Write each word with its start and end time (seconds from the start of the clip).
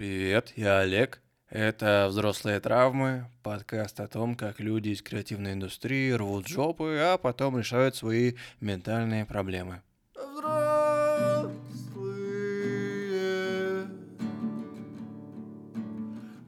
Привет, 0.00 0.54
я 0.56 0.78
Олег. 0.78 1.20
Это 1.50 2.06
«Взрослые 2.08 2.58
травмы», 2.58 3.26
подкаст 3.42 4.00
о 4.00 4.08
том, 4.08 4.34
как 4.34 4.58
люди 4.58 4.88
из 4.88 5.02
креативной 5.02 5.52
индустрии 5.52 6.10
рвут 6.12 6.48
жопы, 6.48 6.96
а 6.98 7.18
потом 7.18 7.58
решают 7.58 7.96
свои 7.96 8.32
ментальные 8.60 9.26
проблемы. 9.26 9.82
Взрослые 10.14 11.50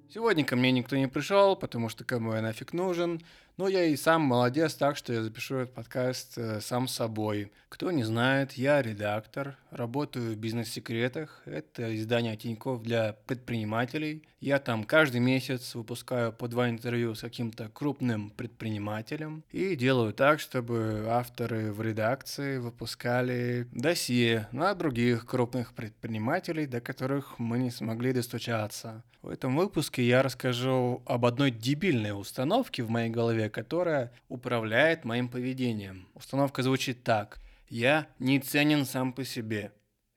Сегодня 0.10 0.44
ко 0.44 0.55
мне 0.55 0.71
никто 0.71 0.96
не 0.96 1.07
пришел, 1.07 1.55
потому 1.55 1.89
что 1.89 2.04
кому 2.04 2.34
я 2.34 2.42
нафиг 2.42 2.73
нужен. 2.73 3.21
Но 3.58 3.70
я 3.70 3.86
и 3.86 3.96
сам 3.96 4.22
молодец, 4.22 4.76
так 4.76 4.98
что 4.98 5.14
я 5.14 5.24
запишу 5.24 5.55
этот 5.55 5.74
подкаст 5.74 6.38
э, 6.38 6.60
сам 6.60 6.90
собой. 6.90 7.54
Кто 7.70 7.92
не 7.92 8.04
знает, 8.04 8.54
я 8.54 8.81
редактор, 8.81 9.58
работаю 9.72 10.34
в 10.34 10.36
бизнес-секретах. 10.38 11.41
Это 11.45 11.95
издание 11.95 12.36
Тиньков 12.36 12.84
для 12.84 13.14
предпринимателей. 13.28 14.23
Я 14.41 14.59
там 14.59 14.84
каждый 14.84 15.22
месяц 15.22 15.73
выпускаю 15.73 16.34
по 16.34 16.50
два 16.50 16.70
интервью 16.70 17.16
с 17.16 17.22
каким-то 17.22 17.70
крупным 17.70 18.30
предпринимателем 18.30 19.44
и 19.52 19.76
делаю 19.76 20.14
так, 20.14 20.40
чтобы 20.42 21.06
авторы 21.08 21.72
в 21.72 21.81
редакции 21.81 22.58
выпускали 22.58 23.67
досье 23.72 24.48
на 24.52 24.73
других 24.76 25.26
крупных 25.26 25.73
предпринимателей, 25.73 26.67
до 26.67 26.81
которых 26.81 27.40
мы 27.40 27.58
не 27.58 27.72
смогли 27.72 28.12
достучаться. 28.12 29.03
В 29.26 29.30
этом 29.30 29.56
выпуске 29.56 30.03
я 30.03 30.22
расскажу 30.22 31.02
об 31.08 31.26
одной 31.26 31.50
дебильной 31.50 32.12
установке 32.12 32.84
в 32.84 32.92
моей 32.92 33.09
голове, 33.09 33.45
которая 33.49 34.13
управляет 34.27 35.05
моим 35.05 35.30
поведением. 35.30 36.08
Установка 36.13 36.63
звучит 36.63 37.03
так. 37.03 37.40
Я 37.70 38.08
не 38.20 38.40
ценен 38.40 38.86
сам 38.86 39.13
по 39.13 39.23
себе. 39.23 39.72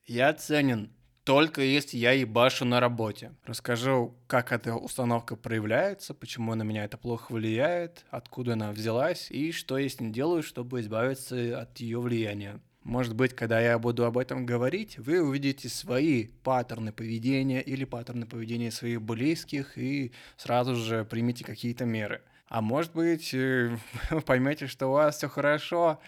Я 0.05 0.33
ценен 0.35 0.93
только 1.29 1.61
если 1.61 1.99
я 1.99 2.13
ебашу 2.13 2.65
на 2.65 2.81
работе. 2.81 3.33
Расскажу, 3.45 4.17
как 4.27 4.51
эта 4.51 4.75
установка 4.75 5.37
проявляется, 5.37 6.15
почему 6.15 6.55
на 6.55 6.63
меня 6.63 6.85
это 6.85 6.97
плохо 6.97 7.33
влияет, 7.33 8.07
откуда 8.09 8.55
она 8.55 8.73
взялась 8.73 9.31
и 9.31 9.53
что 9.53 9.77
я 9.77 9.91
с 9.91 10.01
ней 10.01 10.11
делаю, 10.11 10.43
чтобы 10.43 10.81
избавиться 10.81 11.61
от 11.61 11.77
ее 11.81 12.01
влияния. 12.01 12.63
Может 12.83 13.15
быть, 13.15 13.35
когда 13.35 13.61
я 13.61 13.79
буду 13.79 14.07
об 14.07 14.17
этом 14.17 14.47
говорить, 14.47 14.99
вы 14.99 15.21
увидите 15.21 15.69
свои 15.69 16.29
паттерны 16.43 16.93
поведения 16.93 17.61
или 17.61 17.85
паттерны 17.85 18.25
поведения 18.25 18.71
своих 18.71 19.03
близких 19.03 19.77
и 19.77 20.13
сразу 20.39 20.77
же 20.77 21.05
примите 21.05 21.45
какие-то 21.45 21.85
меры. 21.85 22.23
А 22.49 22.63
может 22.63 22.95
быть, 22.95 23.35
э, 23.35 23.77
вы 24.11 24.21
поймете, 24.23 24.67
что 24.67 24.89
у 24.89 24.93
вас 24.93 25.17
все 25.17 25.29
хорошо, 25.29 26.01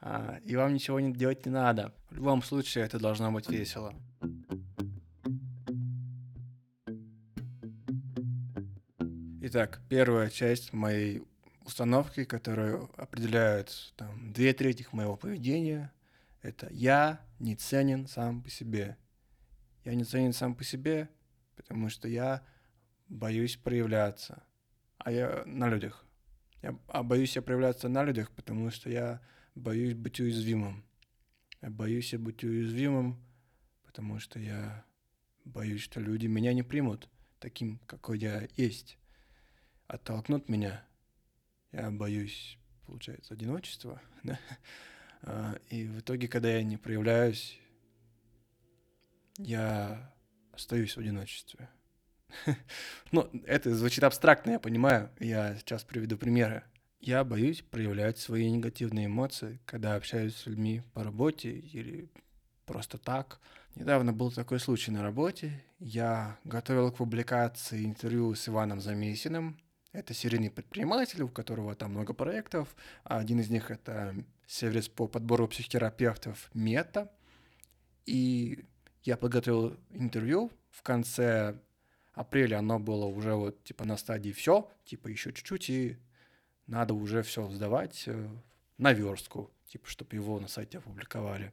а, 0.00 0.40
и 0.44 0.56
вам 0.56 0.74
ничего 0.74 0.98
не 0.98 1.12
делать 1.12 1.46
не 1.46 1.52
надо. 1.52 1.94
В 2.10 2.16
любом 2.16 2.42
случае, 2.42 2.84
это 2.84 2.98
должно 2.98 3.30
быть 3.30 3.48
весело. 3.48 3.94
Итак, 9.42 9.80
первая 9.88 10.28
часть 10.28 10.72
моей 10.72 11.22
установки, 11.64 12.24
которая 12.24 12.80
определяет 12.96 13.92
там, 13.96 14.32
две 14.32 14.52
трети 14.52 14.86
моего 14.90 15.16
поведения, 15.16 15.92
это 16.42 16.68
я 16.72 17.20
не 17.38 17.54
ценен 17.54 18.08
сам 18.08 18.42
по 18.42 18.50
себе. 18.50 18.96
Я 19.84 19.94
не 19.94 20.02
ценен 20.02 20.32
сам 20.32 20.56
по 20.56 20.64
себе, 20.64 21.08
потому 21.54 21.90
что 21.90 22.08
я 22.08 22.42
боюсь 23.08 23.56
проявляться. 23.56 24.42
А 25.06 25.12
я 25.12 25.44
на 25.46 25.68
людях. 25.68 26.04
Я 26.62 26.76
а 26.88 27.04
боюсь 27.04 27.36
я 27.36 27.42
проявляться 27.42 27.88
на 27.88 28.02
людях, 28.02 28.32
потому 28.32 28.72
что 28.72 28.90
я 28.90 29.22
боюсь 29.54 29.94
быть 29.94 30.18
уязвимым. 30.18 30.84
Я 31.62 31.70
боюсь 31.70 32.12
я 32.12 32.18
быть 32.18 32.42
уязвимым, 32.42 33.24
потому 33.84 34.18
что 34.18 34.40
я 34.40 34.84
боюсь, 35.44 35.82
что 35.82 36.00
люди 36.00 36.26
меня 36.26 36.52
не 36.54 36.64
примут 36.64 37.08
таким, 37.38 37.78
какой 37.86 38.18
я 38.18 38.48
есть. 38.56 38.98
Оттолкнут 39.86 40.48
меня. 40.48 40.84
Я 41.70 41.92
боюсь, 41.92 42.58
получается, 42.84 43.34
одиночества. 43.34 44.02
Да? 44.24 44.40
А, 45.22 45.54
и 45.70 45.86
в 45.86 46.00
итоге, 46.00 46.26
когда 46.26 46.48
я 46.48 46.64
не 46.64 46.78
проявляюсь, 46.78 47.60
я 49.38 50.12
остаюсь 50.50 50.96
в 50.96 50.98
одиночестве. 50.98 51.68
Ну, 53.12 53.30
это 53.44 53.74
звучит 53.74 54.04
абстрактно, 54.04 54.52
я 54.52 54.58
понимаю. 54.58 55.10
Я 55.18 55.56
сейчас 55.56 55.84
приведу 55.84 56.16
примеры. 56.16 56.64
Я 57.00 57.24
боюсь 57.24 57.62
проявлять 57.62 58.18
свои 58.18 58.50
негативные 58.50 59.06
эмоции, 59.06 59.60
когда 59.64 59.94
общаюсь 59.94 60.36
с 60.36 60.46
людьми 60.46 60.82
по 60.92 61.04
работе 61.04 61.50
или 61.50 62.10
просто 62.64 62.98
так. 62.98 63.40
Недавно 63.74 64.12
был 64.12 64.32
такой 64.32 64.58
случай 64.58 64.90
на 64.90 65.02
работе. 65.02 65.62
Я 65.78 66.38
готовил 66.44 66.90
к 66.90 66.96
публикации 66.96 67.84
интервью 67.84 68.34
с 68.34 68.48
Иваном 68.48 68.80
Замесиным. 68.80 69.58
Это 69.92 70.14
серийный 70.14 70.50
предприниматель, 70.50 71.22
у 71.22 71.28
которого 71.28 71.74
там 71.74 71.92
много 71.92 72.12
проектов. 72.12 72.74
Один 73.04 73.40
из 73.40 73.50
них— 73.50 73.70
это 73.70 74.14
сервис 74.46 74.88
по 74.88 75.06
подбору 75.06 75.46
психотерапевтов 75.48 76.50
Мета. 76.54 77.12
И 78.06 78.64
я 79.04 79.16
подготовил 79.16 79.76
интервью. 79.90 80.50
В 80.70 80.82
конце 80.82 81.58
апреля 82.16 82.58
оно 82.58 82.80
было 82.80 83.04
уже 83.04 83.34
вот 83.34 83.62
типа 83.62 83.84
на 83.84 83.96
стадии 83.96 84.32
все, 84.32 84.68
типа 84.84 85.08
еще 85.08 85.32
чуть-чуть, 85.32 85.70
и 85.70 85.96
надо 86.66 86.94
уже 86.94 87.22
все 87.22 87.48
сдавать 87.50 88.04
э, 88.06 88.28
на 88.78 88.92
верстку, 88.92 89.52
типа, 89.68 89.86
чтобы 89.86 90.16
его 90.16 90.40
на 90.40 90.48
сайте 90.48 90.78
опубликовали. 90.78 91.52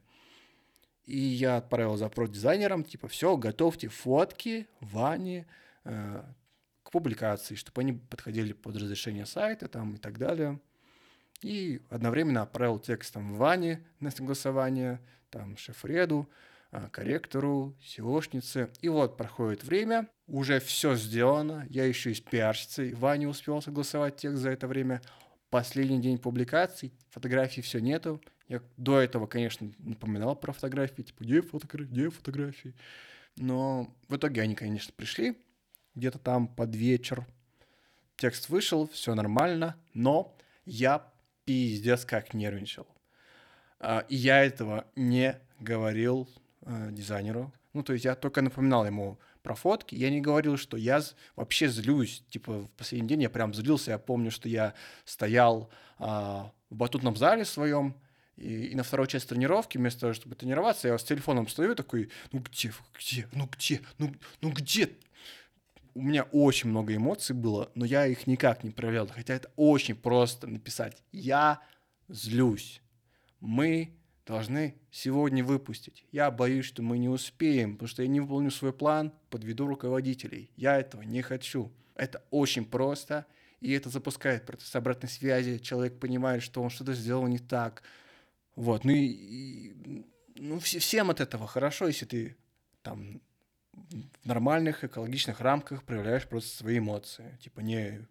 И 1.04 1.18
я 1.18 1.58
отправил 1.58 1.96
запрос 1.96 2.30
дизайнерам, 2.30 2.82
типа, 2.82 3.08
все, 3.08 3.36
готовьте 3.36 3.88
фотки 3.88 4.66
Вани 4.80 5.44
э, 5.84 6.24
к 6.82 6.90
публикации, 6.90 7.56
чтобы 7.56 7.82
они 7.82 7.92
подходили 7.92 8.54
под 8.54 8.76
разрешение 8.76 9.26
сайта 9.26 9.68
там 9.68 9.94
и 9.94 9.98
так 9.98 10.18
далее. 10.18 10.58
И 11.42 11.82
одновременно 11.90 12.40
отправил 12.40 12.78
текстом 12.78 13.34
Ване 13.34 13.84
на 14.00 14.10
согласование, 14.10 14.98
там, 15.28 15.58
шеф-реду, 15.58 16.26
э, 16.30 16.53
корректору, 16.90 17.76
SEOшнице. 17.80 18.70
И 18.80 18.88
вот 18.88 19.16
проходит 19.16 19.64
время, 19.64 20.08
уже 20.26 20.60
все 20.60 20.94
сделано, 20.96 21.66
я 21.70 21.84
еще 21.84 22.10
и 22.10 22.14
с 22.14 22.20
пиарщицей 22.20 22.94
Ваня 22.94 23.28
успел 23.28 23.60
согласовать 23.62 24.16
текст 24.16 24.38
за 24.38 24.50
это 24.50 24.66
время. 24.66 25.02
Последний 25.50 26.00
день 26.00 26.18
публикаций, 26.18 26.92
фотографий 27.10 27.62
все 27.62 27.78
нету. 27.78 28.20
Я 28.48 28.60
до 28.76 29.00
этого, 29.00 29.26
конечно, 29.26 29.70
напоминал 29.78 30.34
про 30.36 30.52
фотографии, 30.52 31.02
типа, 31.02 31.22
где 31.22 31.42
фотографии, 31.42 31.90
где 31.90 32.10
фотографии. 32.10 32.74
Но 33.36 33.94
в 34.08 34.16
итоге 34.16 34.42
они, 34.42 34.54
конечно, 34.54 34.92
пришли 34.96 35.36
где-то 35.94 36.18
там 36.18 36.48
под 36.48 36.74
вечер. 36.74 37.26
Текст 38.16 38.48
вышел, 38.48 38.88
все 38.88 39.14
нормально, 39.14 39.76
но 39.92 40.36
я 40.64 41.12
пиздец 41.44 42.04
как 42.04 42.34
нервничал. 42.34 42.86
А, 43.80 44.04
и 44.08 44.16
я 44.16 44.44
этого 44.44 44.86
не 44.96 45.40
говорил 45.60 46.28
э, 46.64 46.88
дизайнеру. 46.90 47.52
Ну, 47.72 47.82
то 47.82 47.92
есть 47.92 48.04
я 48.04 48.14
только 48.14 48.40
напоминал 48.40 48.86
ему 48.86 49.18
про 49.42 49.54
фотки. 49.54 49.94
Я 49.94 50.10
не 50.10 50.20
говорил, 50.20 50.56
что 50.56 50.76
я 50.76 51.02
вообще 51.36 51.68
злюсь. 51.68 52.24
Типа 52.30 52.60
в 52.60 52.70
последний 52.70 53.08
день 53.08 53.22
я 53.22 53.30
прям 53.30 53.52
злился. 53.52 53.90
Я 53.90 53.98
помню, 53.98 54.30
что 54.30 54.48
я 54.48 54.74
стоял 55.04 55.70
а, 55.98 56.52
в 56.70 56.76
батутном 56.76 57.16
зале 57.16 57.44
своем, 57.44 57.94
и, 58.36 58.66
и 58.66 58.74
на 58.74 58.82
второй 58.82 59.06
часть 59.06 59.28
тренировки, 59.28 59.76
вместо 59.76 60.00
того, 60.00 60.12
чтобы 60.12 60.34
тренироваться, 60.34 60.88
я 60.88 60.98
с 60.98 61.04
телефоном 61.04 61.48
стою 61.48 61.74
такой, 61.74 62.10
ну 62.32 62.40
где, 62.40 62.72
где, 62.98 63.28
ну 63.32 63.48
где, 63.50 63.80
ну, 63.98 64.14
ну 64.40 64.50
где? 64.50 64.90
У 65.94 66.02
меня 66.02 66.24
очень 66.24 66.70
много 66.70 66.94
эмоций 66.94 67.36
было, 67.36 67.70
но 67.74 67.84
я 67.84 68.06
их 68.06 68.26
никак 68.26 68.64
не 68.64 68.70
проявлял. 68.70 69.06
Хотя 69.06 69.34
это 69.34 69.50
очень 69.56 69.94
просто 69.94 70.46
написать. 70.48 71.02
Я 71.12 71.60
злюсь. 72.08 72.80
Мы 73.40 73.96
должны 74.26 74.74
сегодня 74.90 75.44
выпустить. 75.44 76.04
Я 76.10 76.30
боюсь, 76.30 76.64
что 76.64 76.82
мы 76.82 76.98
не 76.98 77.08
успеем, 77.08 77.74
потому 77.74 77.88
что 77.88 78.02
я 78.02 78.08
не 78.08 78.20
выполню 78.20 78.50
свой 78.50 78.72
план, 78.72 79.12
подведу 79.30 79.66
руководителей. 79.66 80.50
Я 80.56 80.78
этого 80.78 81.02
не 81.02 81.22
хочу. 81.22 81.72
Это 81.94 82.24
очень 82.30 82.64
просто, 82.64 83.26
и 83.60 83.72
это 83.72 83.90
запускает 83.90 84.46
процесс 84.46 84.74
обратной 84.74 85.08
связи. 85.08 85.58
Человек 85.58 86.00
понимает, 86.00 86.42
что 86.42 86.62
он 86.62 86.70
что-то 86.70 86.94
сделал 86.94 87.26
не 87.26 87.38
так. 87.38 87.82
Вот, 88.56 88.84
ну 88.84 88.92
и, 88.92 89.06
и 89.06 90.06
ну, 90.36 90.58
всем 90.58 91.10
от 91.10 91.20
этого 91.20 91.46
хорошо, 91.46 91.88
если 91.88 92.06
ты 92.06 92.36
там 92.82 93.20
в 93.72 94.26
нормальных 94.26 94.84
экологичных 94.84 95.40
рамках 95.40 95.82
проявляешь 95.84 96.26
просто 96.26 96.56
свои 96.56 96.78
эмоции. 96.78 97.36
Типа 97.42 97.60
не, 97.60 98.06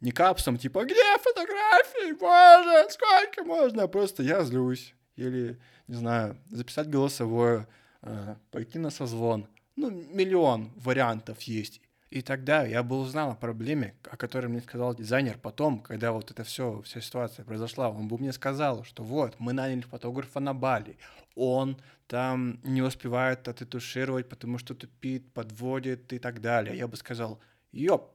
не 0.00 0.10
капсом, 0.10 0.58
типа, 0.58 0.84
где 0.84 1.18
фотографии, 1.18 2.12
боже, 2.12 2.90
сколько 2.90 3.44
можно, 3.44 3.86
просто 3.88 4.22
я 4.22 4.42
злюсь 4.44 4.94
или, 5.20 5.58
не 5.88 5.94
знаю, 5.94 6.36
записать 6.50 6.88
голосовое, 6.88 7.66
э, 8.02 8.36
пойти 8.50 8.78
на 8.78 8.90
созвон. 8.90 9.46
Ну, 9.76 9.90
миллион 9.90 10.72
вариантов 10.76 11.42
есть. 11.42 11.80
И 12.10 12.22
тогда 12.22 12.64
я 12.64 12.82
бы 12.82 12.98
узнал 12.98 13.30
о 13.30 13.34
проблеме, 13.36 13.94
о 14.10 14.16
которой 14.16 14.46
мне 14.46 14.60
сказал 14.60 14.94
дизайнер 14.94 15.38
потом, 15.38 15.80
когда 15.80 16.10
вот 16.10 16.32
это 16.32 16.42
все, 16.42 16.82
вся 16.82 17.00
ситуация 17.00 17.44
произошла. 17.44 17.88
Он 17.88 18.08
бы 18.08 18.18
мне 18.18 18.32
сказал, 18.32 18.82
что 18.82 19.04
вот, 19.04 19.36
мы 19.38 19.52
наняли 19.52 19.82
фотографа 19.82 20.40
на 20.40 20.52
Бали, 20.52 20.98
он 21.36 21.76
там 22.08 22.58
не 22.64 22.82
успевает 22.82 23.46
отретушировать, 23.46 24.28
потому 24.28 24.58
что 24.58 24.74
тупит, 24.74 25.32
подводит 25.32 26.12
и 26.12 26.18
так 26.18 26.40
далее. 26.40 26.76
Я 26.76 26.88
бы 26.88 26.96
сказал, 26.96 27.38
ёп, 27.70 28.12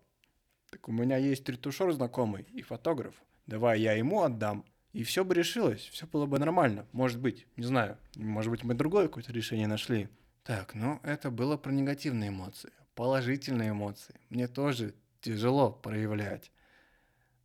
так 0.69 0.89
у 0.89 0.91
меня 0.91 1.15
есть 1.15 1.47
ретушер 1.47 1.93
знакомый 1.93 2.43
и 2.53 2.61
фотограф, 2.61 3.15
давай 3.47 3.79
я 3.79 3.93
ему 3.93 4.23
отдам, 4.23 4.65
и 4.95 5.03
все 5.03 5.23
бы 5.23 5.33
решилось, 5.33 5.89
все 5.91 6.07
было 6.07 6.25
бы 6.25 6.39
нормально, 6.39 6.85
может 6.91 7.19
быть, 7.19 7.45
не 7.57 7.65
знаю, 7.65 7.97
может 8.15 8.49
быть, 8.51 8.63
мы 8.63 8.73
другое 8.73 9.07
какое-то 9.07 9.31
решение 9.33 9.67
нашли. 9.67 10.09
Так, 10.43 10.75
ну 10.75 10.99
это 11.03 11.31
было 11.31 11.57
про 11.57 11.71
негативные 11.71 12.29
эмоции 12.29 12.71
положительные 12.95 13.71
эмоции 13.71 14.15
мне 14.29 14.47
тоже 14.47 14.95
тяжело 15.21 15.71
проявлять. 15.71 16.51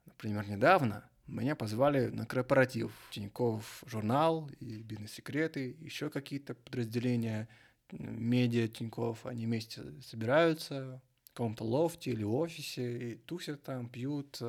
Например, 0.07 0.49
недавно 0.49 1.05
меня 1.27 1.55
позвали 1.55 2.07
на 2.07 2.25
корпоратив. 2.25 2.93
Тиньков 3.11 3.85
журнал 3.87 4.51
и 4.61 4.83
бизнес-секреты, 4.83 5.77
еще 5.81 6.09
какие-то 6.09 6.55
подразделения 6.55 7.49
медиа 7.93 8.69
Тиньков, 8.69 9.27
они 9.27 9.47
вместе 9.47 9.83
собираются 10.03 11.03
в 11.25 11.31
каком-то 11.33 11.65
лофте 11.65 12.13
или 12.13 12.25
офисе 12.25 13.13
и 13.13 13.15
тусят 13.17 13.63
там, 13.63 13.89
пьют. 13.89 14.41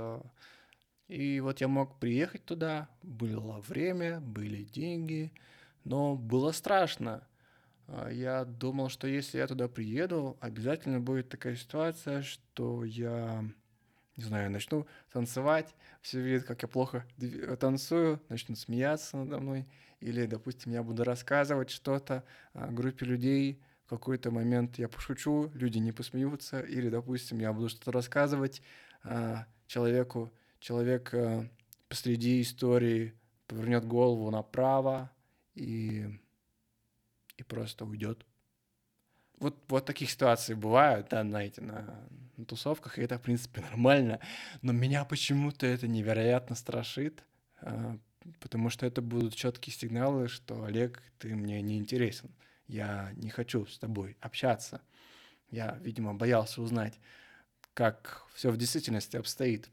И 1.12 1.42
вот 1.42 1.60
я 1.60 1.68
мог 1.68 2.00
приехать 2.00 2.46
туда, 2.46 2.88
было 3.04 3.60
время, 3.60 4.22
были 4.22 4.63
деньги, 4.63 5.34
но 5.84 6.16
было 6.16 6.54
страшно. 6.54 7.28
А, 7.88 8.08
я 8.08 8.46
думал, 8.46 8.88
что 8.88 9.08
если 9.08 9.38
я 9.40 9.46
туда 9.46 9.68
приеду, 9.68 10.38
обязательно 10.40 11.02
будет 11.02 11.28
такая 11.28 11.58
ситуация, 11.58 12.22
что 12.22 12.86
я, 12.86 13.44
не 14.16 14.24
знаю, 14.24 14.52
начну 14.52 14.88
танцевать, 15.12 15.75
все 16.02 16.22
видят, 16.22 16.46
как 16.46 16.62
я 16.62 16.69
плохо 16.69 17.06
танцую, 17.60 18.22
начнут 18.30 18.57
смеяться 18.57 19.18
надо 19.18 19.42
мной, 19.42 19.68
или, 20.00 20.25
допустим, 20.25 20.72
я 20.72 20.81
буду 20.81 21.04
рассказывать 21.04 21.72
что-то 21.72 22.24
группе 22.54 23.06
людей, 23.06 23.62
в 23.86 23.90
какой-то 23.90 24.31
момент 24.31 24.80
я 24.80 24.88
пошучу, 24.88 25.52
люди 25.56 25.78
не 25.78 25.92
посмеются, 25.92 26.62
или, 26.62 26.88
допустим, 26.88 27.40
я 27.40 27.52
буду 27.52 27.68
что-то 27.68 27.92
рассказывать 27.92 28.62
а, 29.04 29.46
человеку, 29.68 30.31
человек 30.62 31.13
а, 31.13 31.46
посреди 31.90 32.42
истории 32.42 33.13
повернет 33.48 33.86
голову 33.86 34.31
направо, 34.31 35.12
и 35.56 36.08
и 37.42 37.44
просто 37.44 37.86
уйдет. 37.86 38.25
Вот, 39.40 39.58
вот 39.68 39.86
таких 39.86 40.12
ситуаций 40.12 40.56
бывают, 40.56 41.10
да, 41.10 41.24
знаете, 41.24 41.62
на, 41.62 42.08
на 42.38 42.46
тусовках, 42.46 43.00
и 43.00 43.02
это, 43.02 43.18
в 43.18 43.22
принципе, 43.22 43.62
нормально. 43.72 44.19
Но 44.62 44.72
меня 44.72 45.04
почему-то 45.04 45.66
это 45.66 45.88
невероятно 45.88 46.56
страшит, 46.56 47.24
а, 47.60 47.98
потому 48.40 48.69
что 48.69 48.86
это 48.86 49.02
будут 49.02 49.36
четкие 49.36 49.74
сигналы, 49.74 50.28
что 50.28 50.64
Олег, 50.64 51.02
ты 51.18 51.36
мне 51.36 51.62
не 51.62 51.78
интересен. 51.78 52.30
Я 52.68 53.12
не 53.16 53.30
хочу 53.30 53.66
с 53.66 53.80
тобой 53.80 54.16
общаться. 54.22 54.81
Я, 55.50 55.78
видимо, 55.81 56.14
боялся 56.14 56.62
узнать, 56.62 57.00
как 57.74 58.25
все 58.36 58.52
в 58.52 58.57
действительности 58.57 59.18
обстоит. 59.18 59.69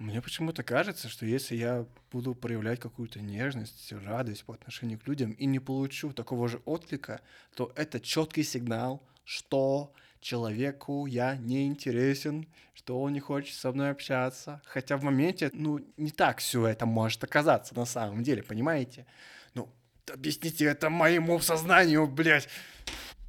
Мне 0.00 0.22
почему-то 0.22 0.62
кажется, 0.62 1.10
что 1.10 1.26
если 1.26 1.56
я 1.56 1.84
буду 2.10 2.34
проявлять 2.34 2.80
какую-то 2.80 3.20
нежность, 3.20 3.92
радость 3.92 4.44
по 4.44 4.54
отношению 4.54 4.98
к 4.98 5.06
людям 5.06 5.32
и 5.32 5.44
не 5.44 5.58
получу 5.58 6.14
такого 6.14 6.48
же 6.48 6.62
отклика, 6.64 7.20
то 7.54 7.70
это 7.76 8.00
четкий 8.00 8.42
сигнал, 8.42 9.06
что 9.24 9.92
человеку 10.20 11.04
я 11.04 11.36
не 11.36 11.66
интересен, 11.66 12.48
что 12.72 12.98
он 12.98 13.12
не 13.12 13.20
хочет 13.20 13.54
со 13.54 13.72
мной 13.72 13.90
общаться. 13.90 14.62
Хотя 14.64 14.96
в 14.96 15.02
моменте, 15.02 15.50
ну, 15.52 15.80
не 15.98 16.10
так 16.10 16.38
все 16.38 16.66
это 16.66 16.86
может 16.86 17.22
оказаться 17.22 17.74
на 17.74 17.84
самом 17.84 18.22
деле, 18.22 18.42
понимаете? 18.42 19.04
Ну, 19.52 19.68
объясните 20.10 20.64
это 20.64 20.88
моему 20.88 21.38
сознанию, 21.40 22.06
блядь. 22.06 22.48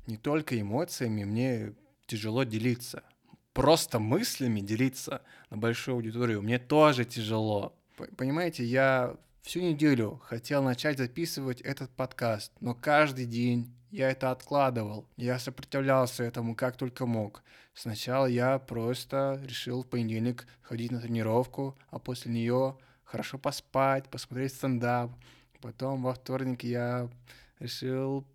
Не 0.07 0.15
только 0.15 0.57
эмоциями 0.57 1.25
мне 1.25 1.73
тяжело 2.07 2.45
делиться 2.45 3.03
просто 3.53 4.00
мыслями 4.00 4.62
делиться 4.62 5.21
на 5.50 5.57
большую 5.57 5.95
аудиторию 5.95 6.42
мне 6.42 6.59
тоже 6.59 7.06
тяжело. 7.06 7.75
Понимаете, 8.18 8.63
я 8.63 9.15
всю 9.42 9.62
неделю 9.62 10.21
хотел 10.25 10.63
начать 10.63 10.98
записывать 10.98 11.62
этот 11.62 11.92
подкаст, 11.92 12.51
но 12.59 12.74
каждый 12.74 13.25
день 13.25 13.74
я 13.92 14.09
это 14.09 14.31
откладывал. 14.31 15.07
Я 15.18 15.38
сопротивлялся 15.38 16.24
этому 16.24 16.56
как 16.56 16.77
только 16.77 17.06
мог. 17.06 17.44
Сначала 17.74 18.25
я 18.25 18.57
просто 18.59 19.42
решил 19.44 19.83
в 19.83 19.88
понедельник 19.88 20.47
ходить 20.62 20.92
на 20.92 21.01
тренировку, 21.01 21.77
а 21.89 22.00
после 22.00 22.31
нее 22.31 22.77
хорошо 23.04 23.38
поспать, 23.38 24.09
посмотреть 24.09 24.54
стендап. 24.54 25.12
Потом 25.62 26.01
во 26.04 26.13
вторник 26.13 26.63
я 26.63 27.09
решил 27.59 28.25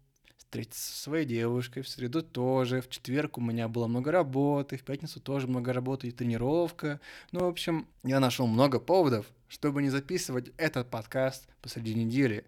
встретиться 0.46 0.92
со 0.92 1.02
своей 1.02 1.26
девушкой, 1.26 1.82
в 1.82 1.88
среду 1.88 2.22
тоже, 2.22 2.80
в 2.80 2.88
четверг 2.88 3.36
у 3.38 3.40
меня 3.40 3.68
было 3.68 3.86
много 3.88 4.12
работы, 4.12 4.76
в 4.76 4.82
пятницу 4.82 5.20
тоже 5.20 5.48
много 5.48 5.72
работы 5.72 6.08
и 6.08 6.12
тренировка. 6.12 7.00
Ну, 7.32 7.40
в 7.40 7.48
общем, 7.48 7.86
я 8.04 8.20
нашел 8.20 8.46
много 8.46 8.78
поводов, 8.78 9.26
чтобы 9.48 9.82
не 9.82 9.90
записывать 9.90 10.52
этот 10.56 10.88
подкаст 10.88 11.48
посреди 11.60 11.94
недели. 11.94 12.44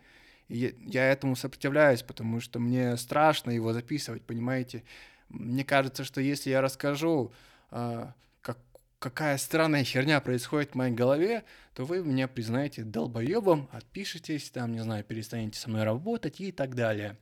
И 0.48 0.74
я 0.86 1.10
этому 1.10 1.36
сопротивляюсь, 1.36 2.02
потому 2.02 2.40
что 2.40 2.60
мне 2.60 2.96
страшно 2.96 3.50
его 3.50 3.72
записывать, 3.72 4.22
понимаете? 4.22 4.84
Мне 5.28 5.64
кажется, 5.64 6.04
что 6.04 6.20
если 6.20 6.50
я 6.50 6.62
расскажу, 6.62 7.32
а, 7.70 8.14
как, 8.40 8.58
какая 8.98 9.36
странная 9.36 9.84
херня 9.84 10.20
происходит 10.20 10.70
в 10.70 10.74
моей 10.76 10.94
голове, 10.94 11.44
то 11.74 11.84
вы 11.84 12.02
меня 12.02 12.28
признаете 12.28 12.84
долбоебом, 12.84 13.68
отпишитесь, 13.72 14.48
там, 14.50 14.72
не 14.72 14.80
знаю, 14.80 15.04
перестанете 15.04 15.58
со 15.58 15.68
мной 15.68 15.82
работать 15.82 16.40
и 16.40 16.52
так 16.52 16.74
далее. 16.74 17.18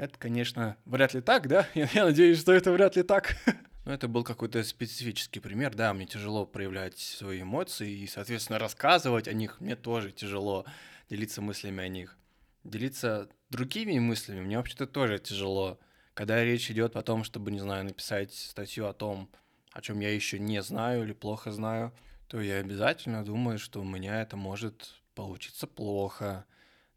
Это, 0.00 0.18
конечно, 0.18 0.78
вряд 0.86 1.12
ли 1.12 1.20
так, 1.20 1.46
да? 1.46 1.68
Я, 1.74 1.86
я 1.92 2.06
надеюсь, 2.06 2.40
что 2.40 2.52
это 2.52 2.72
вряд 2.72 2.96
ли 2.96 3.02
так. 3.02 3.36
Ну, 3.86 3.92
это 3.92 4.08
был 4.08 4.24
какой-то 4.24 4.62
специфический 4.62 5.40
пример, 5.40 5.74
да, 5.74 5.94
мне 5.94 6.04
тяжело 6.04 6.44
проявлять 6.44 6.98
свои 6.98 7.40
эмоции 7.40 7.90
и, 7.90 8.06
соответственно, 8.06 8.58
рассказывать 8.58 9.26
о 9.26 9.32
них 9.32 9.58
мне 9.58 9.74
тоже 9.74 10.12
тяжело, 10.12 10.66
делиться 11.08 11.40
мыслями 11.40 11.82
о 11.82 11.88
них. 11.88 12.18
Делиться 12.62 13.30
другими 13.48 13.98
мыслями 13.98 14.42
мне 14.42 14.58
вообще-то 14.58 14.86
тоже 14.86 15.18
тяжело. 15.18 15.80
Когда 16.12 16.44
речь 16.44 16.70
идет 16.70 16.94
о 16.94 17.02
том, 17.02 17.24
чтобы, 17.24 17.50
не 17.50 17.60
знаю, 17.60 17.84
написать 17.84 18.34
статью 18.34 18.86
о 18.86 18.92
том, 18.92 19.30
о 19.72 19.80
чем 19.80 20.00
я 20.00 20.14
еще 20.14 20.38
не 20.38 20.62
знаю 20.62 21.04
или 21.04 21.14
плохо 21.14 21.50
знаю, 21.50 21.94
то 22.28 22.38
я 22.38 22.56
обязательно 22.56 23.24
думаю, 23.24 23.58
что 23.58 23.80
у 23.80 23.84
меня 23.84 24.20
это 24.20 24.36
может 24.36 25.00
получиться 25.14 25.66
плохо, 25.66 26.44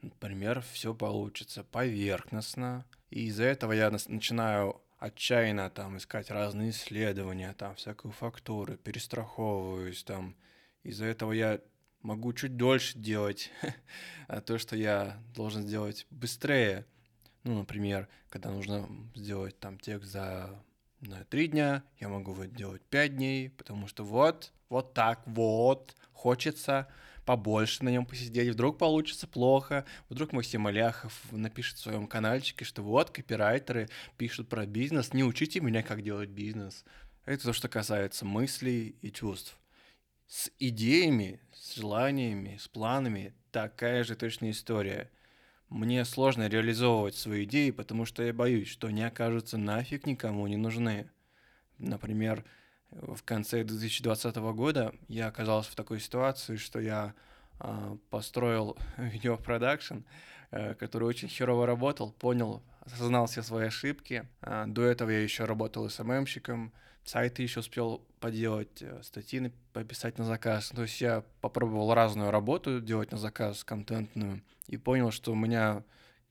например, 0.04 0.62
все 0.62 0.94
получится 0.94 1.64
поверхностно, 1.64 2.86
и 3.13 3.27
из-за 3.27 3.43
этого 3.43 3.74
я 3.74 3.91
начинаю 3.91 4.82
отчаянно 4.98 5.70
там 5.70 5.98
искать 5.98 6.32
разные 6.32 6.72
исследования, 6.72 7.53
там 7.53 7.75
всякую 7.75 8.12
фактуру, 8.12 8.75
перестраховываюсь 8.75 10.03
там. 10.03 10.36
Из-за 10.82 11.05
этого 11.05 11.32
я 11.32 11.62
могу 12.01 12.34
чуть 12.34 12.58
дольше 12.58 12.98
делать 12.98 13.51
а 14.27 14.41
то, 14.41 14.58
что 14.58 14.75
я 14.75 15.22
должен 15.36 15.62
сделать 15.62 16.08
быстрее. 16.10 16.86
Ну, 17.43 17.60
например, 17.60 18.10
когда 18.29 18.50
нужно 18.50 18.89
сделать 19.13 19.60
там 19.60 19.77
текст 19.77 20.12
за 20.12 20.50
на 21.01 21.24
три 21.25 21.50
дня, 21.50 21.84
я 22.00 22.10
могу 22.10 22.34
вот 22.34 22.51
делать 22.53 22.82
пять 22.82 23.15
дней, 23.15 23.51
потому 23.51 23.88
что 23.88 24.03
вот, 24.03 24.51
вот 24.70 24.96
так 24.96 25.22
вот 25.27 25.96
хочется 26.13 26.88
побольше 27.25 27.84
на 27.84 27.89
нем 27.89 28.06
посидеть, 28.06 28.50
вдруг 28.50 28.77
получится 28.77 29.27
плохо, 29.27 29.86
вдруг 30.10 30.34
Максим 30.34 30.68
Аляхов 30.68 31.13
напишет 31.32 31.77
в 31.77 31.82
своем 31.82 32.08
каналчике, 32.08 32.65
что 32.65 32.82
вот, 32.82 33.10
копирайтеры 33.10 33.89
пишут 34.18 34.50
про 34.50 34.65
бизнес, 34.65 35.13
не 35.13 35.24
учите 35.24 35.60
меня, 35.60 35.84
как 35.84 36.03
делать 36.03 36.30
бизнес. 36.30 36.86
Это 37.25 37.46
то, 37.46 37.53
что 37.53 37.70
касается 37.70 38.25
мыслей 38.25 38.96
и 39.01 39.12
чувств. 39.12 39.58
С 40.27 40.51
идеями, 40.60 41.39
с 41.53 41.75
желаниями, 41.75 42.58
с 42.60 42.68
планами 42.68 43.34
такая 43.51 44.03
же 44.03 44.15
точная 44.15 44.51
история. 44.51 45.10
Мне 45.70 46.06
сложно 46.06 46.48
реализовывать 46.48 47.15
свои 47.15 47.46
идеи, 47.46 47.72
потому 47.72 48.06
что 48.06 48.24
я 48.24 48.34
боюсь, 48.34 48.68
что 48.68 48.88
они 48.88 49.03
окажутся 49.03 49.58
нафиг 49.58 50.06
никому 50.06 50.46
не 50.48 50.58
нужны. 50.58 51.10
Например, 51.77 52.44
в 53.02 53.24
конце 53.24 53.64
2020 53.64 54.36
года 54.36 54.94
я 55.08 55.28
оказался 55.28 55.72
в 55.72 55.76
такой 55.76 56.00
ситуации, 56.00 56.56
что 56.56 56.80
я 56.80 57.14
э, 57.60 57.98
построил 58.10 58.78
видеопродакшн, 58.98 60.00
э, 60.52 60.74
который 60.76 61.06
очень 61.06 61.28
херово 61.28 61.66
работал, 61.66 62.12
понял, 62.12 62.62
осознал 62.82 63.28
все 63.28 63.44
свои 63.44 63.68
ошибки. 63.68 64.28
Э, 64.42 64.66
до 64.68 64.84
этого 64.84 65.10
я 65.10 65.22
еще 65.22 65.46
работал 65.46 65.90
СММщиком, 65.90 66.74
сайты 67.04 67.44
еще 67.44 67.60
успел 67.60 68.06
поделать, 68.20 68.82
э, 68.82 69.02
статьи 69.04 69.52
пописать 69.74 70.18
на 70.18 70.26
заказ. 70.26 70.70
То 70.70 70.84
есть 70.84 71.00
я 71.02 71.24
попробовал 71.42 71.94
разную 71.94 72.32
работу 72.32 72.80
делать 72.80 73.12
на 73.12 73.18
заказ, 73.18 73.64
контентную, 73.64 74.42
и 74.68 74.78
понял, 74.78 75.12
что 75.12 75.32
у 75.32 75.36
меня, 75.36 75.84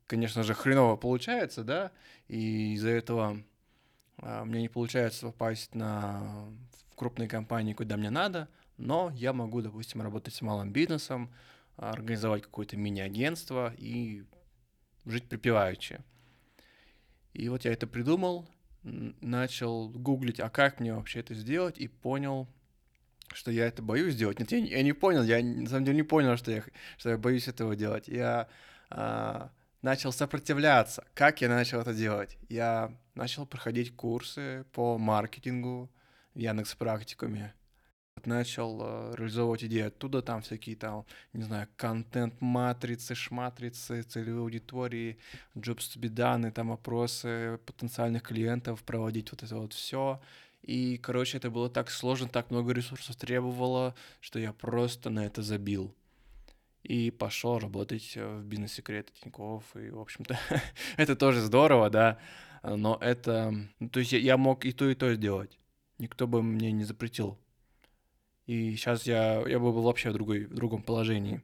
конечно 0.07 0.43
же, 0.43 0.55
хреново 0.55 0.97
получается, 0.97 1.65
да, 1.65 1.93
и 2.29 2.75
из-за 2.75 2.91
этого 2.91 3.31
а, 3.31 3.37
мне 4.23 4.63
не 4.63 4.69
получается 4.69 5.27
попасть 5.27 5.75
на 5.75 6.47
в 6.91 6.95
крупные 6.95 7.29
компании, 7.29 7.75
куда 7.75 7.97
мне 7.97 8.11
надо, 8.11 8.49
но 8.77 9.11
я 9.15 9.33
могу, 9.33 9.61
допустим, 9.63 10.03
работать 10.03 10.35
с 10.35 10.43
малым 10.43 10.73
бизнесом, 10.73 11.33
организовать 11.77 12.43
какое-то 12.43 12.77
мини-агентство 12.77 13.75
и 13.77 14.25
жить 15.05 15.29
припеваючи. 15.29 16.01
И 17.33 17.49
вот 17.49 17.65
я 17.65 17.73
это 17.73 17.87
придумал, 17.87 18.47
начал 18.83 19.89
гуглить, 19.89 20.41
а 20.41 20.51
как 20.51 20.81
мне 20.81 20.95
вообще 20.95 21.21
это 21.21 21.35
сделать, 21.35 21.79
и 21.79 21.89
понял, 21.89 22.47
что 23.33 23.51
я 23.51 23.67
это 23.67 23.83
боюсь 23.83 24.17
делать. 24.17 24.39
Нет, 24.39 24.53
я, 24.53 24.59
я 24.59 24.83
не 24.83 24.93
понял, 24.93 25.23
я 25.23 25.43
на 25.43 25.69
самом 25.69 25.85
деле 25.85 25.97
не 25.97 26.03
понял, 26.03 26.37
что 26.37 26.51
я, 26.51 26.63
что 26.99 27.11
я 27.11 27.19
боюсь 27.19 27.49
этого 27.49 27.75
делать. 27.75 28.09
Я 28.09 28.49
а, 28.91 29.51
начал 29.83 30.13
сопротивляться. 30.13 31.05
Как 31.15 31.41
я 31.41 31.49
начал 31.49 31.81
это 31.81 31.93
делать? 31.93 32.39
Я 32.49 32.97
начал 33.15 33.47
проходить 33.47 33.95
курсы 33.95 34.65
по 34.73 34.97
маркетингу 34.99 35.91
в 36.35 36.39
Яндекс 36.39 36.75
практикуме 36.75 37.55
начал 38.27 38.81
э, 38.83 39.15
реализовывать 39.17 39.65
идеи 39.65 39.83
оттуда, 39.83 40.23
там 40.23 40.43
всякие 40.43 40.77
там, 40.77 41.05
не 41.33 41.43
знаю, 41.43 41.69
контент-матрицы, 41.77 43.15
шматрицы, 43.15 44.03
целевые 44.03 44.43
аудитории, 44.43 45.19
и 46.49 46.51
там 46.51 46.71
опросы 46.73 47.59
потенциальных 47.67 48.23
клиентов, 48.23 48.83
проводить 48.83 49.31
вот 49.33 49.43
это 49.43 49.57
вот 49.57 49.73
все. 49.73 50.21
И, 50.63 50.99
короче, 50.99 51.39
это 51.39 51.51
было 51.51 51.69
так 51.69 51.91
сложно, 51.91 52.29
так 52.29 52.51
много 52.51 52.73
ресурсов 52.73 53.17
требовало, 53.17 53.95
что 54.21 54.39
я 54.39 54.53
просто 54.53 55.11
на 55.11 55.27
это 55.27 55.43
забил. 55.43 55.95
И 56.83 57.11
пошел 57.11 57.59
работать 57.59 58.13
э, 58.17 58.39
в 58.39 58.45
бизнес-секреты 58.45 59.13
Тинькофф, 59.23 59.77
и, 59.77 59.91
в 59.91 60.01
общем-то, 60.01 60.39
это 60.97 61.17
тоже 61.17 61.41
здорово, 61.41 61.91
да, 61.91 62.19
но 62.63 62.99
это... 63.01 63.55
Ну, 63.79 63.89
то 63.89 64.01
есть 64.01 64.13
я 64.13 64.37
мог 64.37 64.65
и 64.65 64.73
то, 64.73 64.89
и 64.89 64.95
то 64.95 65.15
сделать. 65.15 65.59
Никто 65.99 66.27
бы 66.27 66.43
мне 66.43 66.73
не 66.73 66.85
запретил 66.85 67.39
и 68.47 68.75
сейчас 68.77 69.07
я, 69.07 69.43
я 69.47 69.59
бы 69.59 69.73
был 69.73 69.83
вообще 69.83 70.11
в, 70.11 70.15
другой, 70.15 70.45
в 70.47 70.55
другом 70.55 70.83
положении. 70.83 71.43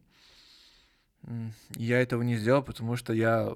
Я 1.77 2.01
этого 2.01 2.23
не 2.23 2.37
сделал, 2.37 2.63
потому 2.63 2.97
что 2.97 3.13
я, 3.13 3.55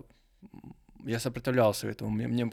я 1.04 1.18
сопротивлялся 1.18 1.88
этому. 1.88 2.10
Мне, 2.10 2.28
мне, 2.28 2.52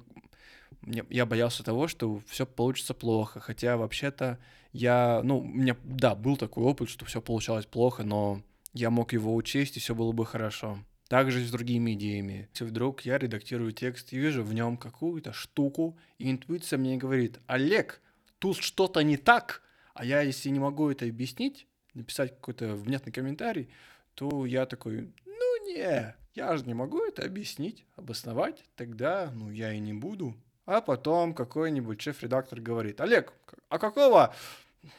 мне, 0.81 1.05
я 1.09 1.25
боялся 1.25 1.63
того, 1.63 1.87
что 1.87 2.21
все 2.27 2.45
получится 2.45 2.93
плохо. 2.93 3.39
Хотя 3.39 3.77
вообще-то 3.77 4.39
я, 4.71 5.21
ну, 5.23 5.39
у 5.39 5.45
меня, 5.45 5.75
да, 5.83 6.15
был 6.15 6.37
такой 6.37 6.63
опыт, 6.63 6.89
что 6.89 7.05
все 7.05 7.21
получалось 7.21 7.65
плохо, 7.65 8.03
но 8.03 8.41
я 8.73 8.89
мог 8.89 9.13
его 9.13 9.35
учесть, 9.35 9.77
и 9.77 9.79
все 9.79 9.95
было 9.95 10.11
бы 10.11 10.25
хорошо. 10.25 10.79
Также 11.07 11.43
с 11.43 11.51
другими 11.51 11.93
идеями. 11.93 12.49
Если 12.53 12.65
вдруг 12.65 13.01
я 13.01 13.17
редактирую 13.17 13.71
текст 13.71 14.13
и 14.13 14.19
вижу 14.19 14.43
в 14.43 14.53
нем 14.53 14.77
какую-то 14.77 15.33
штуку, 15.33 15.97
и 16.19 16.29
интуиция 16.29 16.77
мне 16.77 16.97
говорит, 16.97 17.39
Олег, 17.47 18.01
тут 18.37 18.57
что-то 18.57 19.01
не 19.01 19.17
так, 19.17 19.63
а 19.93 20.05
я, 20.05 20.21
если 20.21 20.49
не 20.49 20.59
могу 20.59 20.89
это 20.89 21.05
объяснить, 21.05 21.67
написать 21.93 22.35
какой-то 22.35 22.75
внятный 22.75 23.11
комментарий, 23.11 23.69
то 24.13 24.45
я 24.45 24.65
такой, 24.65 25.11
ну 25.25 25.65
не, 25.65 26.15
я 26.35 26.57
же 26.57 26.65
не 26.65 26.73
могу 26.73 27.03
это 27.03 27.25
объяснить, 27.25 27.85
обосновать, 27.95 28.63
тогда, 28.75 29.31
ну, 29.33 29.49
я 29.49 29.73
и 29.73 29.79
не 29.79 29.93
буду. 29.93 30.35
А 30.65 30.81
потом 30.81 31.33
какой-нибудь 31.33 31.99
шеф-редактор 31.99 32.61
говорит, 32.61 33.01
Олег, 33.01 33.33
а 33.69 33.79
какого 33.79 34.35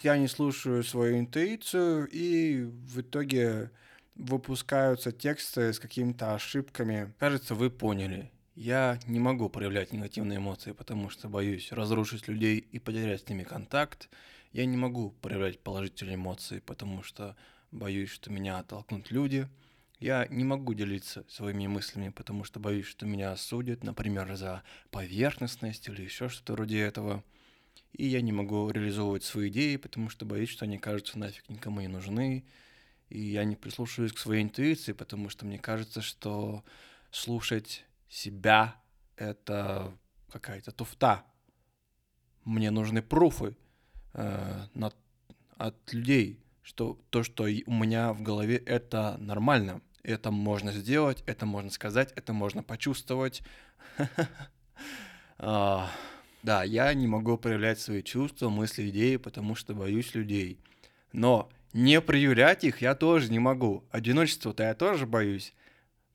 я 0.02 0.16
не 0.16 0.28
слушаю 0.28 0.82
свою 0.84 1.18
интуицию, 1.18 2.08
и 2.10 2.62
в 2.62 3.00
итоге 3.00 3.70
выпускаются 4.14 5.12
тексты 5.12 5.72
с 5.72 5.78
какими-то 5.78 6.34
ошибками. 6.34 7.12
Кажется, 7.18 7.54
вы 7.54 7.70
поняли. 7.70 8.30
Я 8.54 8.98
не 9.06 9.20
могу 9.20 9.48
проявлять 9.48 9.92
негативные 9.92 10.38
эмоции, 10.38 10.72
потому 10.72 11.08
что 11.08 11.28
боюсь 11.28 11.72
разрушить 11.72 12.28
людей 12.28 12.58
и 12.58 12.78
потерять 12.78 13.22
с 13.22 13.28
ними 13.28 13.42
контакт. 13.42 14.10
Я 14.52 14.66
не 14.66 14.76
могу 14.76 15.10
проявлять 15.22 15.60
положительные 15.60 16.16
эмоции, 16.16 16.58
потому 16.58 17.02
что 17.02 17.36
боюсь, 17.70 18.10
что 18.10 18.30
меня 18.30 18.58
оттолкнут 18.58 19.10
люди. 19.10 19.48
Я 19.98 20.26
не 20.28 20.44
могу 20.44 20.74
делиться 20.74 21.24
своими 21.28 21.66
мыслями, 21.66 22.08
потому 22.08 22.44
что 22.44 22.58
боюсь, 22.58 22.86
что 22.86 23.06
меня 23.06 23.32
осудят, 23.32 23.84
например, 23.84 24.34
за 24.34 24.62
поверхностность 24.90 25.88
или 25.88 26.02
еще 26.02 26.28
что-то 26.28 26.54
вроде 26.54 26.80
этого. 26.80 27.22
И 27.92 28.06
я 28.06 28.20
не 28.20 28.32
могу 28.32 28.70
реализовывать 28.70 29.24
свои 29.24 29.48
идеи, 29.48 29.76
потому 29.76 30.10
что 30.10 30.24
боюсь, 30.24 30.48
что 30.48 30.64
они 30.64 30.78
кажутся 30.78 31.18
нафиг 31.18 31.48
никому 31.48 31.80
не 31.80 31.88
нужны. 31.88 32.44
И 33.08 33.20
я 33.20 33.44
не 33.44 33.56
прислушиваюсь 33.56 34.12
к 34.12 34.18
своей 34.18 34.42
интуиции, 34.42 34.92
потому 34.92 35.28
что 35.28 35.44
мне 35.44 35.58
кажется, 35.58 36.00
что 36.00 36.64
слушать 37.10 37.84
себя— 38.08 38.76
это 39.16 39.92
какая-то 40.30 40.70
туфта. 40.70 41.24
Мне 42.44 42.70
нужны 42.70 43.02
пруфы, 43.02 43.56
э, 44.14 44.66
на, 44.74 44.92
от 45.56 45.92
людей, 45.92 46.40
что 46.62 47.00
то, 47.10 47.22
что 47.22 47.44
у 47.44 47.72
меня 47.72 48.12
в 48.12 48.22
голове, 48.22 48.56
это 48.56 49.16
нормально. 49.18 49.82
Это 50.02 50.30
можно 50.30 50.72
сделать, 50.72 51.22
это 51.26 51.46
можно 51.46 51.70
сказать, 51.70 52.12
это 52.16 52.32
можно 52.32 52.62
почувствовать. 52.62 53.42
Да, 56.42 56.64
я 56.64 56.92
не 56.94 57.06
могу 57.06 57.36
проявлять 57.36 57.80
свои 57.80 58.02
чувства, 58.02 58.48
мысли, 58.48 58.88
идеи, 58.88 59.16
потому 59.16 59.54
что 59.54 59.74
боюсь 59.74 60.14
людей. 60.14 60.58
Но 61.12 61.50
не 61.72 62.00
проявлять 62.00 62.64
их 62.64 62.80
я 62.80 62.94
тоже 62.94 63.30
не 63.30 63.38
могу. 63.38 63.84
Одиночество-то 63.90 64.62
я 64.62 64.74
тоже 64.74 65.06
боюсь. 65.06 65.52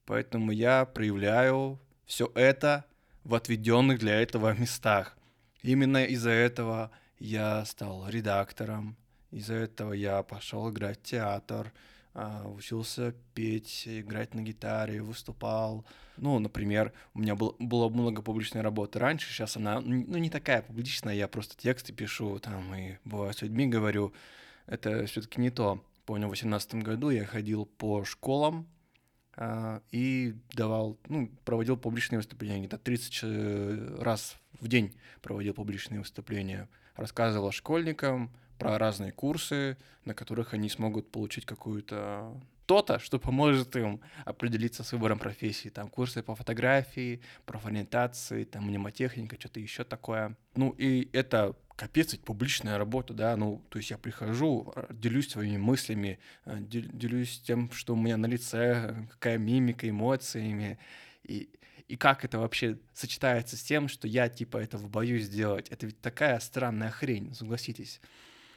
Поэтому 0.04 0.52
я 0.52 0.84
проявляю 0.84 1.78
все 2.06 2.30
это 2.34 2.84
в 3.24 3.34
отведенных 3.34 3.98
для 3.98 4.20
этого 4.20 4.54
местах. 4.58 5.16
Именно 5.62 6.04
из-за 6.04 6.30
этого 6.30 6.90
я 7.18 7.64
стал 7.64 8.08
редактором. 8.08 8.96
Из-за 9.30 9.54
этого 9.54 9.92
я 9.92 10.22
пошел 10.22 10.70
играть 10.70 11.00
в 11.00 11.02
театр, 11.02 11.72
учился 12.46 13.14
петь, 13.34 13.84
играть 13.86 14.34
на 14.34 14.40
гитаре, 14.40 15.02
выступал. 15.02 15.84
Ну, 16.16 16.38
например, 16.38 16.92
у 17.14 17.20
меня 17.20 17.34
был, 17.34 17.56
было 17.58 17.88
много 17.88 18.22
публичной 18.22 18.62
работы 18.62 18.98
раньше, 18.98 19.30
сейчас 19.30 19.56
она, 19.56 19.80
ну, 19.80 20.16
не 20.16 20.30
такая 20.30 20.62
публичная, 20.62 21.14
я 21.14 21.28
просто 21.28 21.56
тексты 21.56 21.92
пишу 21.92 22.38
там 22.38 22.74
и 22.74 22.96
бывает 23.04 23.36
с 23.36 23.42
людьми 23.42 23.66
говорю. 23.66 24.14
Это 24.66 25.06
все-таки 25.06 25.40
не 25.40 25.50
то. 25.50 25.84
Помню, 26.06 26.26
в 26.26 26.30
2018 26.30 26.76
году 26.76 27.10
я 27.10 27.24
ходил 27.24 27.66
по 27.66 28.04
школам, 28.04 28.66
а, 29.38 29.82
и 29.90 30.34
давал, 30.54 30.98
ну, 31.08 31.30
проводил 31.44 31.76
публичные 31.76 32.18
выступления, 32.18 32.60
где-то 32.60 32.78
30 32.78 33.20
э, 33.22 33.98
раз 34.00 34.36
в 34.60 34.68
день 34.68 34.94
проводил 35.20 35.52
публичные 35.52 36.00
выступления 36.00 36.68
рассказывал 36.96 37.52
школьникам 37.52 38.30
про 38.58 38.78
разные 38.78 39.12
курсы, 39.12 39.76
на 40.04 40.14
которых 40.14 40.54
они 40.54 40.68
смогут 40.68 41.10
получить 41.10 41.44
какую-то 41.46 42.40
то-то, 42.66 42.98
что 42.98 43.18
поможет 43.18 43.76
им 43.76 44.00
определиться 44.24 44.82
с 44.82 44.92
выбором 44.92 45.18
профессии. 45.18 45.68
Там 45.68 45.88
курсы 45.88 46.22
по 46.22 46.34
фотографии, 46.34 47.20
профориентации, 47.44 48.44
там 48.44 48.66
мнемотехника, 48.66 49.36
что-то 49.38 49.60
еще 49.60 49.84
такое. 49.84 50.36
Ну 50.56 50.70
и 50.70 51.08
это 51.12 51.54
капец, 51.76 52.12
ведь 52.12 52.24
публичная 52.24 52.78
работа, 52.78 53.14
да, 53.14 53.36
ну, 53.36 53.62
то 53.68 53.78
есть 53.78 53.90
я 53.90 53.98
прихожу, 53.98 54.74
делюсь 54.90 55.28
своими 55.28 55.58
мыслями, 55.58 56.18
э, 56.46 56.56
делюсь 56.58 57.40
тем, 57.40 57.70
что 57.70 57.92
у 57.92 57.96
меня 57.96 58.16
на 58.16 58.26
лице, 58.26 59.06
какая 59.10 59.38
мимика, 59.38 59.88
эмоциями, 59.88 60.78
и 61.22 61.50
и 61.88 61.96
как 61.96 62.24
это 62.24 62.38
вообще 62.38 62.78
сочетается 62.94 63.56
с 63.56 63.62
тем, 63.62 63.88
что 63.88 64.08
я 64.08 64.28
типа 64.28 64.56
этого 64.58 64.88
боюсь 64.88 65.24
сделать. 65.24 65.68
Это 65.68 65.86
ведь 65.86 66.00
такая 66.00 66.40
странная 66.40 66.90
хрень, 66.90 67.32
согласитесь. 67.34 68.00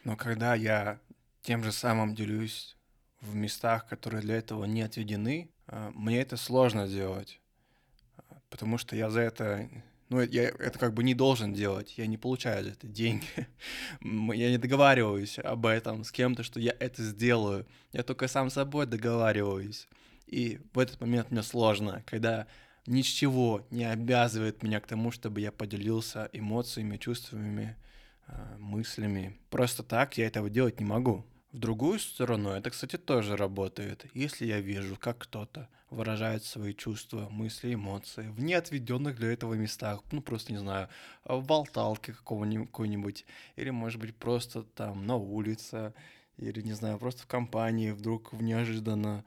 Но 0.10 0.16
когда 0.16 0.56
я 0.56 1.00
тем 1.44 1.64
же 1.64 1.72
самым 1.72 2.16
делюсь 2.16 2.76
в 3.22 3.36
местах, 3.36 3.86
которые 3.86 4.24
для 4.24 4.38
этого 4.38 4.66
не 4.66 4.82
отведены, 4.82 5.52
а, 5.68 5.92
мне 5.94 6.20
это 6.20 6.36
сложно 6.36 6.88
делать. 6.88 7.40
Потому 8.50 8.80
что 8.80 8.96
я 8.96 9.12
за 9.12 9.20
это 9.20 9.70
ну, 10.10 10.22
я 10.22 10.46
это 10.46 10.80
как 10.80 10.96
бы 10.96 11.04
не 11.04 11.14
должен 11.14 11.54
делать, 11.54 11.96
я 12.00 12.08
не 12.08 12.18
получаю 12.18 12.64
за 12.64 12.72
это 12.72 12.88
деньги. 12.88 13.28
я 14.02 14.50
не 14.50 14.58
договариваюсь 14.58 15.38
об 15.38 15.68
этом 15.68 16.04
с 16.04 16.12
кем-то, 16.12 16.42
что 16.42 16.60
я 16.60 16.76
это 16.80 17.04
сделаю. 17.04 17.68
Я 17.94 18.02
только 18.02 18.28
сам 18.28 18.50
с 18.50 18.56
собой 18.56 18.88
договариваюсь. 18.88 19.88
И 20.26 20.60
в 20.74 20.80
этот 20.80 21.00
момент 21.02 21.30
мне 21.30 21.44
сложно, 21.44 22.02
когда 22.08 22.48
ничего 22.88 23.68
не 23.70 23.86
обязывает 23.86 24.64
меня 24.64 24.80
к 24.80 24.88
тому, 24.88 25.12
чтобы 25.12 25.40
я 25.40 25.52
поделился 25.52 26.32
эмоциями, 26.34 26.98
чувствами, 26.98 27.78
мыслями. 28.58 29.38
Просто 29.50 29.84
так 29.84 30.18
я 30.18 30.28
этого 30.28 30.50
делать 30.50 30.80
не 30.80 30.86
могу. 30.86 31.26
В 31.52 31.58
другую 31.58 32.00
сторону 32.00 32.50
это, 32.50 32.70
кстати, 32.70 32.98
тоже 32.98 33.36
работает. 33.36 34.06
Если 34.14 34.46
я 34.46 34.60
вижу, 34.60 34.96
как 34.98 35.18
кто-то 35.18 35.68
выражает 35.90 36.44
свои 36.44 36.74
чувства, 36.74 37.28
мысли, 37.30 37.74
эмоции 37.74 38.28
в 38.28 38.40
неотведенных 38.40 39.16
для 39.16 39.34
этого 39.34 39.56
местах, 39.56 40.02
ну 40.12 40.22
просто, 40.22 40.52
не 40.54 40.60
знаю, 40.60 40.90
в 41.26 41.44
болталке 41.44 42.14
какого-нибудь, 42.14 43.26
или, 43.56 43.72
может 43.72 44.00
быть, 44.00 44.16
просто 44.16 44.62
там 44.62 45.08
на 45.08 45.16
улице, 45.16 45.94
или, 46.38 46.62
не 46.62 46.74
знаю, 46.74 47.00
просто 47.00 47.24
в 47.24 47.28
компании 47.28 47.92
вдруг 47.92 48.34
неожиданно 48.34 49.26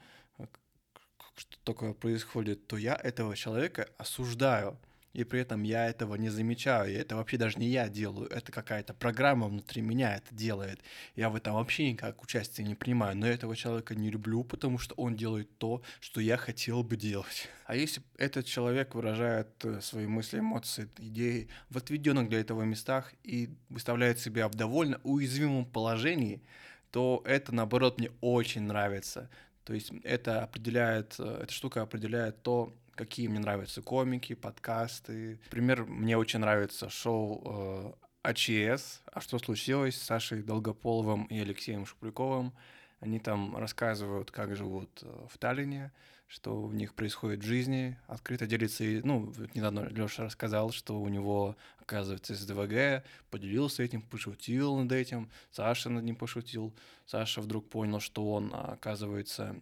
что 1.35 1.57
такое 1.65 1.95
происходит, 1.95 2.67
то 2.67 2.77
я 2.77 2.95
этого 2.95 3.37
человека 3.37 3.89
осуждаю. 3.99 4.79
И 5.13 5.25
при 5.25 5.41
этом 5.41 5.63
я 5.63 5.89
этого 5.89 6.15
не 6.15 6.31
замечаю. 6.31 6.91
И 6.91 6.95
это 6.95 7.17
вообще 7.17 7.37
даже 7.37 7.59
не 7.59 7.69
я 7.69 7.89
делаю, 7.89 8.29
это 8.29 8.53
какая-то 8.53 8.95
программа 8.95 9.49
внутри 9.49 9.83
меня 9.83 10.17
это 10.17 10.35
делает. 10.35 10.81
Я 11.17 11.29
в 11.31 11.37
этом 11.37 11.55
вообще 11.55 11.91
никак 11.91 12.23
участия 12.23 12.63
не 12.63 12.75
принимаю, 12.75 13.17
но 13.17 13.27
этого 13.27 13.57
человека 13.57 13.95
не 13.95 14.11
люблю, 14.11 14.45
потому 14.45 14.79
что 14.79 14.95
он 14.95 15.17
делает 15.17 15.57
то, 15.59 15.83
что 16.01 16.21
я 16.21 16.37
хотел 16.37 16.83
бы 16.83 16.97
делать. 16.97 17.49
А 17.65 17.77
если 17.77 18.03
этот 18.19 18.45
человек 18.45 18.95
выражает 18.95 19.49
э, 19.65 19.81
свои 19.81 20.07
мысли, 20.07 20.41
эмоции, 20.41 20.91
идеи 20.99 21.49
в 21.71 21.79
отведенных 21.79 22.29
для 22.29 22.41
этого 22.41 22.63
местах 22.63 23.15
и 23.23 23.49
выставляет 23.71 24.19
себя 24.19 24.49
в 24.49 24.55
довольно 24.55 25.01
уязвимом 25.05 25.65
положении, 25.65 26.43
то 26.91 27.23
это, 27.25 27.55
наоборот, 27.55 27.99
мне 27.99 28.11
очень 28.21 28.63
нравится. 28.63 29.31
То 29.65 29.75
есть 29.75 29.91
это 30.03 30.43
определяет, 30.43 31.15
э, 31.19 31.41
эта 31.45 31.53
штука 31.53 31.83
определяет 31.83 32.43
то, 32.43 32.75
какие 32.95 33.29
мне 33.29 33.39
нравятся 33.39 33.83
комики, 33.83 34.35
подкасты. 34.35 35.41
Например, 35.45 35.85
мне 35.85 36.17
очень 36.17 36.41
нравится 36.41 36.89
шоу 36.89 37.43
э, 37.45 37.93
АЧС 38.23 39.03
«А 39.07 39.21
что 39.21 39.39
случилось?» 39.39 39.97
с 39.97 40.03
Сашей 40.03 40.43
Долгополовым 40.43 41.25
и 41.25 41.39
Алексеем 41.39 41.87
Шупряковым. 41.87 42.53
Они 43.01 43.19
там 43.19 43.57
рассказывают, 43.57 44.31
как 44.31 44.55
живут 44.55 45.03
э, 45.03 45.27
в 45.29 45.37
Таллине, 45.39 45.91
что 46.29 46.63
у 46.63 46.73
них 46.73 46.95
происходит 46.95 47.41
в 47.41 47.47
жизни, 47.47 47.99
открыто 48.07 48.47
делится. 48.47 48.85
И, 48.85 49.03
ну, 49.03 49.33
недавно 49.55 49.81
Леша 49.89 50.25
рассказал, 50.25 50.71
что 50.71 51.01
у 51.01 51.09
него, 51.09 51.57
оказывается, 51.81 52.35
СДВГ, 52.35 53.05
поделился 53.29 53.83
этим, 53.83 54.03
пошутил 54.03 54.77
над 54.77 54.93
этим, 54.93 55.31
Саша 55.51 55.91
над 55.91 56.05
ним 56.05 56.17
пошутил. 56.17 56.73
Саша 57.07 57.41
вдруг 57.41 57.69
понял, 57.69 57.99
что 57.99 58.33
он, 58.33 58.53
оказывается, 58.55 59.61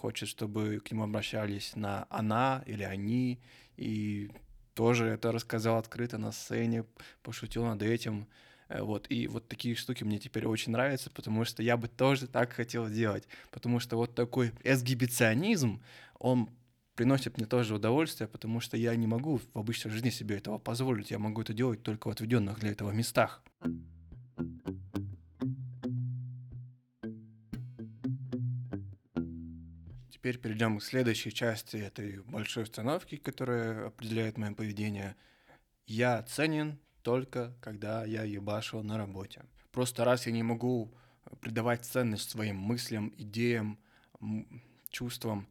хочет, 0.00 0.28
чтобы 0.28 0.80
к 0.80 0.90
нему 0.90 1.04
обращались 1.04 1.76
на 1.76 2.06
она 2.08 2.62
или 2.66 2.82
они, 2.82 3.38
и 3.76 4.30
тоже 4.74 5.06
это 5.06 5.30
рассказал 5.30 5.76
открыто 5.76 6.16
на 6.16 6.32
сцене, 6.32 6.84
пошутил 7.22 7.66
над 7.66 7.82
этим. 7.82 8.26
Э, 8.68 8.82
вот, 8.82 9.06
и 9.10 9.26
вот 9.26 9.48
такие 9.48 9.74
штуки 9.74 10.04
мне 10.04 10.18
теперь 10.18 10.46
очень 10.46 10.72
нравятся, 10.72 11.10
потому 11.10 11.44
что 11.44 11.62
я 11.62 11.76
бы 11.76 11.88
тоже 11.88 12.26
так 12.26 12.52
хотел 12.52 12.88
делать. 12.88 13.28
Потому 13.50 13.78
что 13.78 13.96
вот 13.96 14.14
такой 14.14 14.52
эксгибиционизм, 14.64 15.82
он 16.18 16.48
приносит 16.94 17.36
мне 17.36 17.46
тоже 17.46 17.74
удовольствие, 17.74 18.26
потому 18.26 18.60
что 18.60 18.76
я 18.76 18.96
не 18.96 19.06
могу 19.06 19.38
в 19.38 19.58
обычной 19.58 19.90
жизни 19.90 20.10
себе 20.10 20.36
этого 20.36 20.58
позволить. 20.58 21.10
Я 21.10 21.18
могу 21.18 21.42
это 21.42 21.52
делать 21.52 21.82
только 21.82 22.08
в 22.08 22.10
отведенных 22.10 22.58
для 22.60 22.70
этого 22.70 22.90
местах. 22.90 23.42
Теперь 30.20 30.36
перейдем 30.36 30.78
к 30.78 30.82
следующей 30.82 31.32
части 31.32 31.78
этой 31.78 32.18
большой 32.18 32.64
установки, 32.64 33.16
которая 33.16 33.86
определяет 33.86 34.36
мое 34.36 34.52
поведение. 34.52 35.16
Я 35.86 36.22
ценен 36.24 36.78
только 37.02 37.54
когда 37.62 38.04
я 38.04 38.24
ебашу 38.24 38.82
на 38.82 38.98
работе. 38.98 39.42
Просто 39.72 40.04
раз 40.04 40.26
я 40.26 40.32
не 40.32 40.42
могу 40.42 40.92
придавать 41.40 41.86
ценность 41.86 42.28
своим 42.28 42.58
мыслям, 42.58 43.14
идеям, 43.16 43.78
чувствам, 44.90 45.48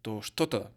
то 0.00 0.22
что-то 0.22 0.72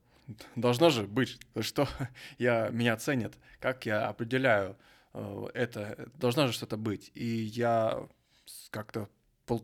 должно 0.58 0.90
же 0.90 1.04
быть, 1.04 1.40
что 1.62 1.88
я, 2.38 2.68
меня 2.68 2.98
ценят, 2.98 3.34
как 3.62 3.86
я 3.86 4.10
определяю 4.10 4.76
э, 5.14 5.48
это, 5.54 6.10
должно 6.16 6.48
же 6.48 6.54
что-то 6.54 6.76
быть. 6.76 7.12
И 7.14 7.26
я 7.26 8.10
как-то 8.72 9.08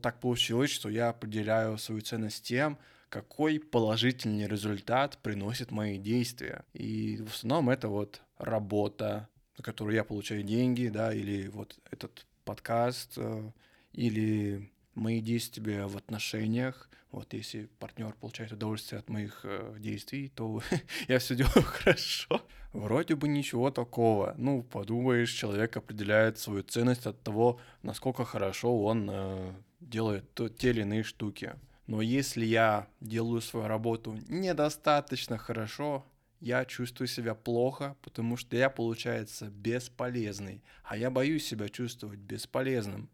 так 0.01 0.21
получилось, 0.21 0.71
что 0.71 0.87
я 0.87 1.09
определяю 1.09 1.77
свою 1.77 1.99
ценность 1.99 2.45
тем, 2.45 2.77
какой 3.09 3.59
положительный 3.59 4.47
результат 4.47 5.17
приносит 5.21 5.71
мои 5.71 5.97
действия. 5.97 6.65
И 6.73 7.21
в 7.21 7.33
основном 7.33 7.69
это 7.69 7.87
вот 7.87 8.21
работа, 8.37 9.29
на 9.57 9.63
которую 9.63 9.95
я 9.95 10.03
получаю 10.03 10.43
деньги, 10.43 10.87
да, 10.87 11.13
или 11.13 11.47
вот 11.47 11.77
этот 11.89 12.25
подкаст, 12.43 13.13
э, 13.17 13.51
или 13.93 14.71
мои 14.95 15.21
действия 15.21 15.85
в 15.85 15.97
отношениях. 15.97 16.89
Вот 17.11 17.33
если 17.33 17.69
партнер 17.79 18.13
получает 18.13 18.51
удовольствие 18.51 18.99
от 18.99 19.09
моих 19.09 19.41
э, 19.43 19.75
действий, 19.79 20.29
то 20.29 20.61
я 21.07 21.19
все 21.19 21.35
делаю 21.35 21.63
хорошо. 21.63 22.41
Вроде 22.73 23.15
бы 23.15 23.27
ничего 23.27 23.71
такого. 23.71 24.35
Ну, 24.37 24.61
подумаешь, 24.63 25.31
человек 25.31 25.77
определяет 25.77 26.37
свою 26.37 26.63
ценность 26.63 27.05
от 27.05 27.21
того, 27.23 27.59
насколько 27.81 28.25
хорошо 28.25 28.83
он 28.83 29.09
э, 29.09 29.53
делает 29.79 30.25
те 30.57 30.71
или 30.71 30.81
иные 30.81 31.03
штуки. 31.03 31.55
Но 31.87 32.01
если 32.01 32.45
я 32.45 32.87
делаю 32.99 33.41
свою 33.41 33.67
работу 33.67 34.19
недостаточно 34.27 35.37
хорошо, 35.37 36.05
я 36.39 36.65
чувствую 36.65 37.07
себя 37.07 37.33
плохо, 37.33 37.95
потому 38.01 38.37
что 38.37 38.55
я, 38.55 38.69
получается, 38.69 39.49
бесполезный. 39.49 40.61
А 40.83 40.97
я 40.97 41.09
боюсь 41.09 41.45
себя 41.45 41.69
чувствовать 41.69 42.19
бесполезным. 42.19 43.09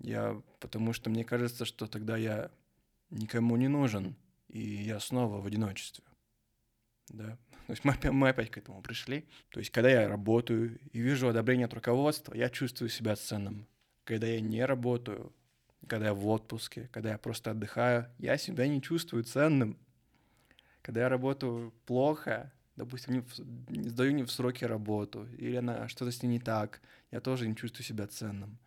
Я, 0.00 0.42
потому 0.58 0.92
что 0.92 1.10
мне 1.10 1.24
кажется, 1.24 1.64
что 1.64 1.86
тогда 1.86 2.16
я 2.16 2.50
никому 3.10 3.56
не 3.56 3.68
нужен, 3.68 4.16
и 4.48 4.60
я 4.60 4.98
снова 4.98 5.40
в 5.40 5.46
одиночестве. 5.46 6.04
Да? 7.08 7.38
То 7.66 7.72
есть 7.72 7.84
мы, 7.84 7.96
мы 8.10 8.30
опять 8.30 8.50
к 8.50 8.58
этому 8.58 8.82
пришли. 8.82 9.24
То 9.50 9.60
есть 9.60 9.70
когда 9.70 9.88
я 9.88 10.08
работаю 10.08 10.78
и 10.92 11.00
вижу 11.00 11.28
одобрение 11.28 11.66
от 11.66 11.74
руководства, 11.74 12.34
я 12.34 12.50
чувствую 12.50 12.88
себя 12.88 13.14
ценным. 13.14 13.66
Когда 14.04 14.26
я 14.26 14.40
не 14.40 14.64
работаю, 14.64 15.32
когда 15.88 16.06
я 16.06 16.14
в 16.14 16.26
отпуске, 16.26 16.88
когда 16.92 17.10
я 17.10 17.18
просто 17.18 17.50
отдыхаю, 17.50 18.06
я 18.18 18.36
себя 18.38 18.66
не 18.66 18.80
чувствую 18.80 19.24
ценным. 19.24 19.78
Когда 20.82 21.02
я 21.02 21.08
работаю 21.08 21.72
плохо, 21.86 22.52
допустим, 22.76 23.14
не, 23.14 23.20
в, 23.20 23.38
не 23.70 23.88
сдаю 23.88 24.12
не 24.12 24.24
в 24.24 24.30
сроки 24.30 24.64
работу, 24.64 25.26
или 25.38 25.56
она 25.56 25.88
что-то 25.88 26.10
с 26.10 26.22
ней 26.22 26.28
не 26.28 26.40
так, 26.40 26.80
я 27.10 27.20
тоже 27.20 27.48
не 27.48 27.56
чувствую 27.56 27.84
себя 27.84 28.06
ценным. 28.06 28.58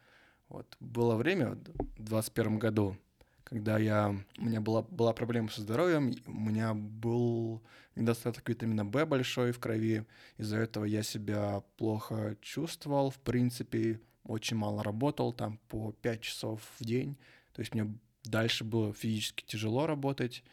Вот. 0.47 0.75
Было 0.79 1.15
время 1.15 1.51
в 1.51 1.63
2021 1.63 2.59
году, 2.59 2.97
когда 3.43 3.77
я, 3.77 4.15
у 4.37 4.45
меня 4.45 4.61
была, 4.61 4.81
была 4.83 5.13
проблема 5.13 5.49
со 5.49 5.61
здоровьем, 5.61 6.13
у 6.25 6.39
меня 6.39 6.73
был 6.73 7.61
недостаток 7.95 8.47
витамина 8.49 8.83
В 8.83 9.05
большой 9.05 9.51
в 9.51 9.59
крови, 9.59 10.05
из-за 10.37 10.57
этого 10.57 10.85
я 10.85 11.03
себя 11.03 11.63
плохо 11.77 12.37
чувствовал, 12.41 13.09
в 13.09 13.19
принципе, 13.19 14.01
очень 14.25 14.57
мало 14.57 14.83
работал, 14.83 15.33
там 15.33 15.59
по 15.69 15.91
5 15.91 16.21
часов 16.21 16.61
в 16.79 16.83
день, 16.83 17.17
то 17.53 17.61
есть 17.61 17.73
мне 17.73 17.93
дальше 18.23 18.63
было 18.63 18.93
физически 18.93 19.43
тяжело 19.45 19.87
работать, 19.87 20.43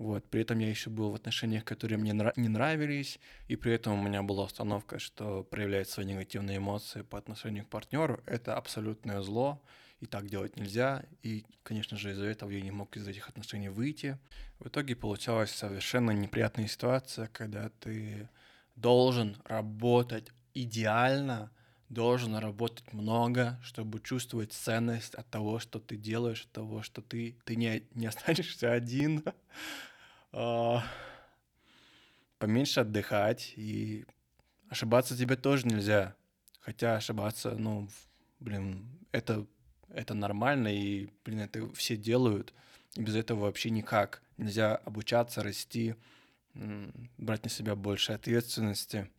вот, 0.00 0.24
при 0.30 0.40
этом 0.40 0.58
я 0.60 0.68
еще 0.70 0.88
был 0.88 1.10
в 1.10 1.14
отношениях, 1.14 1.62
которые 1.62 1.98
мне 1.98 2.12
нра- 2.12 2.32
не 2.36 2.48
нравились, 2.48 3.20
и 3.48 3.56
при 3.56 3.72
этом 3.72 4.00
у 4.00 4.02
меня 4.02 4.22
была 4.22 4.44
установка, 4.44 4.98
что 4.98 5.44
проявлять 5.44 5.90
свои 5.90 6.06
негативные 6.06 6.56
эмоции 6.56 7.02
по 7.02 7.18
отношению 7.18 7.66
к 7.66 7.68
партнеру— 7.68 8.22
это 8.26 8.56
абсолютное 8.56 9.20
зло, 9.20 9.62
и 10.00 10.06
так 10.06 10.26
делать 10.26 10.56
нельзя, 10.56 11.04
и, 11.22 11.44
конечно 11.62 11.98
же, 11.98 12.12
из-за 12.12 12.24
этого 12.24 12.50
я 12.50 12.62
не 12.62 12.70
мог 12.70 12.96
из 12.96 13.06
этих 13.06 13.28
отношений 13.28 13.68
выйти. 13.68 14.18
В 14.58 14.68
итоге 14.68 14.96
получалась 14.96 15.50
совершенно 15.50 16.12
неприятная 16.12 16.66
ситуация, 16.66 17.26
когда 17.28 17.68
ты 17.68 18.30
должен 18.76 19.36
работать 19.44 20.32
идеально, 20.54 21.50
должен 21.90 22.36
работать 22.36 22.92
много, 22.92 23.60
чтобы 23.62 24.00
чувствовать 24.00 24.52
ценность 24.52 25.14
от 25.16 25.28
того, 25.28 25.58
что 25.58 25.80
ты 25.80 25.96
делаешь, 25.96 26.44
от 26.44 26.52
того, 26.52 26.82
что 26.82 27.02
ты, 27.02 27.36
ты 27.44 27.56
не, 27.56 27.82
не 27.94 28.06
останешься 28.06 28.72
один. 28.72 29.22
А, 30.32 30.84
поменьше 32.38 32.78
отдыхать, 32.78 33.52
и 33.56 34.06
ошибаться 34.68 35.16
тебе 35.16 35.34
тоже 35.34 35.66
нельзя. 35.66 36.14
Хотя 36.60 36.94
ошибаться, 36.94 37.56
ну, 37.58 37.88
блин, 38.38 38.88
это, 39.10 39.44
это 39.88 40.14
нормально, 40.14 40.68
и, 40.68 41.08
блин, 41.24 41.40
это 41.40 41.68
все 41.72 41.96
делают, 41.96 42.54
и 42.94 43.02
без 43.02 43.16
этого 43.16 43.40
вообще 43.40 43.70
никак. 43.70 44.22
Нельзя 44.36 44.76
обучаться, 44.76 45.42
расти, 45.42 45.96
брать 46.54 47.42
на 47.42 47.50
себя 47.50 47.74
больше 47.74 48.12
ответственности. 48.12 49.10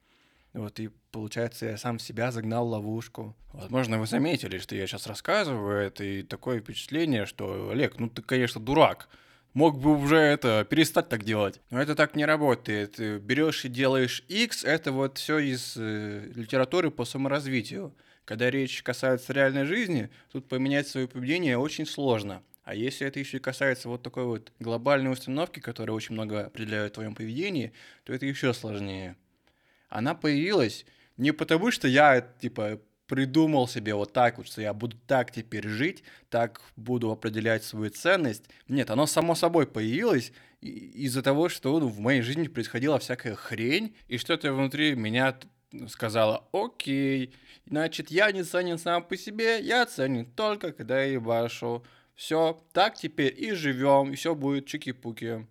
Вот, 0.53 0.79
и 0.79 0.89
получается, 1.11 1.67
я 1.67 1.77
сам 1.77 1.97
себя 1.97 2.31
загнал 2.31 2.67
в 2.67 2.71
ловушку. 2.71 3.35
Возможно, 3.53 3.99
вы 3.99 4.05
заметили, 4.05 4.57
что 4.57 4.75
я 4.75 4.85
сейчас 4.85 5.07
рассказываю 5.07 5.77
это, 5.77 6.03
и 6.03 6.23
такое 6.23 6.59
впечатление, 6.59 7.25
что, 7.25 7.69
Олег, 7.69 7.99
ну 7.99 8.09
ты, 8.09 8.21
конечно, 8.21 8.59
дурак. 8.59 9.07
Мог 9.53 9.79
бы 9.79 9.97
уже 9.97 10.17
это 10.17 10.65
перестать 10.69 11.09
так 11.09 11.23
делать. 11.23 11.59
Но 11.69 11.81
это 11.81 11.95
так 11.95 12.15
не 12.15 12.25
работает. 12.25 12.99
Берешь 13.21 13.65
и 13.65 13.69
делаешь 13.69 14.23
X, 14.27 14.63
это 14.63 14.91
вот 14.91 15.17
все 15.17 15.39
из 15.39 15.75
э, 15.77 16.31
литературы 16.35 16.89
по 16.89 17.03
саморазвитию. 17.03 17.93
Когда 18.23 18.49
речь 18.49 18.81
касается 18.81 19.33
реальной 19.33 19.65
жизни, 19.65 20.09
тут 20.31 20.47
поменять 20.47 20.87
свое 20.87 21.07
поведение 21.07 21.57
очень 21.57 21.85
сложно. 21.85 22.43
А 22.63 22.75
если 22.75 23.07
это 23.07 23.19
еще 23.19 23.37
и 23.37 23.41
касается 23.41 23.89
вот 23.89 24.03
такой 24.03 24.23
вот 24.23 24.53
глобальной 24.59 25.11
установки, 25.11 25.59
которая 25.59 25.95
очень 25.95 26.13
много 26.13 26.45
определяет 26.45 26.91
в 26.91 26.95
твоем 26.95 27.15
поведении, 27.15 27.73
то 28.05 28.13
это 28.13 28.25
еще 28.25 28.53
сложнее 28.53 29.17
она 29.91 30.15
появилась 30.15 30.85
не 31.17 31.31
потому, 31.33 31.69
что 31.69 31.87
я, 31.87 32.21
типа, 32.21 32.81
придумал 33.05 33.67
себе 33.67 33.93
вот 33.93 34.13
так 34.13 34.37
вот, 34.37 34.47
что 34.47 34.61
я 34.61 34.73
буду 34.73 34.97
так 35.05 35.31
теперь 35.31 35.67
жить, 35.67 36.03
так 36.29 36.61
буду 36.77 37.11
определять 37.11 37.63
свою 37.63 37.91
ценность. 37.91 38.45
Нет, 38.69 38.89
оно 38.89 39.05
само 39.05 39.35
собой 39.35 39.67
появилось 39.67 40.31
из-за 40.61 41.21
того, 41.21 41.49
что 41.49 41.77
ну, 41.77 41.87
в 41.87 41.99
моей 41.99 42.21
жизни 42.21 42.47
происходила 42.47 42.99
всякая 42.99 43.35
хрень, 43.35 43.95
и 44.07 44.17
что-то 44.17 44.53
внутри 44.53 44.95
меня 44.95 45.37
сказала, 45.89 46.47
окей, 46.53 47.33
значит, 47.65 48.09
я 48.11 48.31
не 48.31 48.43
ценен 48.43 48.77
сам 48.77 49.03
по 49.03 49.17
себе, 49.17 49.59
я 49.61 49.85
ценен 49.85 50.25
только, 50.25 50.71
когда 50.71 51.03
я 51.03 51.13
ебашу. 51.13 51.85
Все, 52.15 52.63
так 52.71 52.95
теперь 52.95 53.33
и 53.37 53.51
живем, 53.53 54.11
и 54.11 54.15
все 54.15 54.35
будет 54.35 54.67
чики-пуки. 54.67 55.47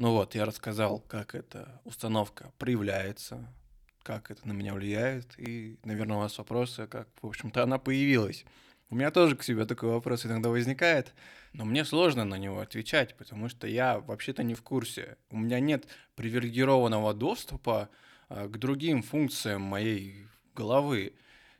Ну 0.00 0.12
вот, 0.12 0.34
я 0.34 0.46
рассказал, 0.46 1.00
как 1.00 1.34
эта 1.34 1.78
установка 1.84 2.54
проявляется, 2.56 3.52
как 4.02 4.30
это 4.30 4.48
на 4.48 4.52
меня 4.52 4.72
влияет, 4.72 5.38
и, 5.38 5.78
наверное, 5.84 6.16
у 6.16 6.20
вас 6.20 6.38
вопросы, 6.38 6.86
как, 6.86 7.06
в 7.20 7.26
общем-то, 7.26 7.62
она 7.62 7.78
появилась. 7.78 8.46
У 8.88 8.94
меня 8.94 9.10
тоже 9.10 9.36
к 9.36 9.42
себе 9.42 9.66
такой 9.66 9.90
вопрос 9.90 10.24
иногда 10.24 10.48
возникает, 10.48 11.12
но 11.52 11.66
мне 11.66 11.84
сложно 11.84 12.24
на 12.24 12.36
него 12.36 12.60
отвечать, 12.60 13.14
потому 13.14 13.50
что 13.50 13.66
я 13.66 13.98
вообще-то 13.98 14.42
не 14.42 14.54
в 14.54 14.62
курсе. 14.62 15.18
У 15.28 15.36
меня 15.36 15.60
нет 15.60 15.86
привилегированного 16.14 17.12
доступа 17.12 17.90
а, 18.30 18.48
к 18.48 18.58
другим 18.58 19.02
функциям 19.02 19.60
моей 19.60 20.24
головы. 20.54 21.12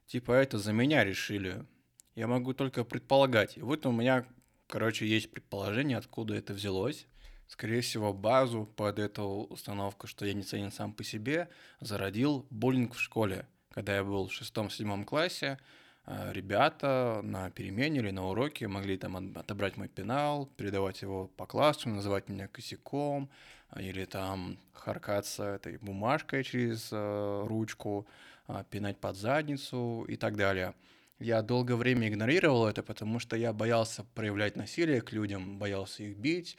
Типа 0.07 0.33
это 0.33 0.57
за 0.57 0.73
меня 0.73 1.05
решили. 1.05 1.67
Я 2.15 2.27
могу 2.27 2.55
только 2.55 2.85
предполагать. 2.85 3.59
И 3.59 3.61
вот 3.61 3.85
у 3.85 3.93
меня, 3.93 4.25
короче, 4.67 5.07
есть 5.07 5.31
предположение, 5.31 5.99
откуда 5.99 6.37
это 6.37 6.55
взялось. 6.55 7.07
Скорее 7.51 7.81
всего, 7.81 8.13
базу 8.13 8.65
под 8.77 9.01
эту 9.01 9.25
установку, 9.51 10.07
что 10.07 10.25
я 10.25 10.35
не 10.35 10.45
ценен 10.45 10.71
сам 10.71 10.93
по 10.93 11.03
себе, 11.03 11.49
зародил 11.81 12.47
буллинг 12.49 12.95
в 12.95 13.01
школе. 13.01 13.45
Когда 13.73 13.97
я 13.97 14.05
был 14.05 14.29
в 14.29 14.33
шестом-седьмом 14.33 15.05
классе, 15.05 15.59
а, 16.05 16.31
ребята 16.33 17.21
на 17.25 17.51
перемене 17.51 17.99
или 17.99 18.13
на 18.13 18.29
уроке 18.29 18.69
могли 18.69 18.97
там 18.97 19.37
отобрать 19.37 19.77
мой 19.77 19.89
пенал, 19.89 20.47
передавать 20.57 21.03
его 21.03 21.27
по 21.27 21.45
классу, 21.45 21.89
называть 21.89 22.29
меня 22.29 22.47
косяком, 22.47 23.29
а, 23.69 23.83
или 23.83 24.05
там 24.05 24.57
харкаться 24.73 25.43
этой 25.43 25.77
бумажкой 25.79 26.45
через 26.45 26.91
э, 26.93 27.43
ручку, 27.47 28.07
э, 28.47 28.63
пинать 28.71 28.99
под 28.99 29.17
задницу 29.17 30.05
и 30.09 30.15
так 30.17 30.37
далее. 30.37 30.73
Я 31.19 31.43
долгое 31.43 31.75
время 31.75 32.07
игнорировал 32.07 32.69
это, 32.69 32.85
потому 32.85 33.19
что 33.19 33.37
я 33.37 33.53
боялся 33.53 34.05
проявлять 34.15 34.55
насилие 34.55 35.01
к 35.01 35.11
людям, 35.11 35.59
боялся 35.59 36.05
их 36.05 36.17
бить. 36.17 36.57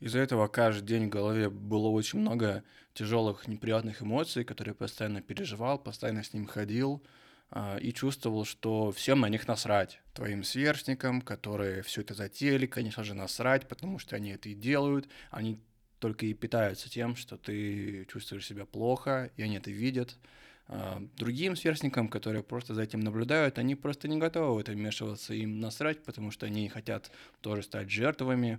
Из-за 0.00 0.18
этого 0.18 0.46
каждый 0.48 0.86
день 0.86 1.06
в 1.06 1.10
голове 1.10 1.48
было 1.48 1.88
очень 1.88 2.18
много 2.18 2.64
тяжелых, 2.92 3.48
неприятных 3.48 4.02
эмоций, 4.02 4.44
которые 4.44 4.72
я 4.72 4.74
постоянно 4.76 5.22
переживал, 5.22 5.78
постоянно 5.78 6.22
с 6.22 6.32
ним 6.34 6.46
ходил. 6.46 7.02
А, 7.50 7.76
и 7.76 7.92
чувствовал, 7.92 8.44
что 8.44 8.90
всем 8.90 9.20
на 9.20 9.28
них 9.28 9.46
насрать. 9.46 10.00
Твоим 10.14 10.42
сверстникам, 10.42 11.22
которые 11.22 11.82
все 11.82 12.00
это 12.00 12.14
затеяли, 12.14 12.66
конечно 12.66 13.04
же, 13.04 13.14
насрать, 13.14 13.68
потому 13.68 13.98
что 13.98 14.16
они 14.16 14.30
это 14.30 14.48
и 14.48 14.54
делают. 14.54 15.08
Они 15.30 15.60
только 16.00 16.26
и 16.26 16.34
питаются 16.34 16.90
тем, 16.90 17.14
что 17.14 17.36
ты 17.36 18.04
чувствуешь 18.06 18.46
себя 18.46 18.66
плохо, 18.66 19.30
и 19.36 19.42
они 19.42 19.56
это 19.56 19.70
видят. 19.70 20.18
А, 20.66 21.00
другим 21.16 21.54
сверстникам, 21.54 22.08
которые 22.08 22.42
просто 22.42 22.74
за 22.74 22.82
этим 22.82 22.98
наблюдают, 23.00 23.58
они 23.58 23.76
просто 23.76 24.08
не 24.08 24.18
готовы 24.18 24.56
в 24.56 24.58
это 24.58 24.72
вмешиваться, 24.72 25.32
им 25.32 25.60
насрать, 25.60 26.02
потому 26.02 26.32
что 26.32 26.46
они 26.46 26.68
хотят 26.68 27.12
тоже 27.40 27.62
стать 27.62 27.90
жертвами, 27.90 28.58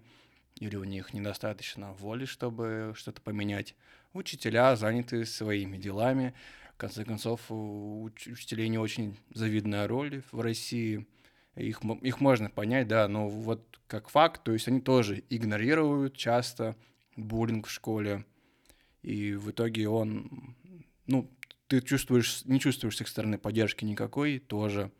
или 0.60 0.76
у 0.76 0.84
них 0.84 1.13
недостаточно 1.13 1.93
воли, 1.93 2.26
чтобы 2.26 2.93
что-то 2.96 3.22
поменять. 3.22 3.76
Учителя 4.13 4.76
заняты 4.76 5.26
своими 5.26 5.78
делами, 5.78 6.34
в 6.74 6.78
конце 6.78 7.04
концов, 7.06 7.41
у 7.50 8.04
учителей 8.04 8.70
не 8.70 8.78
очень 8.78 9.17
завидная 9.34 9.88
роль 9.88 10.22
в 10.32 10.39
России. 10.41 11.08
Их, 11.56 11.82
их 12.02 12.20
можно 12.22 12.52
понять, 12.52 12.88
да, 12.88 13.08
но 13.08 13.28
вот 13.28 13.80
как 13.88 14.10
факт, 14.10 14.43
то 14.43 14.54
есть 14.54 14.67
они 14.67 14.80
тоже 14.80 15.24
игнорируют 15.30 16.15
часто 16.15 16.76
буллинг 17.15 17.65
в 17.65 17.72
школе. 17.72 18.26
И 19.02 19.34
в 19.34 19.50
итоге 19.50 19.89
он, 19.89 20.56
ну, 21.08 21.32
ты 21.67 21.82
чувствуешь, 21.82 22.46
не 22.46 22.60
чувствуешь 22.60 22.98
с 22.98 23.02
их 23.02 23.08
стороны 23.08 23.38
поддержки 23.38 23.84
никакой 23.84 24.38
тоже. 24.38 24.91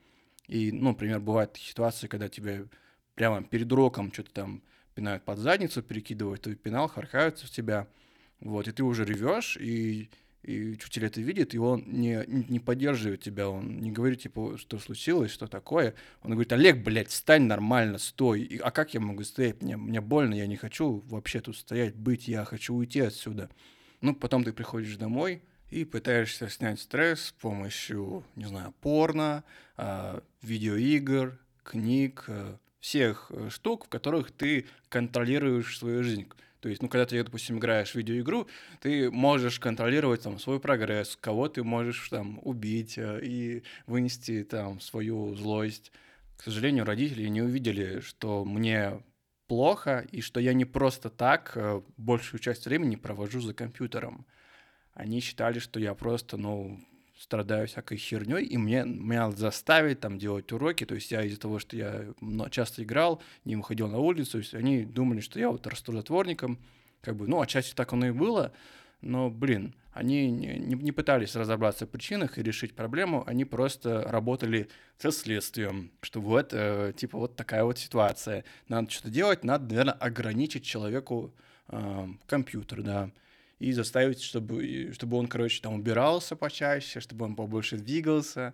И, 0.48 0.72
ну, 0.72 0.90
например, 0.90 1.20
бывают 1.20 1.58
ситуации, 1.58 2.08
когда 2.08 2.28
тебе 2.28 2.68
прямо 3.16 3.44
перед 3.44 3.72
уроком 3.72 4.12
что-то 4.12 4.32
там 4.32 4.64
пинают 4.98 5.24
под 5.24 5.38
задницу, 5.38 5.84
перекидывают 5.84 6.42
твой 6.42 6.56
пенал, 6.56 6.88
харкаются 6.88 7.46
в 7.46 7.52
тебя. 7.52 7.88
Вот, 8.40 8.68
и 8.68 8.72
ты 8.72 8.84
уже 8.84 9.06
ревешь, 9.06 9.56
и 9.58 10.10
и 10.44 10.72
учитель 10.72 11.06
это 11.06 11.20
видит, 11.20 11.54
и 11.54 11.58
он 11.58 11.84
не, 11.88 12.24
не 12.26 12.60
поддерживает 12.60 13.22
тебя, 13.22 13.50
он 13.50 13.80
не 13.80 13.92
говорит, 13.92 14.22
типа, 14.22 14.58
что 14.58 14.80
случилось, 14.80 15.30
что 15.32 15.48
такое. 15.48 15.94
Он 16.22 16.32
говорит, 16.32 16.54
Олег, 16.54 16.84
блядь, 16.84 17.10
встань 17.10 17.44
нормально, 17.44 17.98
стой. 17.98 18.44
И, 18.44 18.58
а 18.58 18.72
как 18.72 18.94
я 18.94 19.02
могу 19.02 19.24
стоять? 19.24 19.62
Мне, 19.62 19.76
мне 19.76 20.00
больно, 20.00 20.34
я 20.34 20.48
не 20.48 20.56
хочу 20.56 21.04
вообще 21.08 21.42
тут 21.42 21.58
стоять, 21.58 21.96
быть, 21.96 22.30
я 22.30 22.46
хочу 22.46 22.76
уйти 22.76 23.02
отсюда. 23.02 23.50
Ну, 24.00 24.16
потом 24.16 24.46
ты 24.46 24.54
приходишь 24.54 24.96
домой 24.96 25.42
и 25.70 25.84
пытаешься 25.84 26.48
снять 26.48 26.80
стресс 26.80 27.24
с 27.24 27.32
помощью, 27.34 28.24
не 28.38 28.46
знаю, 28.46 28.74
порно, 28.80 29.44
э, 29.76 30.22
видеоигр, 30.44 31.38
книг, 31.64 32.24
э, 32.28 32.56
всех 32.80 33.28
э, 33.30 33.50
штук, 33.50 33.86
в 33.86 33.90
которых 33.90 34.32
ты 34.32 34.66
контролируешь 34.90 35.78
свою 35.78 36.04
жизнь. 36.04 36.28
То 36.60 36.70
есть, 36.70 36.82
ну, 36.82 36.90
когда 36.90 37.06
ты, 37.06 37.24
допустим, 37.24 37.60
играешь 37.60 37.92
в 37.92 37.96
видеоигру, 37.96 38.48
ты 38.82 39.12
можешь 39.12 39.60
контролировать 39.60 40.24
там 40.24 40.40
свой 40.40 40.60
прогресс, 40.60 41.18
кого 41.20 41.48
ты 41.50 41.64
можешь 41.64 42.10
там 42.10 42.40
убить 42.44 42.98
э, 42.98 43.20
и 43.24 43.64
вынести 43.86 44.44
там 44.44 44.80
свою 44.80 45.36
злость. 45.36 45.92
К 46.38 46.44
сожалению, 46.44 46.86
родители 46.86 47.28
не 47.28 47.42
увидели, 47.42 48.00
что 48.00 48.44
мне 48.44 49.02
плохо 49.48 50.06
и 50.12 50.22
что 50.22 50.40
я 50.40 50.54
не 50.54 50.66
просто 50.66 51.10
так 51.10 51.54
э, 51.56 51.82
большую 51.98 52.40
часть 52.40 52.66
времени 52.66 52.96
провожу 52.96 53.40
за 53.40 53.54
компьютером. 53.54 54.26
Они 54.94 55.20
считали, 55.20 55.60
что 55.60 55.80
я 55.80 55.94
просто, 55.94 56.38
ну, 56.38 56.80
страдаю 57.20 57.68
всякой 57.68 57.98
херней, 57.98 58.46
и 58.46 58.58
мне 58.58 58.84
меня 58.84 59.32
заставить 59.32 60.00
там 60.00 60.18
делать 60.18 60.52
уроки, 60.52 60.86
то 60.86 60.96
есть 60.96 61.12
я 61.12 61.24
из-за 61.24 61.40
того, 61.40 61.60
что 61.60 61.76
я 61.76 62.06
часто 62.52 62.84
играл, 62.84 63.22
не 63.46 63.56
выходил 63.56 63.88
на 63.88 64.00
улицу, 64.00 64.38
есть 64.38 64.54
они 64.54 64.84
думали, 64.86 65.20
что 65.20 65.40
я 65.40 65.50
вот 65.50 65.66
расту 65.68 65.94
как 67.02 67.16
бы, 67.16 67.28
ну, 67.28 67.42
отчасти 67.42 67.74
так 67.74 67.94
оно 67.94 68.08
и 68.08 68.12
было, 68.12 68.52
но, 69.02 69.30
блин, 69.30 69.76
они 69.94 70.30
не, 70.30 70.58
не, 70.58 70.76
не 70.76 70.92
пытались 70.92 71.36
разобраться 71.36 71.86
в 71.86 71.90
причинах 71.90 72.38
и 72.38 72.44
решить 72.44 72.76
проблему, 72.76 73.24
они 73.26 73.46
просто 73.46 74.02
работали 74.04 74.70
со 74.98 75.12
следствием, 75.12 75.92
что 76.02 76.22
вот, 76.22 76.50
э, 76.54 76.94
типа, 76.96 77.18
вот 77.18 77.36
такая 77.36 77.64
вот 77.64 77.78
ситуация. 77.78 78.44
Надо 78.68 78.90
что-то 78.92 79.10
делать, 79.10 79.44
надо, 79.44 79.66
наверное, 79.70 79.94
ограничить 79.94 80.66
человеку 80.66 81.34
э, 81.70 82.08
компьютер, 82.28 82.82
да 82.82 83.12
и 83.60 83.72
заставить, 83.72 84.22
чтобы, 84.22 84.92
чтобы 84.94 85.18
он, 85.18 85.28
короче, 85.28 85.62
там 85.62 85.74
убирался 85.74 86.36
почаще, 86.36 87.00
чтобы 87.00 87.26
он 87.26 87.36
побольше 87.36 87.78
двигался. 87.78 88.54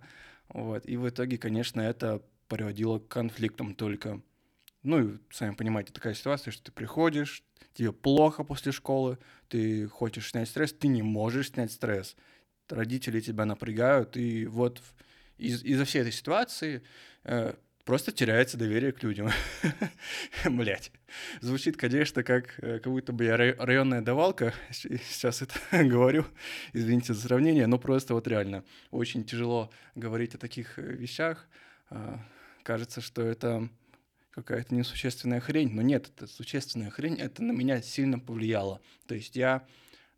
Вот. 0.49 0.85
И 0.87 0.97
в 0.97 1.07
итоге, 1.09 1.37
конечно, 1.37 1.81
это 1.81 2.21
приводило 2.47 2.99
к 2.99 3.07
конфликтам 3.07 3.75
только. 3.75 4.21
Ну 4.83 4.99
и, 4.99 5.17
сами 5.31 5.55
понимаете, 5.55 5.93
такая 5.93 6.13
ситуация, 6.13 6.51
что 6.51 6.65
ты 6.65 6.71
приходишь, 6.71 7.43
тебе 7.73 7.91
плохо 7.91 8.43
после 8.43 8.71
школы, 8.71 9.17
ты 9.47 9.87
хочешь 9.87 10.29
снять 10.31 10.49
стресс, 10.49 10.73
ты 10.73 10.87
не 10.87 11.01
можешь 11.01 11.51
снять 11.51 11.71
стресс. 11.71 12.15
Родители 12.69 13.19
тебя 13.21 13.45
напрягают, 13.45 14.17
и 14.17 14.45
вот 14.45 14.81
из- 15.37 15.63
из-за 15.63 15.85
всей 15.85 16.01
этой 16.01 16.11
ситуации 16.11 16.83
э, 17.23 17.53
просто 17.85 18.11
теряется 18.11 18.57
доверие 18.57 18.91
к 18.91 19.03
людям. 19.03 19.29
Блять. 20.45 20.91
Звучит, 21.41 21.77
конечно, 21.77 22.23
как, 22.23 22.55
э, 22.59 22.79
как 22.79 22.91
будто 22.91 23.13
бы 23.13 23.25
я 23.25 23.37
районная 23.37 24.01
давалка. 24.01 24.53
Сейчас 24.71 25.41
это 25.41 25.55
говорю. 25.83 26.25
Извините 26.73 27.13
за 27.13 27.21
сравнение, 27.21 27.67
но 27.67 27.77
просто 27.77 28.13
вот 28.13 28.27
реально 28.27 28.63
очень 28.91 29.23
тяжело 29.23 29.71
говорить 29.95 30.35
о 30.35 30.37
таких 30.37 30.79
э, 30.79 30.81
вещах. 30.81 31.47
А, 31.89 32.19
кажется, 32.63 33.01
что 33.01 33.21
это 33.21 33.69
какая-то 34.31 34.73
несущественная 34.73 35.39
хрень. 35.39 35.71
Но 35.73 35.81
нет, 35.81 36.09
это 36.15 36.27
существенная 36.27 36.89
хрень. 36.89 37.19
Это 37.19 37.43
на 37.43 37.51
меня 37.51 37.81
сильно 37.81 38.19
повлияло. 38.19 38.81
То 39.07 39.15
есть 39.15 39.35
я 39.35 39.65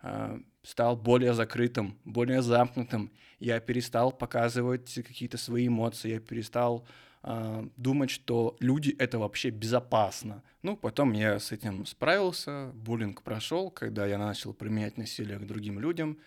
а, 0.02 0.40
стал 0.64 0.96
более 0.96 1.34
закрытым, 1.34 2.00
более 2.06 2.42
замкнутым. 2.42 3.12
Я 3.40 3.60
перестал 3.60 4.12
показывать 4.12 4.94
какие-то 4.94 5.38
свои 5.38 5.68
эмоции. 5.68 6.12
Я 6.12 6.20
перестал 6.20 6.88
а, 7.28 7.68
думать, 7.76 8.12
что 8.12 8.56
люди 8.60 8.96
это 9.00 9.18
вообще 9.18 9.50
безопасно. 9.50 10.44
Ну, 10.62 10.78
потом 10.78 11.12
я 11.14 11.40
с 11.40 11.52
этим 11.52 11.88
справился, 11.88 12.70
буллинг 12.76 13.24
прошел, 13.24 13.72
когда 13.72 14.06
я 14.06 14.20
начал 14.20 14.54
применять 14.54 15.00
насилие 15.00 15.40
к 15.40 15.48
другим 15.48 15.80
людям, 15.80 16.20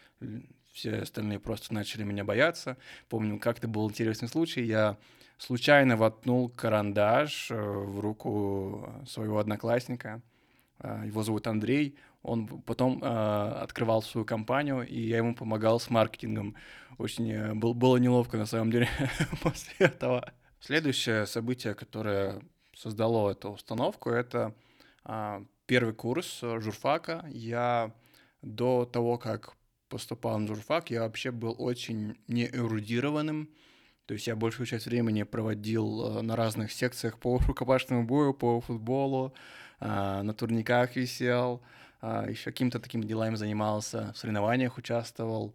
все 0.73 0.97
остальные 0.97 1.39
просто 1.39 1.73
начали 1.73 2.03
меня 2.03 2.25
бояться. 2.25 2.77
Помню, 3.09 3.39
как-то 3.39 3.69
был 3.69 3.89
интересный 3.89 4.27
случай, 4.27 4.63
я 4.63 4.99
случайно 5.37 5.97
воткнул 5.97 6.49
карандаш 6.49 7.53
э, 7.53 7.55
в 7.55 8.01
руку 8.01 8.93
своего 9.07 9.39
одноклассника. 9.39 10.21
а, 10.81 11.05
его 11.05 11.23
зовут 11.23 11.47
Андрей, 11.47 11.95
он 12.25 12.49
потом 12.49 13.01
э, 13.05 13.07
открывал 13.07 14.03
свою 14.03 14.25
компанию, 14.25 14.85
и 14.85 15.01
я 15.01 15.19
ему 15.19 15.37
помогал 15.37 15.79
с 15.79 15.91
маркетингом. 15.91 16.57
Очень 16.99 17.31
э, 17.31 17.55
был, 17.55 17.73
было 17.73 17.99
неловко 17.99 18.37
на 18.37 18.47
самом 18.47 18.73
деле 18.73 18.89
после 19.43 19.75
этого. 19.79 20.33
Следующее 20.61 21.27
событие, 21.27 21.75
которое 21.75 22.43
создало 22.75 23.31
эту 23.31 23.51
установку, 23.51 24.11
это 24.11 24.55
э, 25.05 25.45
первый 25.67 25.95
курс 25.95 26.41
журфака. 26.41 27.25
Я 27.31 27.93
до 28.43 28.85
того, 28.85 29.19
как 29.19 29.55
поступал 29.89 30.39
на 30.39 30.47
журфак, 30.47 30.91
я 30.91 31.03
вообще 31.03 31.31
был 31.31 31.55
очень 31.59 32.17
неэрудированным. 32.29 33.49
То 34.07 34.15
есть 34.15 34.27
я 34.27 34.37
большую 34.37 34.67
часть 34.67 34.87
времени 34.87 35.23
проводил 35.23 36.23
на 36.23 36.35
разных 36.35 36.73
секциях 36.73 37.19
по 37.19 37.39
рукопашному 37.47 38.05
бою, 38.05 38.35
по 38.35 38.61
футболу, 38.61 39.35
на 39.81 40.35
турниках 40.35 40.97
висел, 40.97 41.63
а, 42.01 42.27
еще 42.29 42.51
каким-то 42.51 42.79
таким 42.79 43.03
делами 43.03 43.35
занимался, 43.35 44.13
в 44.13 44.19
соревнованиях 44.19 44.79
участвовал. 44.79 45.55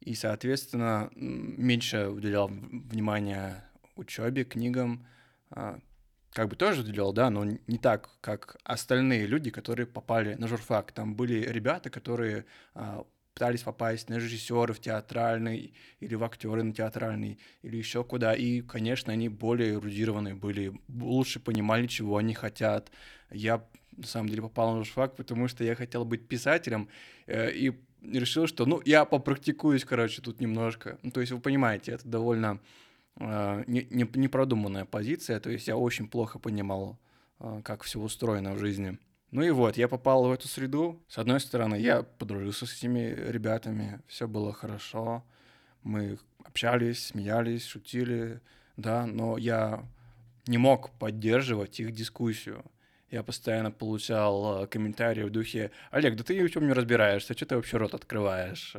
И, 0.00 0.14
соответственно, 0.14 1.10
меньше 1.14 2.08
уделял 2.08 2.48
внимания 2.48 3.69
учебе, 4.00 4.44
книгам. 4.44 5.06
А, 5.50 5.78
как 6.32 6.48
бы 6.48 6.56
тоже 6.56 6.82
уделял, 6.82 7.12
да, 7.12 7.28
но 7.30 7.44
не 7.44 7.78
так, 7.78 8.10
как 8.20 8.56
остальные 8.64 9.26
люди, 9.26 9.50
которые 9.50 9.86
попали 9.86 10.34
на 10.34 10.46
журфак. 10.46 10.92
Там 10.92 11.14
были 11.16 11.44
ребята, 11.46 11.90
которые 11.90 12.44
а, 12.74 13.04
пытались 13.34 13.62
попасть 13.62 14.08
на 14.08 14.14
режиссеры 14.14 14.74
в 14.74 14.80
театральный 14.80 15.74
или 15.98 16.14
в 16.14 16.22
актеры 16.22 16.62
на 16.62 16.72
театральный 16.72 17.38
или 17.62 17.76
еще 17.76 18.04
куда. 18.04 18.34
И, 18.34 18.60
конечно, 18.60 19.12
они 19.12 19.28
более 19.28 19.74
эрудированные 19.74 20.34
были, 20.34 20.72
лучше 20.88 21.40
понимали, 21.40 21.86
чего 21.86 22.18
они 22.18 22.34
хотят. 22.34 22.90
Я 23.30 23.64
на 23.96 24.06
самом 24.06 24.28
деле 24.28 24.42
попал 24.42 24.76
на 24.76 24.84
журфак, 24.84 25.16
потому 25.16 25.48
что 25.48 25.64
я 25.64 25.74
хотел 25.74 26.04
быть 26.04 26.28
писателем 26.28 26.88
э, 27.26 27.50
и 27.52 27.72
решил, 28.02 28.46
что, 28.46 28.66
ну, 28.66 28.80
я 28.84 29.04
попрактикуюсь, 29.04 29.84
короче, 29.84 30.22
тут 30.22 30.40
немножко. 30.40 30.98
Ну, 31.02 31.10
то 31.10 31.20
есть 31.20 31.32
вы 31.32 31.40
понимаете, 31.40 31.92
это 31.92 32.06
довольно 32.06 32.60
непродуманная 33.16 34.84
позиция, 34.84 35.40
то 35.40 35.50
есть 35.50 35.68
я 35.68 35.76
очень 35.76 36.08
плохо 36.08 36.38
понимал, 36.38 36.98
э, 37.38 37.60
как 37.64 37.82
все 37.82 38.00
устроено 38.00 38.54
в 38.54 38.58
жизни. 38.58 38.98
Ну 39.30 39.42
и 39.42 39.50
вот, 39.50 39.76
я 39.76 39.88
попал 39.88 40.24
в 40.24 40.32
эту 40.32 40.48
среду. 40.48 41.00
С 41.08 41.18
одной 41.18 41.40
стороны, 41.40 41.76
я 41.76 42.02
подружился 42.02 42.66
с 42.66 42.76
этими 42.76 43.14
ребятами, 43.30 44.00
все 44.06 44.26
было 44.26 44.52
хорошо. 44.52 45.24
Мы 45.82 46.18
общались, 46.44 47.06
смеялись, 47.06 47.64
шутили, 47.66 48.40
да, 48.76 49.06
но 49.06 49.38
я 49.38 49.84
не 50.46 50.58
мог 50.58 50.90
поддерживать 50.98 51.78
их 51.80 51.92
дискуссию 51.92 52.64
я 53.10 53.22
постоянно 53.22 53.70
получал 53.70 54.64
э, 54.64 54.66
комментарии 54.66 55.24
в 55.24 55.30
духе 55.30 55.70
«Олег, 55.90 56.16
да 56.16 56.24
ты 56.24 56.44
в 56.44 56.50
чем 56.50 56.66
не 56.66 56.72
разбираешься, 56.72 57.34
что 57.34 57.44
ты 57.44 57.56
вообще 57.56 57.76
рот 57.76 57.94
открываешь?» 57.94 58.74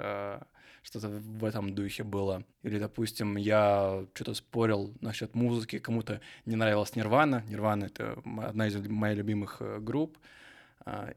Что-то 0.82 1.10
в 1.10 1.46
этом 1.46 1.76
духе 1.76 2.04
было. 2.04 2.44
Или, 2.63 2.80
допустим, 2.80 3.38
я 3.38 4.06
что-то 4.13 4.34
спорил 4.34 4.94
насчет 5.02 5.36
музыки, 5.36 5.80
кому-то 5.80 6.22
не 6.46 6.56
нравилась 6.56 6.96
Нирвана. 6.96 7.44
Нирвана— 7.48 7.86
это 7.86 8.22
одна 8.44 8.67
из 8.67 8.76
моих 8.88 9.17
любимых 9.17 9.58
э, 9.60 9.80
групп. 9.80 10.17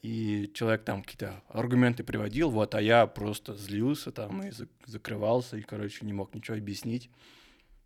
И 0.02 0.50
человек 0.52 0.84
там 0.84 1.02
какие-то 1.02 1.42
аргументы 1.48 2.04
приводил, 2.04 2.50
вот, 2.50 2.74
а 2.74 2.82
я 2.82 3.06
просто 3.06 3.54
злился 3.54 4.12
там 4.12 4.42
и 4.42 4.52
закрывался, 4.84 5.56
и, 5.56 5.62
короче, 5.62 6.04
не 6.04 6.12
мог 6.12 6.34
ничего 6.34 6.58
объяснить. 6.58 7.08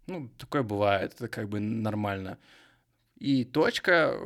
Ну, 0.08 0.28
такое 0.38 0.64
бывает, 0.64 1.14
это 1.14 1.28
как 1.28 1.48
бы 1.48 1.60
нормально. 1.60 2.38
И 3.16 3.44
точка 3.44 4.18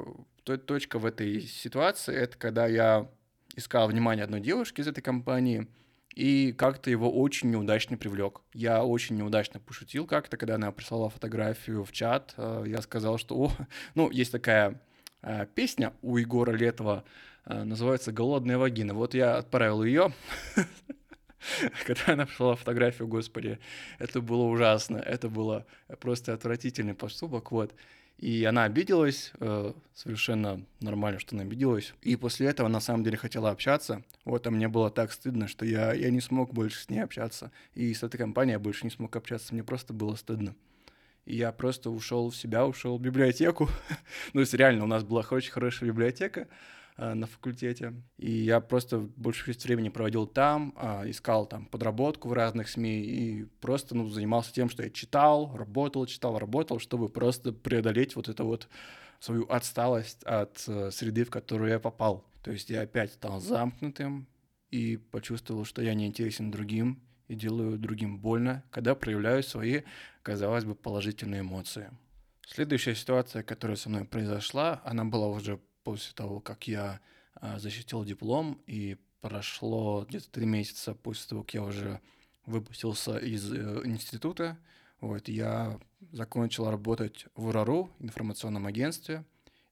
точка 0.44 0.98
в 0.98 1.06
этой 1.06 1.42
ситуации— 1.42 2.14
это 2.16 2.36
когда 2.38 2.66
я 2.66 3.08
искал 3.54 3.88
внимание 3.88 4.24
одной 4.24 4.40
девушки 4.40 4.80
из 4.80 4.88
этой 4.88 5.02
компании 5.02 5.68
и 6.14 6.52
как-то 6.52 6.90
его 6.90 7.10
очень 7.10 7.50
неудачно 7.50 7.96
привлек. 7.96 8.40
Я 8.52 8.84
очень 8.84 9.16
неудачно 9.16 9.60
пошутил 9.60 10.06
как-то, 10.06 10.36
когда 10.36 10.56
она 10.56 10.70
прислала 10.72 11.10
фотографию 11.10 11.84
в 11.84 11.92
чат. 11.92 12.34
Э, 12.36 12.64
я 12.66 12.82
сказал, 12.82 13.18
что, 13.18 13.36
о, 13.36 13.52
ну, 13.94 14.10
есть 14.10 14.32
такая 14.32 14.80
э, 15.22 15.46
песня 15.54 15.92
у 16.02 16.16
Егора 16.16 16.52
Летова, 16.52 17.04
э, 17.46 17.64
называется 17.64 18.12
«Голодная 18.12 18.58
вагина». 18.58 18.94
Вот 18.94 19.14
я 19.14 19.36
отправил 19.36 19.82
ее, 19.84 20.12
когда 21.86 22.12
она 22.12 22.26
прислала 22.26 22.56
фотографию, 22.56 23.08
господи, 23.08 23.58
это 23.98 24.20
было 24.20 24.42
ужасно, 24.42 24.98
это 24.98 25.28
было 25.28 25.66
просто 26.00 26.34
отвратительный 26.34 26.94
поступок, 26.94 27.52
вот. 27.52 27.74
И 28.22 28.44
она 28.44 28.62
обиделась, 28.62 29.32
э, 29.40 29.72
совершенно 29.96 30.64
нормально, 30.78 31.18
что 31.18 31.34
она 31.34 31.42
обиделась. 31.42 31.92
И 32.02 32.14
после 32.14 32.46
этого 32.46 32.68
на 32.68 32.78
самом 32.78 33.02
деле 33.02 33.16
хотела 33.16 33.50
общаться. 33.50 34.04
Вот, 34.24 34.46
а 34.46 34.52
мне 34.52 34.68
было 34.68 34.90
так 34.92 35.10
стыдно, 35.10 35.48
что 35.48 35.66
я, 35.66 35.92
я 35.92 36.08
не 36.08 36.20
смог 36.20 36.54
больше 36.54 36.78
с 36.78 36.88
ней 36.88 37.00
общаться. 37.00 37.50
И 37.74 37.92
с 37.92 38.04
этой 38.04 38.18
компанией 38.18 38.52
я 38.52 38.58
больше 38.60 38.84
не 38.84 38.90
смог 38.90 39.16
общаться, 39.16 39.52
мне 39.52 39.64
просто 39.64 39.92
было 39.92 40.14
стыдно. 40.14 40.54
И 41.24 41.34
я 41.34 41.50
просто 41.50 41.90
ушел 41.90 42.30
в 42.30 42.36
себя, 42.36 42.64
ушел 42.64 42.96
в 42.96 43.00
библиотеку. 43.00 43.68
ну, 44.26 44.34
то 44.34 44.40
есть 44.40 44.54
реально, 44.54 44.84
у 44.84 44.86
нас 44.86 45.02
была 45.02 45.24
очень 45.28 45.50
хорошая 45.50 45.88
библиотека. 45.90 46.46
Э, 47.02 47.14
на 47.14 47.26
факультете. 47.26 47.94
И 48.16 48.30
я 48.30 48.60
просто 48.60 49.00
большую 49.16 49.54
часть 49.54 49.64
времени 49.64 49.88
проводил 49.88 50.24
там, 50.24 50.72
а, 50.76 51.02
искал 51.04 51.46
там 51.46 51.66
подработку 51.66 52.28
в 52.28 52.32
разных 52.32 52.68
СМИ 52.68 53.00
и 53.02 53.44
просто 53.60 53.96
ну, 53.96 54.06
занимался 54.08 54.52
тем, 54.52 54.68
что 54.68 54.84
я 54.84 54.90
читал, 54.90 55.56
работал, 55.56 56.06
читал, 56.06 56.38
работал, 56.38 56.78
чтобы 56.78 57.08
просто 57.08 57.52
преодолеть 57.52 58.14
вот 58.14 58.28
эту 58.28 58.44
вот 58.44 58.68
свою 59.18 59.46
отсталость 59.48 60.22
от 60.22 60.62
э, 60.68 60.92
среды, 60.92 61.24
в 61.24 61.30
которую 61.30 61.70
я 61.70 61.80
попал. 61.80 62.24
То 62.44 62.52
есть 62.52 62.70
я 62.70 62.82
опять 62.82 63.12
стал 63.14 63.40
замкнутым 63.40 64.28
и 64.70 64.96
почувствовал, 64.96 65.64
что 65.64 65.82
я 65.82 65.94
не 65.94 66.06
интересен 66.06 66.52
другим 66.52 67.02
и 67.26 67.34
делаю 67.34 67.78
другим 67.78 68.20
больно, 68.20 68.62
когда 68.70 68.94
проявляю 68.94 69.42
свои, 69.42 69.82
казалось 70.22 70.64
бы, 70.64 70.76
положительные 70.76 71.40
эмоции. 71.40 71.90
Следующая 72.46 72.94
ситуация, 72.94 73.42
которая 73.42 73.76
со 73.76 73.88
мной 73.88 74.04
произошла, 74.04 74.80
она 74.84 75.04
была 75.04 75.26
уже 75.26 75.58
после 75.84 76.12
того, 76.14 76.40
как 76.40 76.68
я 76.68 77.00
а, 77.34 77.58
защитил 77.58 78.04
диплом, 78.04 78.60
и 78.66 78.96
прошло 79.20 80.04
где-то 80.08 80.30
три 80.30 80.46
месяца 80.46 80.94
после 80.94 81.28
того, 81.28 81.42
как 81.42 81.54
я 81.54 81.62
уже 81.62 82.00
выпустился 82.46 83.18
из 83.18 83.52
э, 83.52 83.82
института, 83.84 84.58
вот, 85.00 85.28
я 85.28 85.80
закончил 86.12 86.70
работать 86.70 87.26
в 87.34 87.46
УРАРУ, 87.46 87.90
информационном 88.00 88.66
агентстве, 88.66 89.24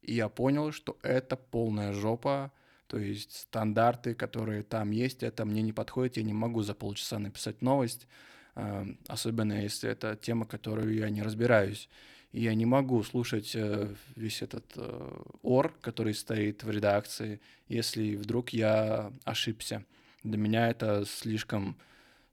и 0.02 0.14
я 0.14 0.28
понял, 0.28 0.72
что 0.72 0.98
это 1.02 1.36
полная 1.36 1.92
жопа, 1.92 2.52
то 2.86 2.98
есть 2.98 3.36
стандарты, 3.36 4.14
которые 4.14 4.64
там 4.64 4.90
есть, 4.90 5.22
это 5.22 5.44
мне 5.44 5.62
не 5.62 5.72
подходит, 5.72 6.16
я 6.16 6.24
не 6.24 6.32
могу 6.32 6.62
за 6.62 6.74
полчаса 6.74 7.18
написать 7.18 7.62
новость, 7.62 8.08
э, 8.56 8.86
особенно 9.06 9.62
если 9.62 9.90
это 9.90 10.16
тема, 10.16 10.46
которую 10.46 10.94
я 10.94 11.10
не 11.10 11.22
разбираюсь. 11.22 11.88
И 12.32 12.42
я 12.42 12.54
не 12.54 12.64
могу 12.64 13.02
слушать 13.02 13.52
э, 13.54 13.92
весь 14.14 14.42
этот 14.42 14.64
э, 14.76 15.22
ор, 15.42 15.74
который 15.80 16.14
стоит 16.14 16.62
в 16.62 16.70
редакции, 16.70 17.40
если 17.68 18.14
вдруг 18.14 18.50
я 18.50 19.12
ошибся. 19.24 19.84
Для 20.22 20.38
меня 20.38 20.68
это 20.68 21.04
слишком, 21.06 21.76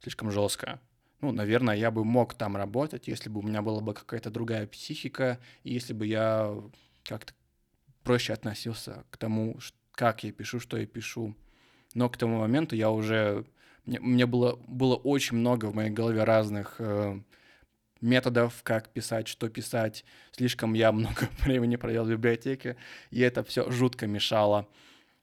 слишком 0.01 0.29
жестко. 0.29 0.79
Ну, 1.21 1.31
наверное, 1.31 1.75
я 1.75 1.89
бы 1.89 2.05
мог 2.05 2.35
там 2.35 2.55
работать, 2.55 3.07
если 3.07 3.29
бы 3.29 3.39
у 3.39 3.43
меня 3.43 3.63
была 3.63 3.81
бы 3.81 3.95
какая-то 3.95 4.29
другая 4.29 4.67
психика, 4.67 5.39
и 5.63 5.73
если 5.73 5.93
бы 5.93 6.05
я 6.05 6.53
как-то 7.03 7.33
проще 8.03 8.33
относился 8.33 9.03
к 9.09 9.17
тому, 9.17 9.57
как 9.93 10.23
я 10.23 10.31
пишу, 10.31 10.59
что 10.59 10.77
я 10.77 10.85
пишу. 10.85 11.35
Но 11.95 12.07
к 12.09 12.17
тому 12.17 12.39
моменту 12.39 12.75
я 12.75 12.91
уже... 12.91 13.45
Мне, 13.85 13.99
мне 13.99 14.25
было, 14.25 14.59
было 14.67 14.95
очень 14.95 15.37
много 15.37 15.65
в 15.65 15.75
моей 15.75 15.89
голове 15.89 16.23
разных 16.23 16.75
э, 16.77 17.19
методов, 18.01 18.61
как 18.63 18.89
писать, 18.89 19.27
что 19.27 19.49
писать. 19.49 20.05
Слишком 20.31 20.73
я 20.73 20.91
много 20.91 21.29
времени 21.39 21.75
провел 21.75 22.05
в 22.05 22.09
библиотеке, 22.09 22.77
и 23.11 23.21
это 23.21 23.43
все 23.43 23.69
жутко 23.71 24.07
мешало 24.07 24.67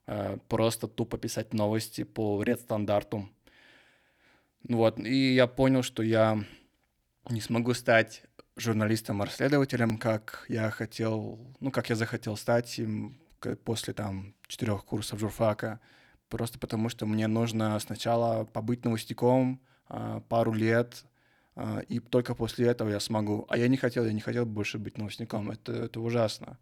э, 0.07 0.37
просто 0.47 0.87
тупо 0.87 1.17
писать 1.17 1.53
новости 1.53 2.03
по 2.03 2.41
редстандарту. 2.43 3.29
Ну 4.67 4.77
вот, 4.77 4.99
и 4.99 5.33
я 5.33 5.47
понял, 5.47 5.83
что 5.83 6.01
я 6.03 6.43
не 7.29 7.41
смогу 7.41 7.73
стать 7.73 8.23
журналистом-расследователем, 8.55 9.97
как 9.97 10.45
я 10.47 10.69
хотел, 10.71 11.39
ну, 11.59 11.71
как 11.71 11.89
я 11.89 11.95
захотел 11.95 12.37
стать 12.37 12.79
после 13.63 13.93
там 13.93 14.33
четырех 14.47 14.85
курсов 14.85 15.19
журфака, 15.19 15.79
просто 16.29 16.57
потому 16.57 16.89
что 16.89 17.05
мне 17.05 17.27
нужно 17.27 17.77
сначала 17.79 18.45
побыть 18.45 18.85
новостяком 18.85 19.61
э, 19.89 20.21
пару 20.29 20.53
лет, 20.53 21.05
а, 21.05 21.14
и 21.87 21.99
только 21.99 22.35
после 22.35 22.67
этого 22.67 22.89
я 22.89 22.99
смогу. 22.99 23.45
А 23.49 23.57
я 23.57 23.67
не 23.67 23.77
хотел, 23.77 24.05
я 24.05 24.13
не 24.13 24.21
хотел 24.21 24.45
больше 24.45 24.77
быть 24.77 24.97
новостником, 24.97 25.51
это, 25.51 25.71
это 25.71 26.01
ужасно. 26.01 26.57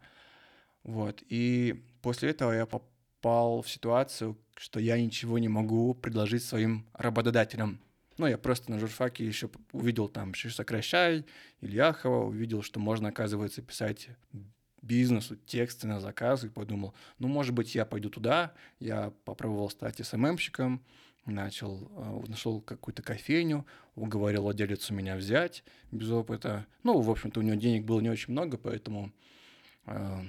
Вот, 0.82 1.22
и 1.28 1.82
после 2.02 2.30
этого 2.30 2.52
я 2.52 2.66
попал 2.66 3.62
в 3.62 3.70
ситуацию, 3.70 4.36
что 4.56 4.78
я 4.80 5.00
ничего 5.00 5.38
не 5.38 5.48
могу 5.48 5.94
предложить 5.94 6.44
своим 6.44 6.86
работодателям. 6.92 7.80
Ну, 8.16 8.26
я 8.26 8.38
просто 8.38 8.70
на 8.70 8.78
журфаке 8.78 9.26
еще 9.26 9.50
увидел 9.72 10.08
там 10.08 10.34
Сокращай, 10.34 11.24
Ильяхова, 11.60 12.26
увидел, 12.26 12.62
что 12.62 12.78
можно, 12.78 13.08
оказывается, 13.08 13.62
писать 13.62 14.08
бизнесу, 14.82 15.36
тексты 15.36 15.86
на 15.86 16.00
заказ, 16.00 16.44
и 16.44 16.48
подумал, 16.48 16.94
ну, 17.18 17.26
может 17.26 17.54
быть, 17.54 17.74
я 17.74 17.84
пойду 17.84 18.10
туда. 18.10 18.52
Я 18.78 19.12
попробовал 19.24 19.70
стать 19.70 20.04
СММщиком, 20.04 20.84
начал, 21.26 21.90
э, 21.96 22.28
нашел 22.28 22.60
какую-то 22.60 23.02
кофейню, 23.02 23.66
уговорил 23.94 24.42
владелицу 24.42 24.94
меня 24.94 25.16
взять 25.16 25.64
без 25.90 26.10
опыта. 26.10 26.66
Ну, 26.82 27.00
в 27.00 27.10
общем-то, 27.10 27.40
у 27.40 27.42
него 27.42 27.56
денег 27.56 27.84
было 27.84 28.00
не 28.00 28.10
очень 28.10 28.32
много, 28.32 28.56
поэтому... 28.56 29.12
Э, 29.86 30.20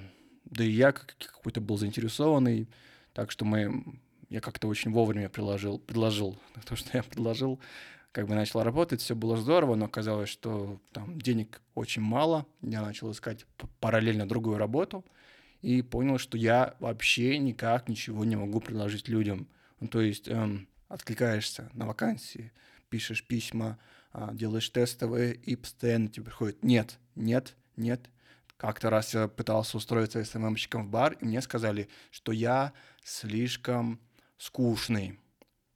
да 0.44 0.64
и 0.64 0.70
я 0.70 0.92
какой-то 0.92 1.60
был 1.60 1.76
заинтересованный, 1.76 2.68
так 3.12 3.30
что 3.30 3.44
мы, 3.44 3.84
я 4.28 4.40
как-то 4.40 4.68
очень 4.68 4.92
вовремя 4.92 5.28
приложил, 5.28 5.78
предложил 5.78 6.38
то, 6.66 6.76
что 6.76 6.96
я 6.96 7.02
предложил, 7.02 7.60
как 8.12 8.28
бы 8.28 8.34
начал 8.34 8.62
работать, 8.62 9.02
все 9.02 9.14
было 9.14 9.36
здорово, 9.36 9.74
но 9.74 9.86
оказалось, 9.86 10.30
что 10.30 10.80
там 10.92 11.20
денег 11.20 11.60
очень 11.74 12.00
мало. 12.00 12.46
Я 12.62 12.80
начал 12.80 13.10
искать 13.12 13.44
параллельно 13.80 14.26
другую 14.26 14.56
работу 14.56 15.04
и 15.60 15.82
понял, 15.82 16.16
что 16.16 16.38
я 16.38 16.76
вообще 16.78 17.38
никак 17.38 17.88
ничего 17.88 18.24
не 18.24 18.36
могу 18.36 18.60
предложить 18.60 19.08
людям. 19.08 19.48
Ну, 19.80 19.88
то 19.88 20.00
есть 20.00 20.28
эм, 20.28 20.66
откликаешься 20.88 21.70
на 21.72 21.86
вакансии, 21.86 22.52
пишешь 22.88 23.26
письма, 23.26 23.78
э, 24.12 24.28
делаешь 24.32 24.68
тестовые, 24.70 25.34
и 25.34 25.56
постоянно 25.56 26.08
тебе 26.08 26.26
приходит 26.26 26.62
«нет, 26.62 26.98
нет, 27.14 27.54
нет». 27.76 28.08
Как-то 28.56 28.88
раз 28.88 29.12
я 29.12 29.28
пытался 29.28 29.76
устроиться 29.76 30.24
СММщиком 30.24 30.86
в 30.86 30.90
бар, 30.90 31.12
и 31.20 31.24
мне 31.26 31.42
сказали, 31.42 31.88
что 32.10 32.32
я 32.32 32.72
слишком 33.04 34.00
скучный 34.38 35.18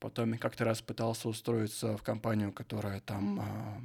Потом 0.00 0.32
я 0.32 0.38
как-то 0.38 0.64
раз 0.64 0.80
пытался 0.80 1.28
устроиться 1.28 1.96
в 1.96 2.02
компанию, 2.02 2.52
которая 2.52 3.00
там 3.00 3.38
а, 3.38 3.44
а, 3.44 3.80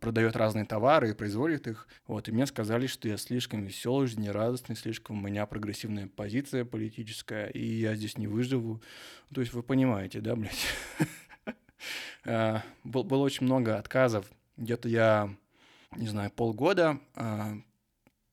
продает 0.00 0.36
разные 0.36 0.64
товары 0.64 1.10
и 1.10 1.14
производит 1.14 1.66
их. 1.66 1.88
Вот, 2.06 2.28
и 2.28 2.32
мне 2.32 2.46
сказали, 2.46 2.86
что 2.86 3.08
я 3.08 3.16
слишком 3.16 3.62
веселый, 3.62 4.06
жизнерадостный, 4.06 4.76
слишком 4.76 5.18
у 5.18 5.26
меня 5.26 5.46
прогрессивная 5.46 6.08
позиция 6.08 6.64
политическая, 6.64 7.48
и 7.48 7.64
я 7.64 7.94
здесь 7.94 8.18
не 8.18 8.26
выживу. 8.26 8.82
То 9.34 9.40
есть 9.40 9.52
вы 9.52 9.62
понимаете, 9.62 10.20
да, 10.20 10.36
блядь? 10.36 10.66
А, 12.26 12.62
было 12.84 13.22
очень 13.22 13.46
много 13.46 13.78
отказов. 13.78 14.30
Где-то 14.58 14.90
я, 14.90 15.34
не 15.96 16.06
знаю, 16.06 16.30
полгода 16.30 17.00
а, 17.14 17.54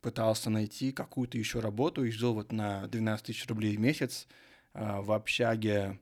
пытался 0.01 0.49
найти 0.49 0.91
какую-то 0.91 1.37
еще 1.37 1.61
работу 1.61 2.03
и 2.03 2.11
жил 2.11 2.33
вот 2.33 2.51
на 2.51 2.87
12 2.87 3.27
тысяч 3.27 3.47
рублей 3.47 3.77
в 3.77 3.79
месяц 3.79 4.27
в 4.73 5.13
общаге 5.13 5.97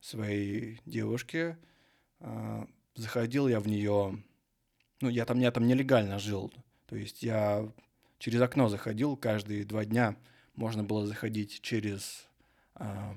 своей 0.00 0.80
девушке. 0.86 1.58
А, 2.20 2.66
заходил 2.94 3.48
я 3.48 3.60
в 3.60 3.68
нее, 3.68 4.22
ну, 5.00 5.08
я 5.08 5.24
там, 5.24 5.38
я 5.40 5.50
там 5.50 5.66
нелегально 5.66 6.18
жил. 6.18 6.52
То 6.86 6.96
есть 6.96 7.22
я 7.22 7.68
через 8.18 8.40
окно 8.40 8.68
заходил 8.68 9.16
каждые 9.16 9.64
два 9.64 9.84
дня. 9.84 10.16
Можно 10.54 10.84
было 10.84 11.06
заходить 11.06 11.60
через 11.60 12.26
э, 12.76 13.14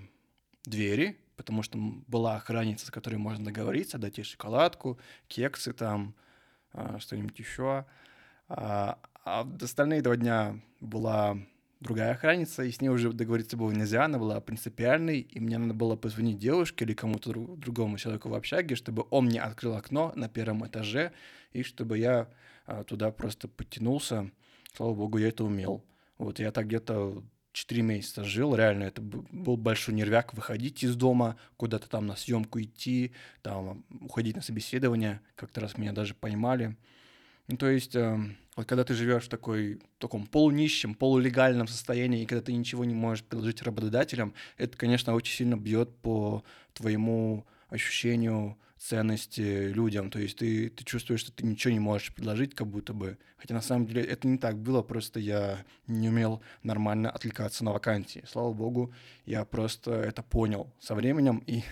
двери, 0.66 1.18
потому 1.36 1.64
что 1.64 1.78
была 1.78 2.36
охранница, 2.36 2.88
с 2.88 2.92
которой 2.92 3.16
можно 3.16 3.46
договориться, 3.46 3.98
дать 3.98 4.18
ей 4.18 4.24
шоколадку, 4.24 5.00
кексы 5.28 5.72
там, 5.72 6.16
э, 6.74 6.98
что-нибудь 7.00 7.40
еще. 7.40 7.86
А, 8.50 9.00
а 9.24 9.48
остальные 9.62 10.02
два 10.02 10.18
дня 10.18 10.60
была 10.82 11.38
другая 11.80 12.12
охранница, 12.12 12.64
и 12.64 12.72
с 12.72 12.82
ней 12.82 12.90
уже 12.90 13.12
договориться 13.14 13.58
было 13.58 13.72
нельзя, 13.72 14.06
она 14.06 14.20
была 14.20 14.42
принципиальной, 14.42 15.22
и 15.22 15.40
мне 15.40 15.58
надо 15.58 15.74
было 15.74 15.96
позвонить 15.96 16.38
девушке 16.38 16.86
или 16.86 16.94
кому-то 16.94 17.30
друг, 17.30 17.60
другому 17.60 17.98
человеку 17.98 18.30
в 18.30 18.34
общаге, 18.34 18.76
чтобы 18.76 19.06
он 19.10 19.26
мне 19.26 19.42
открыл 19.42 19.76
окно 19.76 20.12
на 20.16 20.28
первом 20.28 20.66
этаже, 20.68 21.14
и 21.54 21.64
чтобы 21.64 21.98
я 21.98 22.30
а, 22.66 22.84
туда 22.84 23.12
просто 23.12 23.48
подтянулся. 23.48 24.30
Слава 24.76 24.94
богу, 24.94 25.18
я 25.18 25.30
это 25.30 25.44
умел. 25.44 25.84
Вот 26.18 26.40
я 26.40 26.52
так 26.52 26.68
где-то 26.68 27.24
4 27.54 27.82
месяца 27.82 28.24
жил, 28.24 28.56
реально, 28.56 28.84
это 28.84 29.02
был 29.02 29.58
большой 29.58 29.96
нервяк 29.96 30.34
выходить 30.34 30.84
из 30.84 30.96
дома, 30.96 31.38
куда-то 31.58 31.90
там 31.90 32.08
на 32.08 32.16
съемку 32.16 32.62
идти, 32.62 33.14
там 33.42 33.86
уходить 34.02 34.36
на 34.36 34.42
собеседование, 34.42 35.22
как-то 35.36 35.62
раз 35.62 35.78
меня 35.78 35.94
даже 35.94 36.14
поймали. 36.14 36.78
Ну, 37.48 37.58
то 37.58 37.68
есть, 37.68 37.96
э, 37.96 38.20
вот 38.60 38.68
когда 38.68 38.84
ты 38.84 38.94
живешь 38.94 39.24
в 39.24 39.30
такой, 39.30 39.80
таком 40.00 40.28
полунищем, 40.28 40.94
полулегальном 40.94 41.66
состоянии, 41.66 42.24
и 42.24 42.26
когда 42.26 42.42
ты 42.42 42.52
ничего 42.52 42.84
не 42.84 42.94
можешь 42.94 43.24
предложить 43.24 43.62
работодателям, 43.62 44.34
это, 44.58 44.78
конечно, 44.78 45.14
очень 45.14 45.34
сильно 45.34 45.56
бьет 45.56 45.96
по 46.02 46.44
твоему 46.74 47.46
ощущению 47.70 48.58
ценности 48.78 49.70
людям. 49.70 50.12
То 50.12 50.20
есть 50.20 50.40
ты, 50.40 50.70
ты 50.72 50.84
чувствуешь, 50.84 51.22
что 51.22 51.32
ты 51.32 51.46
ничего 51.46 51.72
не 51.72 51.80
можешь 51.80 52.14
предложить, 52.14 52.54
как 52.54 52.68
будто 52.68 52.92
бы. 52.92 53.18
Хотя 53.38 53.54
на 53.54 53.62
самом 53.62 53.86
деле 53.86 54.04
это 54.04 54.28
не 54.28 54.38
так 54.38 54.58
было, 54.58 54.82
просто 54.82 55.22
я 55.22 55.64
не 55.88 56.10
умел 56.10 56.42
нормально 56.62 57.10
отвлекаться 57.10 57.64
на 57.64 57.72
вакансии. 57.72 58.26
Слава 58.28 58.52
богу, 58.52 58.94
я 59.26 59.46
просто 59.46 59.94
это 59.94 60.22
понял 60.22 60.70
со 60.82 60.96
временем, 60.96 61.42
и 61.48 61.64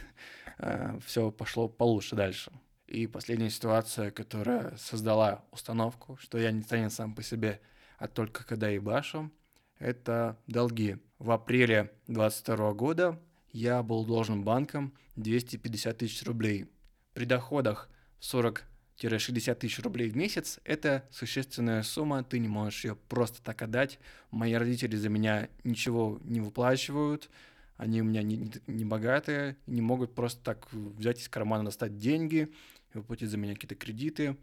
э, 0.60 0.98
все 1.06 1.32
пошло 1.32 1.68
получше 1.68 2.16
дальше. 2.16 2.50
И 2.88 3.06
последняя 3.06 3.50
ситуация, 3.50 4.12
которая 4.12 4.76
создала 4.78 5.44
установку, 5.52 6.18
что 6.18 6.38
я 6.38 6.52
не 6.52 6.62
ценен 6.62 6.90
сам 6.90 7.14
по 7.14 7.22
себе, 7.22 7.60
а 7.98 8.08
только 8.08 8.46
когда 8.46 8.70
ебашу, 8.70 9.30
это 9.78 10.38
долги. 10.48 10.98
В 11.20 11.32
апреле 11.32 11.92
22 12.08 12.74
года 12.74 13.20
я 13.52 13.84
был 13.84 14.06
должен 14.06 14.44
банкам 14.44 14.94
250 15.18 15.98
тысяч 15.98 16.24
рублей. 16.24 16.70
При 17.14 17.26
доходах 17.26 17.90
40-60 18.22 19.56
тысяч 19.56 19.80
рублей 19.80 20.10
в 20.10 20.16
месяц– 20.16 20.60
это 20.64 21.06
существенная 21.12 21.84
сумма, 21.84 22.24
ты 22.24 22.40
не 22.40 22.48
можешь 22.48 22.86
ее 22.86 22.96
просто 22.96 23.44
так 23.44 23.62
отдать. 23.62 24.00
Мои 24.32 24.54
родители 24.54 24.96
за 24.96 25.10
меня 25.10 25.50
ничего 25.66 26.20
не 26.24 26.40
выплачивают, 26.40 27.30
они 27.78 28.02
у 28.02 28.06
меня 28.06 28.24
не, 28.24 28.52
не 28.68 28.86
богатые, 28.86 29.56
не 29.66 29.82
могут 29.82 30.14
просто 30.14 30.44
так 30.44 30.68
взять 30.72 31.22
из 31.22 31.30
кармана 31.30 31.66
достать 31.66 31.98
деньги– 31.98 32.52
выплатить 32.98 33.30
за 33.30 33.38
меня 33.38 33.54
какие-то 33.54 33.76
кредиты. 33.76 34.38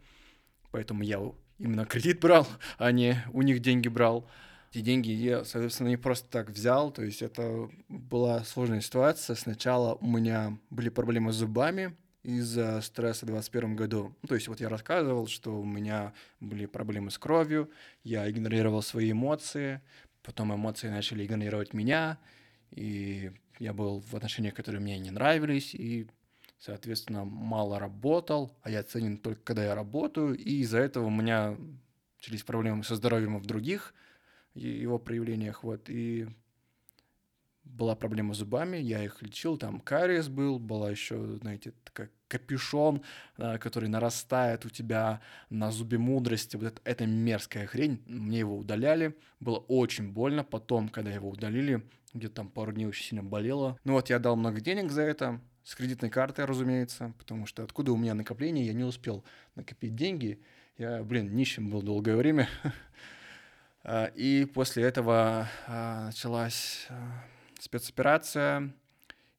Поэтому 0.71 1.03
я 1.03 1.21
именно 1.59 1.85
кредит 1.85 2.19
брал, 2.19 2.47
а 2.77 2.91
не 2.91 3.17
у 3.31 3.41
них 3.41 3.59
деньги 3.59 3.87
брал. 3.87 4.27
Эти 4.71 4.81
деньги 4.81 5.09
я, 5.09 5.45
соответственно, 5.45 5.89
не 5.89 5.97
просто 5.97 6.29
так 6.29 6.49
взял. 6.49 6.91
То 6.91 7.03
есть 7.03 7.21
это 7.21 7.69
была 7.87 8.43
сложная 8.43 8.81
ситуация. 8.81 9.35
Сначала 9.35 9.95
у 9.95 10.07
меня 10.07 10.57
были 10.69 10.89
проблемы 10.89 11.31
с 11.31 11.35
зубами, 11.35 11.95
из-за 12.23 12.81
стресса 12.81 13.23
в 13.25 13.29
2021 13.29 13.75
году. 13.75 14.15
Ну, 14.23 14.27
то 14.27 14.33
есть 14.33 14.47
вот 14.47 14.59
я 14.59 14.67
рассказывал, 14.67 15.27
что 15.27 15.61
у 15.61 15.63
меня 15.63 16.11
были 16.39 16.65
проблемы 16.65 17.11
с 17.11 17.19
кровью, 17.19 17.69
я 18.03 18.27
игнорировал 18.27 18.81
свои 18.81 19.11
эмоции, 19.11 19.79
потом 20.23 20.51
эмоции 20.51 20.89
начали 20.89 21.23
игнорировать 21.23 21.73
меня, 21.73 22.17
и 22.75 23.31
я 23.59 23.73
был 23.73 24.01
в 24.01 24.13
отношениях, 24.15 24.53
которые 24.53 24.81
мне 24.81 24.99
не 24.99 25.11
нравились, 25.11 25.73
и 25.73 26.07
соответственно, 26.59 27.25
мало 27.25 27.79
работал, 27.79 28.57
а 28.61 28.69
я 28.69 28.83
ценен 28.83 29.17
только 29.17 29.41
когда 29.43 29.63
я 29.63 29.75
работаю, 29.75 30.37
и 30.37 30.61
из-за 30.61 30.79
этого 30.79 31.05
у 31.05 31.09
меня 31.09 31.57
начались 32.17 32.43
проблемы 32.43 32.83
со 32.83 32.95
здоровьем 32.95 33.37
в 33.39 33.45
других 33.45 33.93
его 34.53 34.99
проявлениях, 34.99 35.63
вот, 35.63 35.89
и 35.89 36.27
была 37.63 37.95
проблема 37.95 38.33
с 38.33 38.37
зубами, 38.37 38.77
я 38.77 39.03
их 39.03 39.21
лечил, 39.21 39.57
там 39.57 39.79
кариес 39.79 40.27
был, 40.27 40.59
была 40.59 40.91
еще, 40.91 41.37
знаете, 41.37 41.73
такая 41.83 42.09
капюшон, 42.27 43.01
э, 43.37 43.57
который 43.57 43.89
нарастает 43.89 44.65
у 44.65 44.69
тебя 44.69 45.21
на 45.49 45.71
зубе 45.71 45.97
мудрости, 45.97 46.55
вот 46.55 46.81
это, 46.83 47.05
мерзкая 47.05 47.67
хрень, 47.67 48.01
мне 48.05 48.39
его 48.39 48.57
удаляли, 48.57 49.15
было 49.39 49.57
очень 49.57 50.11
больно, 50.11 50.43
потом, 50.43 50.89
когда 50.89 51.11
его 51.11 51.29
удалили, 51.29 51.83
где-то 52.13 52.35
там 52.35 52.49
пару 52.49 52.71
дней 52.71 52.85
очень 52.85 53.03
сильно 53.03 53.23
болело, 53.23 53.77
ну 53.83 53.93
вот 53.93 54.09
я 54.09 54.19
дал 54.19 54.35
много 54.35 54.61
денег 54.61 54.91
за 54.91 55.01
это, 55.01 55.39
с 55.65 55.73
кредитной 55.73 56.11
картой, 56.11 56.45
разумеется, 56.45 57.13
потому 57.17 57.47
что 57.47 57.63
откуда 57.63 57.91
у 57.91 57.97
меня 57.97 58.13
накопление, 58.13 58.67
я 58.67 58.73
не 58.73 58.83
успел 58.83 59.25
накопить 59.55 59.95
деньги. 59.95 60.39
Я, 60.77 61.03
блин, 61.03 61.35
нищим 61.35 61.69
был 61.69 61.81
долгое 61.81 62.15
время. 62.15 62.47
А, 63.87 64.05
и 64.15 64.45
после 64.45 64.81
этого 64.81 65.47
а, 65.67 66.07
началась 66.07 66.87
а, 66.89 67.23
спецоперация, 67.59 68.73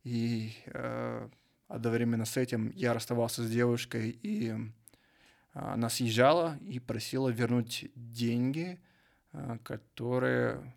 и 0.05 0.53
одновременно 1.69 2.25
с 2.25 2.37
этим 2.37 2.71
я 2.75 2.95
расставался 2.95 3.43
с 3.43 3.51
девушкой, 3.51 4.19
и 4.23 4.55
она 5.53 5.89
съезжала 5.89 6.59
и 6.61 6.79
просила 6.79 7.29
вернуть 7.29 7.91
деньги, 7.95 8.79
которые 9.63 10.75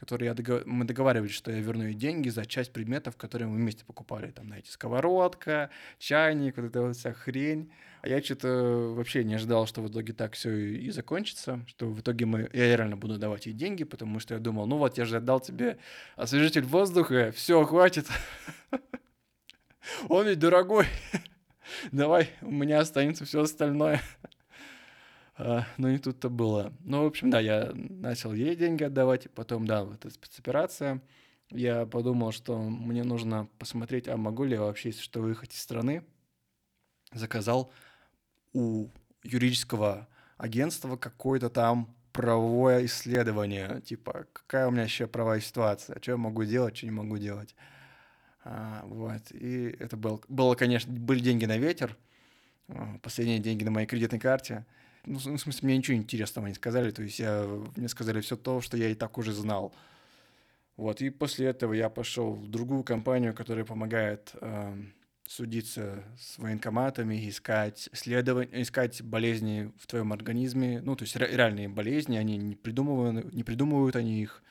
которые 0.00 0.28
я 0.28 0.34
договор... 0.34 0.62
мы 0.64 0.86
договаривались, 0.86 1.34
что 1.34 1.52
я 1.52 1.60
верну 1.60 1.84
ей 1.84 1.94
деньги 1.94 2.30
за 2.30 2.46
часть 2.46 2.72
предметов, 2.72 3.18
которые 3.18 3.48
мы 3.48 3.56
вместе 3.56 3.84
покупали. 3.84 4.30
Там, 4.30 4.46
знаете, 4.46 4.72
сковородка, 4.72 5.68
чайник, 5.98 6.56
вот 6.56 6.64
эта 6.64 6.80
вот 6.80 6.96
вся 6.96 7.12
хрень. 7.12 7.70
А 8.00 8.08
я 8.08 8.22
что-то 8.22 8.94
вообще 8.96 9.24
не 9.24 9.34
ожидал, 9.34 9.66
что 9.66 9.82
в 9.82 9.90
итоге 9.90 10.14
так 10.14 10.32
все 10.32 10.50
и 10.56 10.90
закончится, 10.90 11.60
что 11.66 11.90
в 11.90 12.00
итоге 12.00 12.24
мы, 12.24 12.48
я 12.54 12.74
реально 12.74 12.96
буду 12.96 13.18
давать 13.18 13.44
ей 13.44 13.52
деньги, 13.52 13.84
потому 13.84 14.20
что 14.20 14.32
я 14.32 14.40
думал, 14.40 14.66
ну 14.66 14.78
вот 14.78 14.96
я 14.96 15.04
же 15.04 15.18
отдал 15.18 15.38
тебе 15.38 15.76
освежитель 16.16 16.62
воздуха, 16.62 17.30
все, 17.32 17.62
хватит. 17.66 18.06
Он 20.08 20.26
ведь 20.26 20.38
дорогой. 20.38 20.86
Давай, 21.92 22.30
у 22.40 22.50
меня 22.50 22.80
останется 22.80 23.26
все 23.26 23.42
остальное. 23.42 24.00
А, 25.42 25.64
но 25.78 25.90
не 25.90 25.98
тут-то 25.98 26.28
было. 26.28 26.72
Ну, 26.80 27.02
в 27.02 27.06
общем, 27.06 27.30
да, 27.30 27.40
я 27.40 27.70
начал 27.74 28.34
ей 28.34 28.54
деньги 28.54 28.84
отдавать, 28.84 29.30
потом, 29.30 29.66
да, 29.66 29.84
вот 29.84 29.94
эта 29.94 30.10
спецоперация. 30.10 31.00
Я 31.50 31.86
подумал, 31.86 32.30
что 32.30 32.58
мне 32.58 33.04
нужно 33.04 33.48
посмотреть, 33.58 34.06
а 34.06 34.18
могу 34.18 34.44
ли 34.44 34.52
я 34.52 34.60
вообще, 34.60 34.90
если 34.90 35.00
что, 35.00 35.22
выехать 35.22 35.54
из 35.54 35.62
страны. 35.62 36.04
Заказал 37.12 37.72
у 38.52 38.88
юридического 39.22 40.08
агентства 40.36 40.96
какое-то 40.96 41.48
там 41.48 41.96
правовое 42.12 42.84
исследование, 42.84 43.80
типа, 43.80 44.26
какая 44.34 44.68
у 44.68 44.70
меня 44.70 44.82
еще 44.82 45.06
правовая 45.06 45.40
ситуация, 45.40 45.98
что 46.02 46.12
я 46.12 46.16
могу 46.18 46.44
делать, 46.44 46.76
что 46.76 46.86
не 46.86 46.92
могу 46.92 47.16
делать. 47.16 47.54
А, 48.44 48.82
вот, 48.84 49.32
и 49.32 49.74
это 49.78 49.96
был, 49.96 50.22
было, 50.28 50.54
конечно, 50.54 50.92
были 50.92 51.20
деньги 51.20 51.46
на 51.46 51.56
ветер, 51.56 51.96
а, 52.68 52.98
последние 52.98 53.38
деньги 53.38 53.64
на 53.64 53.70
моей 53.70 53.86
кредитной 53.86 54.20
карте. 54.20 54.66
Ну, 55.06 55.18
в 55.18 55.38
смысле, 55.38 55.60
мне 55.62 55.78
ничего 55.78 55.96
интересного 55.96 56.46
не 56.46 56.54
сказали, 56.54 56.90
то 56.90 57.02
есть 57.02 57.18
я, 57.18 57.46
мне 57.76 57.88
сказали 57.88 58.20
все 58.20 58.36
то, 58.36 58.60
что 58.60 58.76
я 58.76 58.88
и 58.88 58.94
так 58.94 59.16
уже 59.18 59.32
знал. 59.32 59.74
Вот, 60.76 61.00
и 61.00 61.10
после 61.10 61.46
этого 61.48 61.72
я 61.72 61.88
пошел 61.88 62.32
в 62.32 62.48
другую 62.48 62.84
компанию, 62.84 63.34
которая 63.34 63.64
помогает 63.64 64.32
э, 64.40 64.74
судиться 65.26 66.04
с 66.18 66.38
военкоматами, 66.38 67.28
искать, 67.28 67.88
следовать, 67.92 68.48
искать 68.52 69.02
болезни 69.02 69.72
в 69.78 69.86
твоем 69.86 70.12
организме, 70.12 70.80
ну, 70.82 70.96
то 70.96 71.04
есть 71.04 71.16
реальные 71.16 71.68
болезни, 71.68 72.16
они 72.16 72.36
не 72.36 72.56
придумывают, 72.56 73.32
не 73.32 73.44
придумывают 73.44 73.96
они 73.96 74.22
их. 74.22 74.42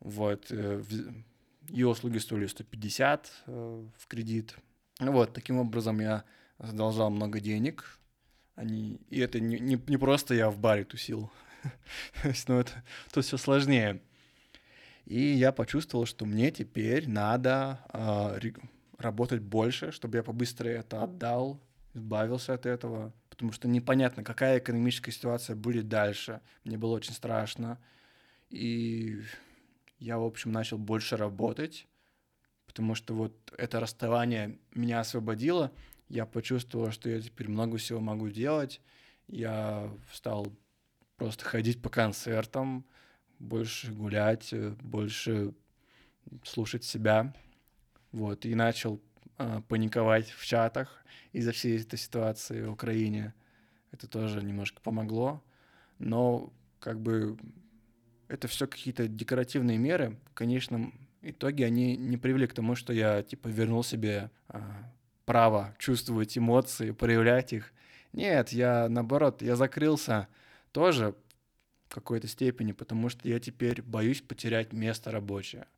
Вот, 0.00 0.46
э, 0.50 0.82
ее 1.68 1.88
услуги 1.88 2.18
стоили 2.18 2.46
150 2.46 3.32
э, 3.46 3.84
в 3.96 4.06
кредит. 4.06 4.56
Ну 4.98 5.12
вот, 5.12 5.32
таким 5.32 5.58
образом 5.58 6.00
я 6.00 6.24
задолжал 6.58 7.10
много 7.10 7.40
денег. 7.40 7.99
Они... 8.60 9.00
И 9.08 9.18
это 9.20 9.40
не, 9.40 9.58
не, 9.58 9.82
не 9.86 9.96
просто 9.96 10.34
я 10.34 10.50
в 10.50 10.58
баре 10.58 10.84
тусил. 10.84 11.32
ну, 12.46 12.58
это 12.60 12.84
тут 13.10 13.24
все 13.24 13.38
сложнее. 13.38 14.02
И 15.06 15.18
я 15.18 15.50
почувствовал, 15.50 16.04
что 16.04 16.26
мне 16.26 16.50
теперь 16.50 17.08
надо 17.08 17.80
э, 17.94 18.50
работать 18.98 19.40
больше, 19.40 19.92
чтобы 19.92 20.18
я 20.18 20.22
побыстрее 20.22 20.80
это 20.80 21.02
отдал, 21.02 21.58
избавился 21.94 22.52
от 22.52 22.66
этого, 22.66 23.14
потому 23.30 23.50
что 23.52 23.66
непонятно, 23.66 24.22
какая 24.22 24.58
экономическая 24.58 25.10
ситуация 25.10 25.56
будет 25.56 25.88
дальше. 25.88 26.42
Мне 26.64 26.76
было 26.76 26.96
очень 26.96 27.14
страшно. 27.14 27.78
И 28.50 29.22
я, 29.98 30.18
в 30.18 30.24
общем, 30.24 30.52
начал 30.52 30.76
больше 30.76 31.16
работать, 31.16 31.86
потому 32.66 32.94
что 32.94 33.14
вот 33.14 33.54
это 33.56 33.80
расставание 33.80 34.58
меня 34.74 35.00
освободило. 35.00 35.72
Я 36.10 36.26
почувствовал, 36.26 36.90
что 36.90 37.08
я 37.08 37.20
теперь 37.20 37.48
много 37.48 37.78
всего 37.78 38.00
могу 38.00 38.28
делать. 38.28 38.80
Я 39.28 39.88
стал 40.12 40.52
просто 41.16 41.44
ходить 41.44 41.80
по 41.80 41.88
концертам, 41.88 42.84
больше 43.38 43.92
гулять, 43.92 44.52
больше 44.82 45.54
слушать 46.42 46.82
себя. 46.82 47.32
Вот, 48.10 48.44
и 48.44 48.56
начал 48.56 49.00
э, 49.38 49.62
паниковать 49.68 50.28
в 50.30 50.44
чатах 50.44 51.04
из-за 51.32 51.52
всей 51.52 51.80
этой 51.80 51.96
ситуации 51.96 52.62
в 52.62 52.72
Украине. 52.72 53.32
Это 53.92 54.08
тоже 54.08 54.42
немножко 54.42 54.80
помогло. 54.80 55.40
Но 56.00 56.52
как 56.80 57.00
бы 57.00 57.38
это 58.26 58.48
все 58.48 58.66
какие-то 58.66 59.06
декоративные 59.06 59.78
меры. 59.78 60.18
В 60.32 60.34
конечном 60.34 61.08
итоге 61.22 61.66
они 61.66 61.96
не 61.96 62.16
привели 62.16 62.48
к 62.48 62.54
тому, 62.54 62.74
что 62.74 62.92
я 62.92 63.22
типа 63.22 63.46
вернул 63.46 63.84
себе 63.84 64.32
а, 64.48 64.92
право 65.30 65.76
чувствовать 65.78 66.36
эмоции, 66.36 66.90
проявлять 66.90 67.52
их. 67.52 67.72
Нет, 68.12 68.48
я 68.48 68.88
наоборот, 68.88 69.42
я 69.42 69.54
закрылся 69.54 70.26
тоже 70.72 71.14
в 71.86 71.94
какой-то 71.94 72.26
степени, 72.26 72.72
потому 72.72 73.08
что 73.08 73.28
я 73.28 73.38
теперь 73.38 73.80
боюсь 73.80 74.22
потерять 74.22 74.72
место 74.72 75.12
рабочее. 75.12 75.68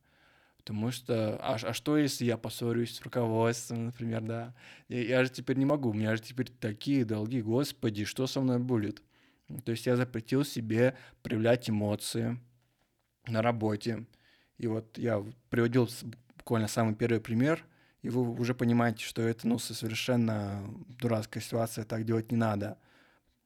Потому 0.57 0.89
что, 0.89 1.37
а, 1.39 1.57
а 1.61 1.71
что 1.71 1.99
если 1.99 2.25
я 2.25 2.35
поссорюсь 2.35 2.95
с 2.95 3.01
руководством, 3.03 3.85
например, 3.85 4.21
да? 4.21 4.55
Я, 4.87 5.03
я 5.03 5.23
же 5.23 5.29
теперь 5.29 5.57
не 5.57 5.65
могу, 5.65 5.91
у 5.91 5.93
меня 5.93 6.15
же 6.15 6.23
теперь 6.23 6.49
такие 6.49 7.05
долги, 7.05 7.43
господи, 7.43 8.05
что 8.05 8.25
со 8.25 8.41
мной 8.41 8.57
будет? 8.57 9.03
То 9.65 9.71
есть 9.71 9.85
я 9.85 9.95
запретил 9.95 10.43
себе 10.43 10.97
проявлять 11.21 11.69
эмоции 11.69 12.39
на 13.27 13.43
работе. 13.43 14.07
И 14.57 14.65
вот 14.65 14.97
я 14.97 15.23
приводил 15.51 15.87
буквально 16.37 16.67
самый 16.67 16.95
первый 16.95 17.21
пример, 17.21 17.63
и 18.03 18.09
вы 18.09 18.29
уже 18.33 18.53
понимаете, 18.53 19.03
что 19.03 19.21
это 19.21 19.47
ну, 19.47 19.57
совершенно 19.57 20.63
дурацкая 20.99 21.41
ситуация, 21.41 21.85
так 21.85 22.05
делать 22.05 22.31
не 22.31 22.37
надо. 22.37 22.77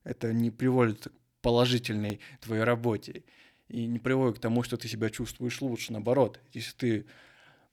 Это 0.03 0.33
не 0.33 0.51
приводит 0.51 1.05
к 1.05 1.11
положительной 1.41 2.19
твоей 2.41 2.63
работе 2.63 3.23
и 3.69 3.85
не 3.85 3.99
приводит 3.99 4.39
к 4.39 4.41
тому, 4.41 4.63
что 4.63 4.75
ты 4.75 4.87
себя 4.87 5.09
чувствуешь 5.09 5.61
лучше. 5.61 5.93
Наоборот, 5.93 6.39
если 6.53 6.75
ты 6.75 7.05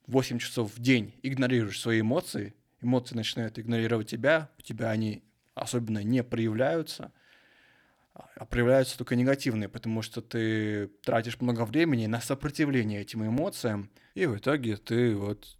8 0.06 0.38
часов 0.38 0.72
в 0.74 0.80
день 0.80 1.14
игнорируешь 1.22 1.80
свои 1.80 2.02
эмоции, 2.02 2.54
эмоции 2.80 3.16
начинают 3.16 3.58
игнорировать 3.58 4.08
тебя, 4.08 4.50
у 4.58 4.62
тебя 4.62 4.90
они 4.90 5.24
особенно 5.54 6.04
не 6.04 6.22
проявляются– 6.22 7.12
а 8.36 8.44
проявляются 8.44 8.96
только 8.96 9.16
негативные, 9.16 9.68
потому 9.68 10.00
что 10.02 10.22
ты 10.22 10.88
тратишь 11.02 11.40
много 11.40 11.64
времени 11.64 12.06
на 12.06 12.20
сопротивление 12.20 13.00
этим 13.00 13.26
эмоциям, 13.26 13.90
и 14.14 14.26
в 14.26 14.36
итоге 14.36 14.76
ты 14.76 15.16
вот 15.16 15.58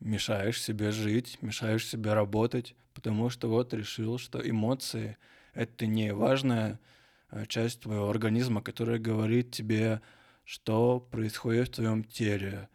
мешаешь 0.00 0.62
себе 0.62 0.90
жить, 0.90 1.38
мешаешь 1.40 1.86
себе 1.86 2.12
работать, 2.14 2.74
потому 2.94 3.30
что 3.30 3.48
вот 3.48 3.74
решил, 3.74 4.18
что 4.18 4.38
эмоции— 4.48 5.16
это 5.54 5.86
не 5.86 6.12
важная 6.12 6.78
э, 7.30 7.46
часть 7.46 7.80
твоего 7.80 8.08
организма, 8.08 8.62
которая 8.62 8.98
говорит 8.98 9.50
тебе, 9.50 10.00
что 10.44 11.00
происходит 11.00 11.68
в 11.68 11.72
твоем 11.76 12.04
теле, 12.04 12.68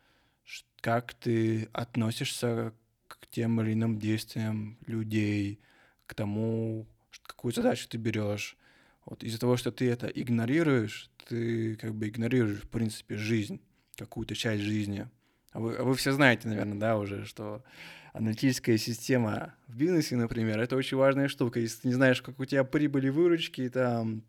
как 0.82 1.13
ты 1.13 1.69
относишься 1.71 2.74
к 3.07 3.26
тем 3.28 3.61
или 3.61 3.74
иным 3.74 3.99
действиям 3.99 4.78
людей, 4.86 5.59
к 6.05 6.13
тому, 6.13 6.86
какую 7.26 7.53
задачу 7.53 7.88
ты 7.88 7.97
берешь. 7.97 8.57
Вот 9.05 9.24
из-за 9.24 9.39
того, 9.39 9.57
что 9.57 9.71
ты 9.71 9.89
это 9.89 10.07
игнорируешь, 10.07 11.09
ты 11.28 11.76
как 11.78 11.95
бы 11.95 12.09
игнорируешь, 12.09 12.63
в 12.63 12.69
принципе, 12.69 13.15
жизнь, 13.15 13.61
какую-то 13.95 14.36
часть 14.36 14.63
жизни. 14.63 15.09
А 15.54 15.60
вы, 15.60 15.76
а 15.76 15.84
вы 15.84 15.95
все 15.95 16.12
знаете, 16.12 16.47
наверное, 16.47 16.78
да, 16.78 16.97
уже, 16.97 17.26
что 17.26 17.64
аналитическая 18.12 18.78
система 18.78 19.54
в 19.68 19.78
бизнесе, 19.78 20.16
например, 20.16 20.60
это 20.60 20.76
очень 20.76 20.97
важная 20.97 21.28
штука. 21.28 21.60
Если 21.60 21.82
ты 21.82 21.88
не 21.89 21.93
знаешь, 21.93 22.22
как 22.22 22.39
у 22.39 22.45
тебя 22.45 22.64
прибыли, 22.64 23.10
выручки, 23.10 23.70
там, 23.70 24.24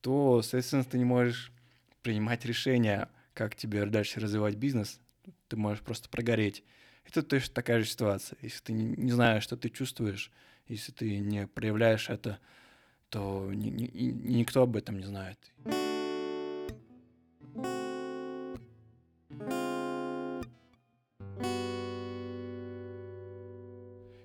то, 0.00 0.42
соответственно, 0.42 0.84
ты 0.84 0.98
не 0.98 1.04
можешь 1.04 1.52
принимать 2.02 2.44
решения, 2.44 3.08
как 3.34 3.54
тебе 3.54 3.84
дальше 3.86 4.20
развивать 4.20 4.56
бизнес. 4.56 4.98
Ты 5.48 5.56
можешь 5.56 5.82
просто 5.82 6.08
прогореть. 6.08 6.64
Это 7.06 7.22
точно 7.22 7.54
такая 7.54 7.80
же 7.80 7.86
ситуация. 7.86 8.38
Если 8.42 8.62
ты 8.62 8.72
не, 8.72 9.12
знаешь, 9.12 9.42
что 9.42 9.56
ты 9.56 9.68
чувствуешь, 9.68 10.30
если 10.68 10.92
ты 10.92 11.18
не 11.18 11.46
проявляешь 11.46 12.08
это, 12.08 12.38
то 13.08 13.50
ни, 13.52 13.68
ни, 13.68 13.90
никто 14.38 14.62
об 14.62 14.76
этом 14.76 14.98
не 14.98 15.04
знает. 15.04 15.38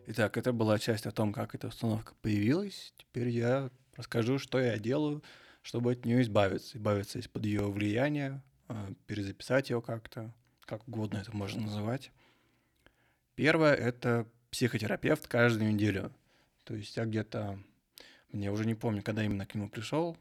Итак, 0.09 0.37
это 0.37 0.53
была 0.53 0.79
часть 0.79 1.05
о 1.05 1.11
том, 1.11 1.33
как 1.33 1.53
эта 1.53 1.67
установка 1.67 2.13
появилась. 2.21 2.93
Теперь 2.97 3.27
я 3.27 3.69
расскажу, 3.97 4.39
что 4.39 4.57
я 4.57 4.79
делаю, 4.79 5.21
чтобы 5.61 5.91
от 5.91 6.05
нее 6.05 6.21
избавиться. 6.21 6.77
Избавиться 6.77 7.19
из-под 7.19 7.43
ее 7.43 7.69
влияния, 7.69 8.41
а, 8.69 8.93
перезаписать 9.05 9.69
ее 9.69 9.81
как-то, 9.81 10.33
как 10.61 10.87
угодно 10.87 11.17
это 11.17 11.35
можно 11.35 11.63
называть. 11.63 12.11
Первое— 13.35 13.73
это 13.75 14.25
психотерапевт 14.49 15.27
каждую 15.27 15.73
неделю. 15.73 16.13
То 16.63 16.73
есть 16.73 16.95
я 16.95 17.03
где-то 17.03 17.59
я 18.31 18.51
уже 18.53 18.65
не 18.65 18.75
помню, 18.75 19.03
когда 19.03 19.25
именно 19.25 19.45
к 19.45 19.55
нему 19.55 19.69
пришел. 19.69 20.17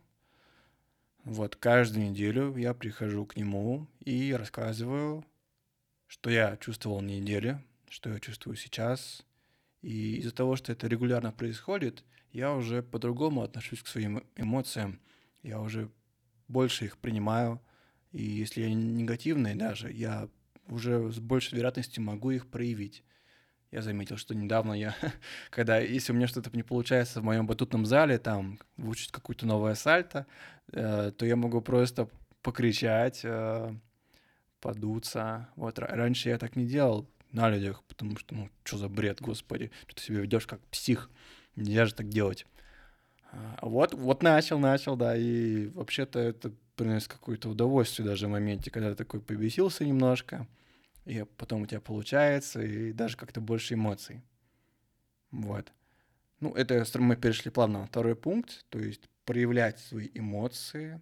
Вот 1.23 1.55
каждую 1.55 2.11
неделю 2.11 2.57
я 2.57 2.75
прихожу 2.75 3.25
к 3.25 3.37
нему 3.37 3.87
и 4.01 4.33
рассказываю, 4.33 5.25
что 6.09 6.29
я 6.29 6.57
чувствовал 6.57 7.01
на 7.01 7.11
неделе, 7.11 7.63
что 7.89 8.11
я 8.11 8.19
чувствую 8.19 8.57
сейчас. 8.57 9.26
И 9.87 10.17
из-за 10.17 10.33
того, 10.33 10.57
что 10.57 10.73
это 10.73 10.89
регулярно 10.89 11.31
происходит, 11.31 12.03
я 12.33 12.53
уже 12.53 12.83
по-другому 12.83 13.43
отношусь 13.43 13.83
к 13.83 13.87
своим 13.87 14.25
эмоциям. 14.35 14.99
Я 15.45 15.61
уже 15.61 15.93
больше 16.49 16.87
их 16.87 16.99
принимаю. 16.99 17.61
И 18.11 18.21
если 18.25 18.63
я 18.63 18.75
негативный 18.75 19.55
даже, 19.55 19.93
я 19.93 20.29
уже 20.67 21.13
с 21.13 21.21
большей 21.21 21.59
вероятностью 21.59 22.03
могу 22.03 22.33
их 22.33 22.49
проявить. 22.49 23.05
Я 23.71 23.81
заметил, 23.81 24.17
что 24.17 24.35
недавно 24.35 24.73
я, 24.73 24.97
когда, 25.51 25.79
если 25.79 26.13
у 26.13 26.17
меня 26.17 26.27
что-то 26.27 26.51
не 26.53 26.65
получается 26.65 27.21
в 27.21 27.25
моем 27.25 27.47
батутном 27.47 27.87
зале, 27.87 28.19
там, 28.19 28.59
выучить 28.77 29.13
какую-то 29.13 29.47
новое 29.47 29.77
сальто, 29.77 30.27
э, 30.73 31.13
то 31.17 31.25
я 31.25 31.37
могу 31.37 31.61
просто 31.61 32.09
покричать, 32.43 33.21
э, 33.23 33.73
подуться. 34.61 35.49
Вот 35.55 35.79
раньше 35.79 36.31
я 36.31 36.39
так 36.39 36.57
не 36.57 36.67
делал 36.67 37.09
на 37.33 37.51
людях, 37.51 37.83
потому 37.85 38.17
что, 38.17 38.35
ну, 38.35 38.51
что 38.65 38.79
за 38.79 38.89
бред, 38.89 39.21
господи, 39.21 39.71
что 39.87 39.97
ты 39.97 40.03
себя 40.03 40.21
ведешь 40.21 40.47
как 40.47 40.61
псих, 40.69 41.11
нельзя 41.57 41.87
же 41.87 41.95
так 41.95 42.09
делать. 42.09 42.47
А, 43.33 43.59
вот, 43.63 43.95
вот 43.95 44.23
начал, 44.23 44.59
начал, 44.59 44.97
да, 44.97 45.17
и 45.17 45.69
вообще-то 45.69 46.19
это 46.19 46.53
приносит 46.77 47.09
какое-то 47.09 47.49
удовольствие 47.49 48.07
даже 48.07 48.27
в 48.27 48.31
моменте, 48.31 48.71
когда 48.71 48.91
ты 48.91 48.97
такой 48.97 49.21
побесился 49.21 49.85
немножко, 49.85 50.47
и 51.05 51.25
потом 51.37 51.63
у 51.63 51.67
тебя 51.67 51.81
получается, 51.81 52.63
и 52.63 52.93
даже 52.93 53.17
как-то 53.17 53.41
больше 53.41 53.75
эмоций. 53.75 54.23
Вот. 55.31 55.73
Ну, 56.41 56.53
это 56.53 56.85
мы 56.99 57.17
перешли 57.17 57.51
плавно 57.51 57.81
на 57.81 57.87
второй 57.87 58.15
пункт, 58.15 58.67
то 58.69 58.79
есть 58.79 59.09
проявлять 59.25 59.79
свои 59.79 60.09
эмоции 60.15 61.01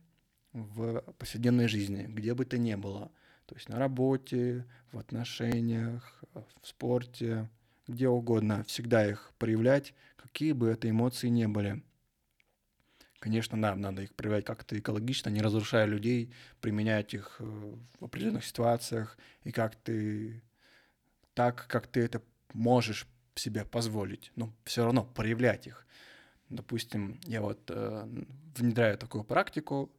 в 0.52 1.00
повседневной 1.18 1.68
жизни, 1.68 2.06
где 2.08 2.34
бы 2.34 2.44
то 2.44 2.56
ни 2.56 2.74
было. 2.76 3.10
То 3.46 3.54
есть 3.54 3.68
на 3.68 3.78
работе, 3.78 4.64
в 4.92 4.98
отношениях, 4.98 6.22
в 6.32 6.66
спорте, 6.66 7.48
где 7.86 8.08
угодно. 8.08 8.64
Всегда 8.64 9.06
их 9.08 9.32
проявлять, 9.38 9.94
какие 10.16 10.52
бы 10.52 10.68
это 10.68 10.88
эмоции 10.88 11.28
ни 11.28 11.46
были. 11.46 11.82
Конечно, 13.18 13.60
да, 13.60 13.74
надо 13.74 14.02
их 14.02 14.14
проявлять 14.14 14.44
как-то 14.44 14.78
экологично, 14.78 15.30
не 15.30 15.40
разрушая 15.40 15.86
людей, 15.86 16.30
применять 16.60 17.14
их 17.14 17.36
э, 17.38 17.74
в 17.98 18.04
определенных 18.04 18.44
ситуациях 18.44 19.16
и 19.44 19.52
как 19.52 19.76
ты 19.76 20.42
так, 21.32 21.66
как 21.68 21.86
ты 21.86 22.00
это 22.00 22.20
можешь 22.52 23.06
себе 23.34 23.64
позволить, 23.64 24.30
но 24.36 24.52
все 24.64 24.84
равно 24.84 25.04
проявлять 25.04 25.66
их. 25.66 25.86
Допустим, 26.50 27.18
я 27.24 27.40
вот 27.40 27.70
э, 27.70 28.06
внедряю 28.56 28.98
такую 28.98 29.24
практику 29.24 29.90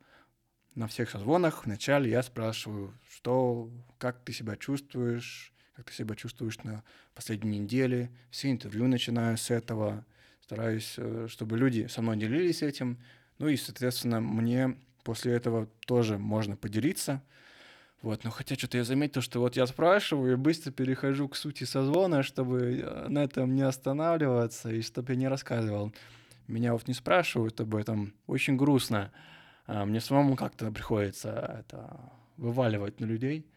на 0.76 0.88
всех 0.88 1.10
созвонах. 1.10 1.66
Вначале 1.66 2.10
я 2.10 2.22
спрашиваю, 2.22 2.94
что, 3.10 3.70
как 3.98 4.20
ты 4.24 4.34
себя 4.34 4.56
чувствуешь, 4.56 5.54
как 5.76 5.90
ты 5.90 5.94
себя 5.94 6.16
чувствуешь 6.16 6.58
на 6.64 6.84
последней 7.14 7.60
неделе. 7.60 8.12
Все 8.30 8.52
интервью 8.52 8.88
начинаю 8.88 9.38
с 9.38 9.50
этого. 9.50 10.06
Стараюсь, 10.42 10.96
э, 10.98 11.28
чтобы 11.30 11.58
люди 11.58 11.88
со 11.88 12.02
мной 12.02 12.18
делились 12.18 12.62
этим. 12.62 13.00
Ну 13.40 13.48
и, 13.48 13.58
соответственно, 13.58 14.22
мне 14.22 14.78
после 15.04 15.34
этого 15.34 15.68
тоже 15.86 16.18
можно 16.18 16.56
поделиться. 16.56 17.22
Вот, 18.02 18.24
но 18.24 18.30
хотя 18.30 18.56
что-то 18.56 18.78
я 18.78 18.84
заметил, 18.84 19.22
что 19.22 19.40
вот 19.40 19.56
я 19.56 19.66
спрашиваю 19.66 20.34
и 20.34 20.36
быстро 20.36 20.72
перехожу 20.72 21.28
к 21.28 21.36
сути 21.36 21.64
созвона, 21.64 22.22
чтобы 22.22 22.84
э, 22.84 23.08
на 23.08 23.24
этом 23.24 23.56
не 23.56 23.64
останавливаться 23.64 24.70
и 24.72 24.82
чтобы 24.82 25.14
я 25.14 25.20
не 25.20 25.28
рассказывал. 25.28 25.92
Меня 26.48 26.74
вот 26.74 26.88
не 26.88 26.94
спрашивают 26.94 27.60
об 27.60 27.76
этом. 27.76 28.14
Очень 28.28 28.58
грустно. 28.58 29.12
А 29.66 29.86
мне 29.86 30.00
самому 30.00 30.36
как-то 30.36 30.72
приходится 30.72 31.60
это 31.60 32.12
вываливать 32.38 33.00
на 33.00 33.06
людей. 33.06 33.48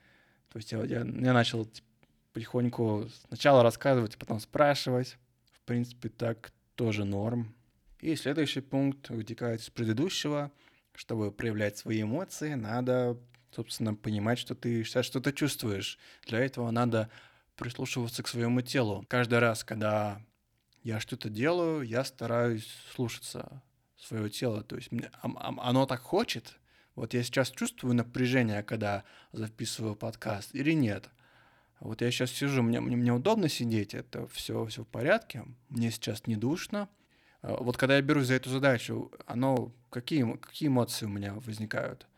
То 0.50 0.58
есть 0.58 0.72
я, 0.72 0.78
я, 0.84 0.98
я 1.00 1.32
начал 1.32 1.68
потихоньку 2.32 3.08
сначала 3.28 3.62
рассказывать, 3.62 4.16
потом 4.16 4.40
спрашивать. 4.40 5.18
В 5.52 5.60
принципе, 5.62 6.08
так 6.08 6.52
тоже 6.74 7.04
норм. 7.04 7.54
И 8.00 8.14
следующий 8.16 8.60
пункт 8.60 9.10
вытекает 9.10 9.60
из 9.60 9.70
предыдущего. 9.70 10.50
Чтобы 10.94 11.30
проявлять 11.30 11.76
свои 11.78 12.02
эмоции, 12.02 12.54
надо 12.54 13.18
собственно, 13.50 13.94
понимать, 13.94 14.38
что 14.38 14.54
ты 14.54 14.84
сейчас 14.84 15.06
что-то 15.06 15.32
чувствуешь. 15.32 15.98
Для 16.26 16.40
этого 16.40 16.70
надо 16.70 17.08
прислушиваться 17.56 18.22
к 18.22 18.28
своему 18.28 18.60
телу. 18.60 19.04
Каждый 19.08 19.38
раз, 19.38 19.64
когда 19.64 20.20
я 20.82 21.00
что-то 21.00 21.28
делаю, 21.28 21.82
я 21.82 22.04
стараюсь 22.04 22.68
слушаться 22.94 23.62
своего 23.98 24.28
тела. 24.28 24.62
То 24.62 24.76
есть 24.76 24.90
оно 25.22 25.86
так 25.86 26.00
хочет. 26.00 26.58
Вот 26.94 27.14
я 27.14 27.22
сейчас 27.22 27.50
чувствую 27.50 27.94
напряжение, 27.94 28.62
когда 28.62 29.04
записываю 29.32 29.94
подкаст, 29.94 30.54
или 30.54 30.72
нет. 30.72 31.10
Вот 31.80 32.00
я 32.00 32.10
сейчас 32.10 32.32
сижу, 32.32 32.62
мне, 32.62 32.80
мне, 32.80 32.96
мне 32.96 33.12
удобно 33.12 33.48
сидеть, 33.48 33.94
это 33.94 34.26
все, 34.28 34.66
все 34.66 34.82
в 34.82 34.88
порядке, 34.88 35.44
мне 35.68 35.92
сейчас 35.92 36.26
не 36.26 36.34
душно. 36.34 36.88
А 37.40 37.62
вот 37.62 37.76
когда 37.76 37.96
я 37.96 38.02
берусь 38.02 38.26
за 38.26 38.34
эту 38.34 38.50
задачу, 38.50 39.12
оно, 39.26 39.72
какие, 39.90 40.36
какие 40.38 40.68
эмоции 40.68 41.06
у 41.06 41.10
меня 41.10 41.34
возникают? 41.34 42.08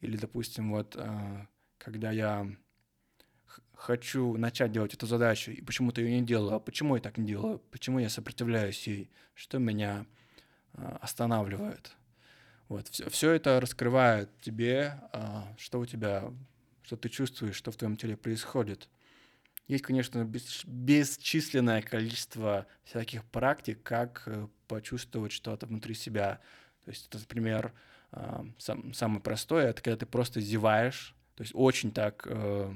Или, 0.00 0.16
допустим, 0.16 0.72
вот 0.72 0.96
а, 0.96 1.46
когда 1.76 2.10
я 2.10 2.46
хочу 3.74 4.36
начать 4.38 4.72
делать 4.72 4.94
эту 4.94 5.06
задачу, 5.06 5.50
и 5.50 5.60
почему-то 5.60 6.00
ее 6.00 6.18
не 6.18 6.26
делаю, 6.26 6.54
а 6.54 6.60
почему 6.60 6.96
я 6.96 7.02
так 7.02 7.18
не 7.18 7.26
делаю, 7.26 7.58
почему 7.70 7.98
я 7.98 8.08
сопротивляюсь 8.08 8.86
ей, 8.86 9.10
что 9.34 9.58
меня 9.58 10.06
останавливает. 11.00 11.92
Вот, 12.68 12.88
все, 12.88 13.08
все 13.10 13.32
это 13.32 13.60
раскрывает 13.60 14.30
тебе, 14.40 14.98
а, 15.12 15.54
что 15.58 15.80
у 15.80 15.86
тебя, 15.86 16.32
что 16.82 16.96
ты 16.96 17.08
чувствуешь, 17.08 17.54
что 17.54 17.70
в 17.70 17.76
твоем 17.76 17.96
теле 17.96 18.16
происходит. 18.16 18.88
Есть, 19.68 19.84
конечно, 19.84 20.24
бес, 20.24 20.62
бесчисленное 20.64 21.82
количество 21.82 22.66
всяких 22.84 23.24
практик, 23.24 23.82
как 23.82 24.22
э, 24.26 24.48
почувствовать 24.68 25.32
что-то 25.32 25.66
внутри 25.66 25.94
себя. 25.94 26.40
То 26.84 26.90
есть, 26.90 27.06
это, 27.08 27.18
например, 27.18 27.72
сам, 28.58 28.92
самое 28.92 29.20
простое, 29.20 29.68
это 29.68 29.82
когда 29.82 29.96
ты 29.96 30.06
просто 30.06 30.40
зеваешь, 30.40 31.14
то 31.34 31.42
есть 31.42 31.52
очень 31.54 31.92
так 31.92 32.26
э, 32.26 32.74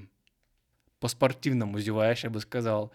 по-спортивному 0.98 1.78
зеваешь, 1.78 2.24
я 2.24 2.30
бы 2.30 2.40
сказал. 2.40 2.92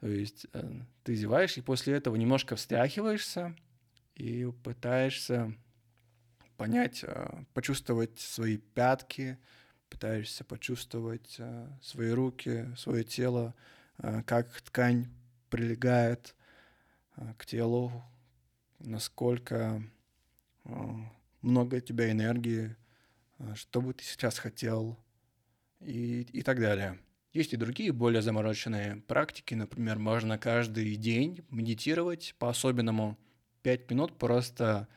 То 0.00 0.08
есть 0.08 0.46
э, 0.52 0.80
ты 1.02 1.14
зеваешь, 1.14 1.56
и 1.56 1.62
после 1.62 1.94
этого 1.94 2.16
немножко 2.16 2.56
встряхиваешься 2.56 3.56
и 4.18 4.50
пытаешься 4.62 5.54
понять, 6.56 7.04
э, 7.04 7.44
почувствовать 7.54 8.18
свои 8.18 8.58
пятки, 8.58 9.38
пытаешься 9.88 10.44
почувствовать 10.44 11.36
э, 11.38 11.68
свои 11.80 12.10
руки, 12.10 12.66
свое 12.76 13.04
тело, 13.04 13.54
э, 13.98 14.22
как 14.24 14.60
ткань 14.60 15.08
прилегает 15.48 16.34
к 17.36 17.46
телу, 17.46 18.04
насколько 18.78 19.82
много 21.42 21.76
у 21.76 21.80
тебя 21.80 22.12
энергии, 22.12 22.76
а, 23.38 23.54
что 23.54 23.80
бы 23.80 23.94
ты 23.94 24.04
сейчас 24.04 24.38
хотел 24.38 24.98
и, 25.80 26.22
и 26.32 26.42
так 26.42 26.60
далее. 26.60 26.98
Есть 27.32 27.52
и 27.52 27.56
другие 27.56 27.92
более 27.92 28.22
замороченные 28.22 28.96
практики. 29.06 29.54
Например, 29.54 29.98
можно 29.98 30.38
каждый 30.38 30.96
день 30.96 31.44
медитировать 31.50 32.34
по-особенному. 32.38 33.18
Пять 33.62 33.90
минут 33.90 34.16
просто 34.18 34.88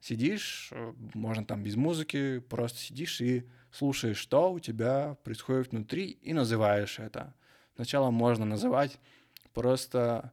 сидишь, 0.00 0.68
э, 0.72 0.92
можно 1.14 1.44
там 1.44 1.62
без 1.62 1.76
музыки, 1.76 2.40
просто 2.40 2.78
сидишь 2.78 3.20
и 3.20 3.48
слушаешь, 3.70 4.18
что 4.18 4.52
у 4.52 4.60
тебя 4.60 5.16
происходит 5.24 5.70
внутри, 5.70 6.10
и 6.22 6.32
называешь 6.32 6.98
это. 6.98 7.34
Сначала 7.74 8.10
можно 8.10 8.44
называть 8.44 8.98
просто 9.54 10.32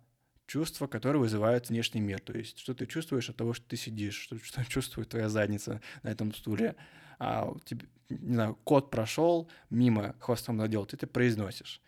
чувства, 0.50 0.88
которые 0.88 1.22
вызывают 1.22 1.70
внешний 1.70 2.02
мир. 2.02 2.20
То 2.20 2.34
есть, 2.34 2.58
что 2.60 2.74
ты 2.74 2.86
чувствуешь 2.86 3.30
от 3.30 3.38
того, 3.38 3.54
что 3.54 3.66
ты 3.68 3.78
сидишь, 3.78 4.16
что, 4.16 4.38
что 4.44 4.66
чувствует 4.66 5.10
твоя 5.10 5.30
задница 5.30 5.82
на 6.04 6.10
этом 6.10 6.34
стуле. 6.34 6.76
А 7.20 7.54
тебе, 7.66 7.86
не 8.10 8.34
знаю, 8.34 8.58
кот 8.64 8.90
прошел 8.90 9.50
мимо, 9.70 10.16
хвостом 10.20 10.58
надел, 10.58 10.86
ты 10.86 10.96
это 10.96 11.08
произносишь. 11.08 11.82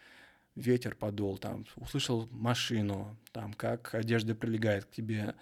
Ветер 0.55 0.95
подул, 0.95 1.37
там, 1.37 1.65
услышал 1.77 2.27
машину, 2.31 3.17
там, 3.31 3.53
как 3.53 3.95
одежда 3.95 4.35
прилегает 4.35 4.85
к 4.85 4.91
тебе. 4.91 5.35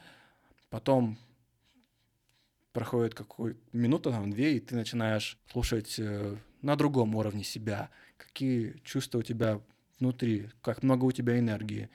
Потом 0.70 1.17
проходит 2.74 3.15
какую 3.15 3.57
минуту, 3.74 4.11
там, 4.11 4.32
две, 4.32 4.57
и 4.57 4.59
ты 4.59 4.76
начинаешь 4.76 5.38
слушать 5.51 5.95
э, 5.97 6.38
на 6.61 6.76
другом 6.76 7.15
уровне 7.15 7.43
себя, 7.43 7.89
какие 8.17 8.80
чувства 8.84 9.20
у 9.20 9.24
тебя 9.24 9.61
внутри, 9.99 10.49
как 10.61 10.84
много 10.84 11.05
у 11.05 11.11
тебя 11.11 11.39
энергии, 11.39 11.89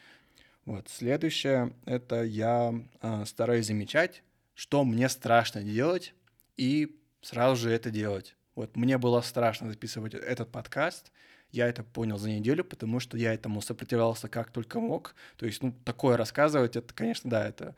вот. 0.64 0.89
Следующее— 0.89 1.75
это 1.85 2.22
я 2.22 2.75
э, 3.03 3.25
стараюсь 3.27 3.66
замечать, 3.66 4.22
что 4.55 4.85
мне 4.85 5.09
страшно 5.09 5.62
делать, 5.62 6.14
и 6.57 6.99
сразу 7.20 7.57
же 7.57 7.70
это 7.70 7.91
делать. 7.91 8.37
Вот 8.55 8.77
мне 8.77 8.97
было 8.97 9.20
страшно 9.20 9.68
записывать 9.68 10.14
этот 10.14 10.51
подкаст, 10.51 11.12
я 11.51 11.68
это 11.68 11.85
понял 11.85 12.18
за 12.18 12.31
неделю, 12.31 12.64
потому 12.64 12.99
что 12.99 13.16
я 13.16 13.35
этому 13.35 13.61
сопротивлялся 13.61 14.29
как 14.29 14.51
только 14.51 14.81
мог. 14.81 15.14
То 15.37 15.47
есть, 15.47 15.62
ну, 15.62 15.72
такое 15.85 16.16
рассказывать, 16.16 16.77
это, 16.77 16.93
конечно, 16.95 17.31
да, 17.31 17.47
это 17.47 17.77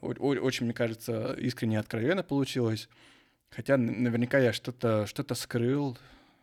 очень, 0.00 0.66
мне 0.66 0.74
кажется, 0.74 1.34
искренне 1.34 1.76
и 1.76 1.78
откровенно 1.78 2.22
получилось. 2.22 2.88
Хотя 3.50 3.76
наверняка 3.76 4.38
я 4.38 4.52
что-то 4.52 5.06
что 5.06 5.34
скрыл, 5.34 5.98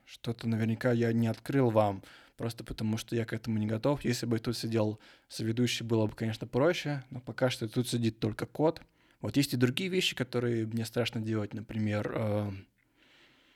что-то 0.06 0.48
наверняка 0.48 0.92
я 0.92 1.14
не 1.14 1.28
открыл 1.28 1.70
вам 1.70 2.04
просто 2.38 2.64
потому 2.64 2.98
что 2.98 3.16
я 3.16 3.26
к 3.26 3.34
этому 3.34 3.58
не 3.58 3.66
готов. 3.66 4.06
Если 4.06 4.26
бы 4.26 4.40
тут 4.40 4.56
сидел 4.56 5.00
соведущий, 5.28 5.86
было 5.86 6.06
бы, 6.06 6.16
конечно, 6.16 6.48
проще, 6.48 7.04
но 7.10 7.20
пока 7.20 7.50
что 7.50 7.68
тут 7.68 7.90
сидит 7.90 8.20
только 8.20 8.46
кот. 8.46 8.82
Вот 9.20 9.36
есть 9.36 9.54
и 9.54 9.58
другие 9.58 9.90
вещи, 9.90 10.16
которые 10.16 10.68
мне 10.68 10.86
страшно 10.86 11.20
делать, 11.20 11.54
например, 11.56 12.12
э, 12.14 12.52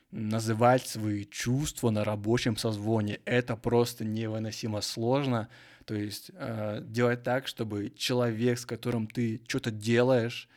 называть 0.10 0.88
свои 0.88 1.26
чувства 1.26 1.92
на 1.92 2.04
рабочем 2.04 2.58
созвоне. 2.58 3.20
Это 3.26 3.56
просто 3.56 4.04
невыносимо 4.04 4.82
сложно. 4.82 5.48
То 5.92 5.98
есть 5.98 6.32
э, 6.34 6.80
делать 6.86 7.22
так, 7.22 7.48
чтобы 7.48 7.90
человек, 7.90 8.58
с 8.58 8.66
которым 8.66 9.08
ты 9.08 9.42
что-то 9.46 9.72
делаешь, 9.72 10.48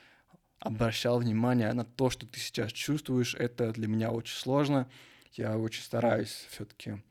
обращал 0.60 1.18
внимание 1.18 1.72
на 1.72 1.84
то, 1.84 2.08
что 2.08 2.24
ты 2.24 2.38
сейчас 2.38 2.70
чувствуешь. 2.70 3.34
Это 3.34 3.72
для 3.72 3.88
меня 3.88 4.12
очень 4.12 4.36
сложно. 4.36 4.88
Я 5.32 5.58
очень 5.58 5.82
стараюсь 5.82 6.46
все-таки 6.50 7.02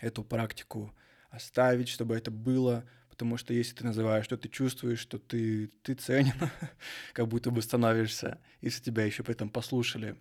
эту 0.00 0.22
практику 0.22 0.94
оставить, 1.30 1.88
чтобы 1.88 2.14
это 2.14 2.30
было, 2.30 2.84
Потому 3.08 3.36
что 3.36 3.52
если 3.52 3.74
ты 3.74 3.84
называешь, 3.84 4.26
что 4.26 4.36
ты 4.36 4.48
чувствуешь, 4.48 5.00
что 5.00 5.18
ты, 5.18 5.72
ты 5.82 5.94
ценен, 5.94 6.32
как 7.12 7.26
будто 7.26 7.50
бы 7.50 7.62
становишься, 7.62 8.38
если 8.60 8.80
тебя 8.80 9.04
еще 9.04 9.24
при 9.24 9.34
этом 9.34 9.50
послушали. 9.50 10.14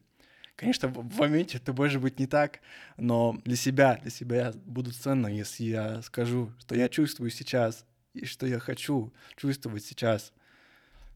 Конечно, 0.60 0.90
в, 0.90 1.20
моменте 1.20 1.58
это 1.58 1.72
может 1.72 2.02
быть 2.02 2.20
не 2.20 2.28
так, 2.28 2.60
но 2.98 3.40
для 3.46 3.56
себя, 3.56 3.98
для 4.02 4.12
себя 4.12 4.52
буду 4.66 4.92
ценно, 4.92 5.28
если 5.28 5.64
я 5.64 6.02
скажу, 6.02 6.52
что 6.60 6.76
я 6.76 6.90
чувствую 6.90 7.32
сейчас 7.32 7.86
и 8.14 8.26
что 8.26 8.46
я 8.46 8.60
хочу 8.60 9.14
чувствовать 9.38 9.86
сейчас. 9.86 10.34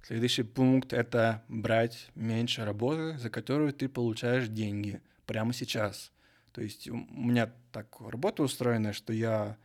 Следующий 0.01 0.43
пункт— 0.43 0.93
это 0.93 1.43
брать 1.49 2.09
меньше 2.15 2.63
работы, 2.63 3.17
за 3.17 3.29
которую 3.29 3.73
ты 3.73 3.89
получаешь 3.89 4.47
деньги 4.47 5.01
прямо 5.25 5.51
сейчас. 5.51 6.13
То 6.53 6.61
есть 6.61 6.87
у 6.87 6.95
меня 6.95 7.51
так 7.73 7.99
работа 7.99 8.43
устроена, 8.43 8.93
что 8.93 9.11
я 9.11 9.57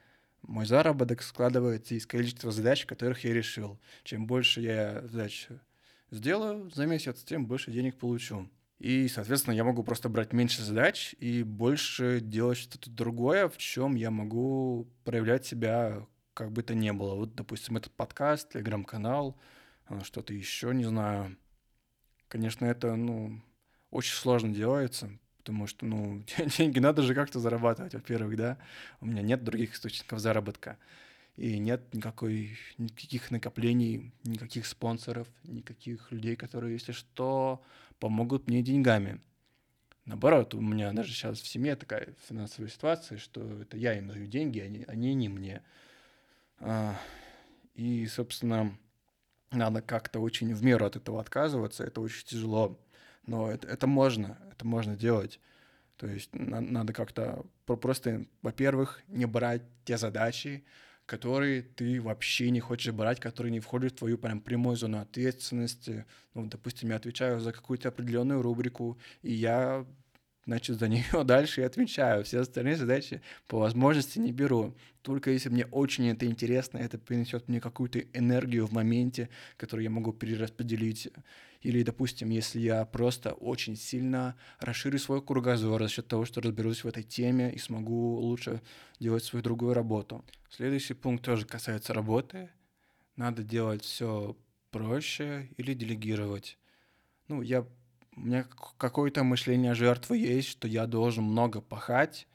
мой 0.43 0.67
заработок 0.67 1.23
складывается 1.23 1.95
из 1.95 2.05
количества 2.05 2.51
задач, 2.51 2.85
которых 2.85 3.23
я 3.23 3.33
решил. 3.33 3.79
Чем 4.03 4.27
больше 4.27 4.61
я 4.61 5.03
задач 5.07 5.47
сделаю 6.11 6.69
за 6.71 6.87
месяц, 6.87 7.23
тем 7.23 7.47
больше 7.47 7.71
денег 7.71 7.97
получу. 7.97 8.51
И, 8.79 9.09
соответственно, 9.09 9.55
я 9.55 9.65
могу 9.65 9.83
просто 9.83 10.09
брать 10.09 10.33
меньше 10.33 10.63
задач 10.63 11.15
и 11.19 11.43
больше 11.43 12.21
делать 12.21 12.59
что-то 12.59 12.91
другое, 12.91 13.49
в 13.49 13.57
чем 13.57 13.97
я 13.97 14.11
могу 14.11 14.89
проявлять 15.05 15.45
себя 15.47 16.07
как 16.35 16.53
бы 16.53 16.63
то 16.63 16.75
ни 16.75 16.91
было. 16.93 17.17
Вот, 17.17 17.35
допустим, 17.35 17.77
этот 17.77 17.93
подкаст, 17.93 18.53
телеграм-канал— 18.53 19.37
а, 19.89 20.05
что-то 20.05 20.35
еще, 20.35 20.75
не 20.75 20.85
знаю. 20.85 21.37
Конечно, 22.29 22.67
это, 22.67 22.95
ну, 22.95 23.41
очень 23.91 24.15
сложно 24.15 24.55
делается, 24.55 25.11
потому 25.39 25.67
что, 25.67 25.87
ну, 25.87 26.23
деньги 26.59 26.79
надо 26.79 27.03
же 27.03 27.15
как-то 27.15 27.41
зарабатывать, 27.41 27.95
во-первых, 27.95 28.37
да. 28.37 28.59
У 29.01 29.07
меня 29.07 29.23
нет 29.23 29.45
других 29.45 29.75
источников 29.75 30.21
заработка. 30.21 30.79
И 31.37 31.59
нет 31.59 31.95
никакой, 31.95 32.59
никаких 32.79 33.31
накоплений, 33.31 34.13
никаких 34.25 34.67
спонсоров, 34.67 35.29
никаких 35.45 36.11
людей, 36.11 36.37
которые, 36.37 36.73
если 36.75 36.93
что, 36.93 37.63
помогут 37.99 38.49
мне 38.49 38.63
деньгами. 38.63 39.21
Наоборот, 40.05 40.55
у 40.55 40.61
меня 40.61 40.93
даже 40.93 41.13
сейчас 41.13 41.39
в 41.39 41.47
семье 41.47 41.77
такая 41.77 42.15
финансовая 42.29 42.71
ситуация, 42.71 43.19
что 43.19 43.61
это 43.61 43.77
я 43.77 43.99
им 43.99 44.09
даю 44.09 44.27
деньги, 44.27 44.61
они, 44.61 44.85
они 44.89 45.15
не 45.15 45.29
мне. 45.29 45.63
А, 46.61 46.97
и, 47.75 48.07
собственно, 48.07 48.77
надо 49.51 49.83
как-то 49.83 50.21
очень 50.21 50.55
в 50.55 50.65
меру 50.65 50.87
от 50.87 50.97
этого 50.97 51.21
отказываться, 51.21 51.85
это 51.85 52.01
очень 52.01 52.27
тяжело, 52.27 52.79
но 53.27 53.51
это, 53.51 53.69
это 53.69 53.87
можно, 53.87 54.39
это 54.51 54.67
можно 54.67 54.97
делать. 54.97 55.41
То 55.97 56.07
есть 56.07 56.35
на, 56.35 56.61
надо 56.61 56.93
как-то 56.93 57.45
просто, 57.67 58.25
во-первых, 58.41 59.03
не 59.09 59.27
брать 59.27 59.63
те 59.85 59.99
задачи, 59.99 60.65
которые 61.09 61.63
ты 61.63 62.03
вообще 62.03 62.51
не 62.51 62.61
хочешь 62.61 62.93
брать, 62.93 63.19
которые 63.19 63.51
не 63.51 63.61
входят 63.61 63.95
в 63.95 63.97
твою 63.97 64.19
прям 64.19 64.43
прямую 64.43 64.77
зону 64.77 65.01
ответственности. 65.01 66.05
Ну, 66.35 66.47
допустим, 66.47 66.91
я 66.91 66.97
отвечаю 66.97 67.41
за 67.41 67.53
какую-то 67.53 67.89
определенную 67.89 68.43
рубрику, 68.43 68.99
и 69.23 69.33
я 69.33 69.87
значит, 70.49 70.79
за 70.79 70.89
нее 70.89 71.05
дальше 71.25 71.61
и 71.61 71.65
отвечаю. 71.65 72.25
Все 72.25 72.41
остальные 72.41 72.77
задачи 72.77 73.21
по 73.47 73.59
возможности 73.59 74.19
не 74.19 74.33
беру. 74.33 74.75
Только 75.03 75.31
если 75.31 75.51
мне 75.51 75.67
очень 75.67 76.09
это 76.09 76.25
интересно, 76.25 76.79
это 76.79 76.99
принесет 76.99 77.49
мне 77.49 77.61
какую-то 77.61 78.01
энергию 78.15 78.67
в 78.67 78.73
моменте, 78.73 79.29
которую 79.59 79.85
я 79.85 79.91
могу 79.91 80.13
перераспределить. 80.15 81.11
Или, 81.61 81.83
допустим, 81.83 82.31
если 82.31 82.61
я 82.61 82.85
просто 82.87 83.33
очень 83.35 83.77
сильно 83.77 84.37
расширю 84.59 84.99
свой 84.99 85.21
кругозор 85.21 85.83
за 85.83 85.89
счет 85.89 86.09
того, 86.09 86.25
что 86.25 86.41
разберусь 86.41 86.83
в 86.83 86.89
этой 86.89 87.03
теме 87.03 87.53
и 87.53 87.59
смогу 87.59 88.17
лучше 88.17 88.63
делать 89.01 89.25
свою 89.25 89.43
другую 89.43 89.75
работу. 89.75 90.25
Следующий 90.51 90.95
пункт 90.95 91.25
тоже 91.25 91.45
касается 91.45 91.93
работы. 91.93 92.49
Надо 93.17 93.43
делать 93.43 93.83
все 93.83 94.35
проще 94.71 95.51
или 95.59 95.75
делегировать. 95.75 96.57
Ну, 97.29 97.43
я 97.43 97.67
у 98.19 98.27
меня 98.27 98.47
какое-то 98.79 99.23
мышление 99.23 99.75
жертвы 99.75 100.19
есть, 100.19 100.49
что 100.49 100.67
я 100.67 100.87
должен 100.87 101.25
много 101.25 101.61
пахать, 101.61 102.27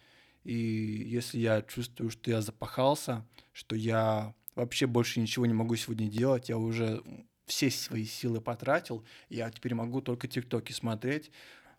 и 0.43 0.53
если 0.53 1.39
я 1.39 1.61
чувствую, 1.61 2.09
что 2.09 2.31
я 2.31 2.41
запахался, 2.41 3.25
что 3.51 3.75
я 3.75 4.33
вообще 4.55 4.87
больше 4.87 5.19
ничего 5.19 5.45
не 5.45 5.53
могу 5.53 5.75
сегодня 5.75 6.07
делать, 6.07 6.49
я 6.49 6.57
уже 6.57 7.03
все 7.45 7.69
свои 7.69 8.05
силы 8.05 8.39
потратил, 8.39 9.03
я 9.29 9.49
теперь 9.49 9.75
могу 9.75 10.01
только 10.01 10.27
тиктоки 10.27 10.71
смотреть 10.71 11.31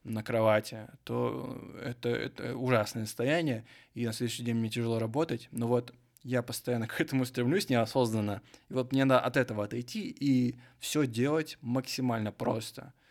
на 0.02 0.22
кровати, 0.22 0.88
то 1.04 1.58
это, 1.82 2.10
это 2.10 2.56
ужасное 2.56 3.06
состояние, 3.06 3.64
и 3.94 4.04
на 4.04 4.12
следующий 4.12 4.42
день 4.42 4.56
мне 4.56 4.68
тяжело 4.68 4.98
работать, 4.98 5.48
но 5.50 5.66
вот 5.66 5.94
я 6.22 6.42
постоянно 6.42 6.86
к 6.88 7.00
этому 7.00 7.24
стремлюсь 7.24 7.70
неосознанно, 7.70 8.42
и 8.68 8.74
вот 8.74 8.92
мне 8.92 9.06
надо 9.06 9.20
от 9.20 9.38
этого 9.38 9.64
отойти 9.64 10.08
и 10.08 10.58
все 10.78 11.06
делать 11.06 11.56
максимально 11.62 12.32
просто– 12.32 12.92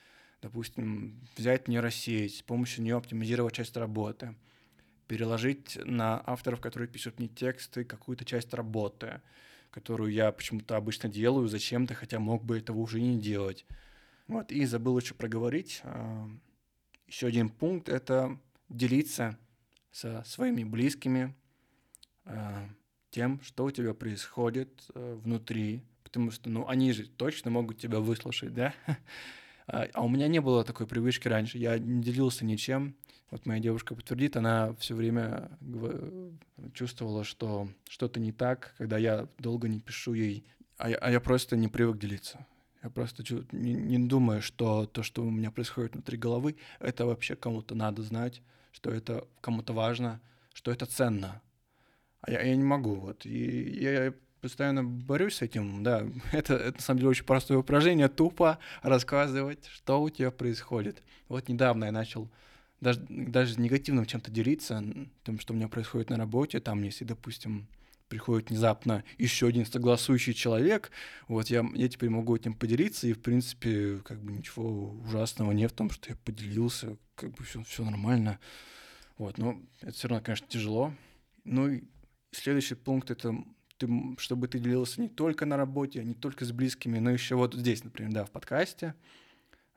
допустим, 0.43 1.19
взять 1.37 1.67
нейросеть, 1.67 2.37
с 2.37 2.41
помощью 2.41 2.83
нее 2.83 2.97
оптимизировать 2.97 3.55
часть 3.55 3.75
работы, 3.77 4.35
переложить 5.07 5.79
на 5.85 6.21
авторов, 6.25 6.59
которые 6.59 6.87
пишут 6.89 7.17
мне 7.17 7.29
тексты, 7.29 7.85
какую-то 7.85 8.25
часть 8.25 8.53
работы, 8.53 9.21
которую 9.71 10.11
я 10.11 10.31
почему-то 10.31 10.75
обычно 10.75 11.09
делаю 11.09 11.47
зачем-то, 11.47 11.93
хотя 11.95 12.19
мог 12.19 12.43
бы 12.43 12.57
этого 12.57 12.77
уже 12.77 12.99
не 13.01 13.19
делать. 13.19 13.65
Вот, 14.27 14.51
и 14.51 14.65
забыл 14.65 14.99
еще 14.99 15.13
проговорить. 15.13 15.81
А, 15.83 16.29
еще 17.07 17.27
один 17.27 17.49
пункт— 17.49 17.89
это 17.89 18.37
делиться 18.69 19.37
со 19.91 20.23
своими 20.25 20.63
близкими 20.63 21.35
а, 22.25 22.69
тем, 23.11 23.41
что 23.43 23.65
у 23.65 23.71
тебя 23.71 23.93
происходит 23.93 24.69
а, 24.93 25.15
внутри, 25.15 25.83
потому 26.03 26.31
что, 26.31 26.49
ну, 26.49 26.67
они 26.67 26.91
же 26.91 27.07
точно 27.07 27.49
могут 27.49 27.79
тебя 27.79 27.99
выслушать, 27.99 28.53
да? 28.53 28.73
А, 29.67 29.87
а 29.93 30.03
у 30.03 30.09
меня 30.09 30.27
не 30.27 30.39
было 30.39 30.63
такой 30.63 30.87
привычки 30.87 31.27
раньше. 31.27 31.57
Я 31.57 31.77
не 31.77 32.01
делился 32.01 32.45
ничем. 32.45 32.95
Вот 33.31 33.45
моя 33.45 33.59
девушка 33.59 33.95
подтвердит, 33.95 34.37
она 34.37 34.75
все 34.75 34.93
время 34.93 35.49
чувствовала, 36.73 37.23
что 37.23 37.67
что-то 37.89 38.19
не 38.19 38.31
так, 38.31 38.75
когда 38.77 38.97
я 38.97 39.27
долго 39.39 39.67
не 39.67 39.79
пишу 39.79 40.13
ей. 40.13 40.45
А 40.77 40.89
я, 40.89 40.97
а 40.97 41.09
я 41.09 41.19
просто 41.19 41.55
не 41.55 41.67
привык 41.67 41.97
делиться. 41.97 42.45
Я 42.83 42.89
просто 42.89 43.23
не, 43.51 43.73
не 43.73 43.97
думаю, 43.97 44.41
что 44.41 44.85
то, 44.85 45.03
что 45.03 45.23
у 45.23 45.31
меня 45.31 45.49
происходит 45.49 45.93
внутри 45.93 46.17
головы, 46.17 46.57
это 46.79 47.05
вообще 47.05 47.35
кому-то 47.35 47.75
надо 47.75 48.03
знать, 48.03 48.41
что 48.71 48.91
это 48.91 49.25
кому-то 49.41 49.73
важно, 49.73 50.21
что 50.53 50.71
это 50.71 50.85
ценно. 50.85 51.41
А 52.21 52.31
я, 52.31 52.41
я 52.41 52.55
не 52.55 52.63
могу. 52.63 52.95
Вот. 52.95 53.25
И 53.25 53.79
я 53.81 54.13
постоянно 54.43 54.83
борюсь 54.83 55.35
с 55.35 55.41
этим, 55.41 55.83
да, 55.83 56.05
это, 56.33 56.55
это 56.55 56.77
на 56.77 56.81
самом 56.81 56.99
деле 56.99 57.09
очень 57.11 57.23
простое 57.23 57.57
упражнение, 57.57 58.09
тупо 58.09 58.59
рассказывать, 58.81 59.65
что 59.67 60.01
у 60.01 60.09
тебя 60.09 60.31
происходит. 60.31 61.01
Вот 61.29 61.47
недавно 61.47 61.85
я 61.85 61.93
начал 61.93 62.29
даже, 62.81 62.99
даже 63.07 63.59
негативным 63.59 64.05
чем-то 64.05 64.29
делиться, 64.29 64.83
тем, 65.23 65.39
что 65.39 65.53
у 65.53 65.55
меня 65.55 65.69
происходит 65.69 66.09
на 66.09 66.17
работе, 66.17 66.59
там, 66.59 66.83
если, 66.83 67.05
допустим, 67.05 67.67
приходит 68.09 68.49
внезапно 68.49 69.05
еще 69.17 69.47
один 69.47 69.65
согласующий 69.65 70.33
человек, 70.33 70.91
вот 71.29 71.47
я, 71.47 71.65
я 71.73 71.87
теперь 71.87 72.09
могу 72.09 72.35
этим 72.35 72.53
поделиться, 72.53 73.07
и, 73.07 73.13
в 73.13 73.21
принципе, 73.21 74.01
как 74.03 74.21
бы 74.21 74.33
ничего 74.33 74.89
ужасного 75.05 75.53
нет 75.53 75.71
в 75.71 75.75
том, 75.75 75.89
что 75.89 76.09
я 76.09 76.17
поделился, 76.17 76.97
как 77.15 77.31
бы 77.31 77.45
все, 77.45 77.63
все 77.63 77.85
нормально. 77.85 78.39
Вот, 79.17 79.37
но 79.37 79.57
это 79.79 79.93
все 79.93 80.09
равно, 80.09 80.21
конечно, 80.21 80.47
тяжело. 80.49 80.93
Ну 81.45 81.69
и 81.69 81.83
следующий 82.31 82.75
пункт— 82.75 83.09
это 83.11 83.33
ты, 83.85 84.15
чтобы 84.17 84.47
ты 84.47 84.59
делился 84.59 85.01
не 85.01 85.09
только 85.09 85.45
на 85.45 85.57
работе, 85.57 86.03
не 86.03 86.13
только 86.13 86.45
с 86.45 86.51
близкими, 86.51 86.99
но 86.99 87.11
еще 87.11 87.35
вот 87.35 87.53
здесь, 87.53 87.83
например, 87.83 88.13
да, 88.13 88.25
в 88.25 88.31
подкасте, 88.31 88.95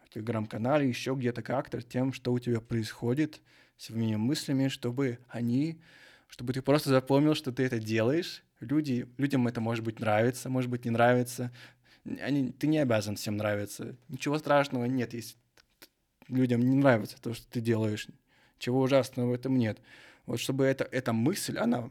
в 0.04 0.10
телеграм-канале, 0.10 0.88
еще 0.88 1.14
где-то 1.14 1.42
как-то 1.42 1.82
тем, 1.82 2.12
что 2.12 2.32
у 2.32 2.38
тебя 2.38 2.60
происходит, 2.60 3.40
своими 3.76 4.16
мыслями, 4.16 4.68
чтобы 4.68 5.18
они, 5.28 5.80
чтобы 6.28 6.52
ты 6.52 6.62
просто 6.62 6.90
запомнил, 6.90 7.34
что 7.34 7.52
ты 7.52 7.64
это 7.64 7.78
делаешь. 7.78 8.42
Люди, 8.60 9.06
людям 9.18 9.46
это 9.48 9.60
может 9.60 9.84
быть 9.84 10.00
нравится, 10.00 10.48
может 10.48 10.70
быть 10.70 10.84
не 10.84 10.90
нравится. 10.90 11.52
Они, 12.22 12.52
ты 12.52 12.68
не 12.68 12.78
обязан 12.78 13.16
всем 13.16 13.36
нравиться. 13.36 13.96
Ничего 14.08 14.38
страшного 14.38 14.86
нет, 14.86 15.12
если 15.12 15.36
людям 16.28 16.60
не 16.60 16.76
нравится 16.76 17.20
то, 17.20 17.34
что 17.34 17.46
ты 17.50 17.60
делаешь. 17.60 18.08
Чего 18.58 18.80
ужасного 18.80 19.30
в 19.30 19.34
этом 19.34 19.58
нет. 19.58 19.78
Вот 20.24 20.40
чтобы 20.40 20.64
это, 20.64 20.84
эта 20.90 21.12
мысль, 21.12 21.58
она 21.58 21.90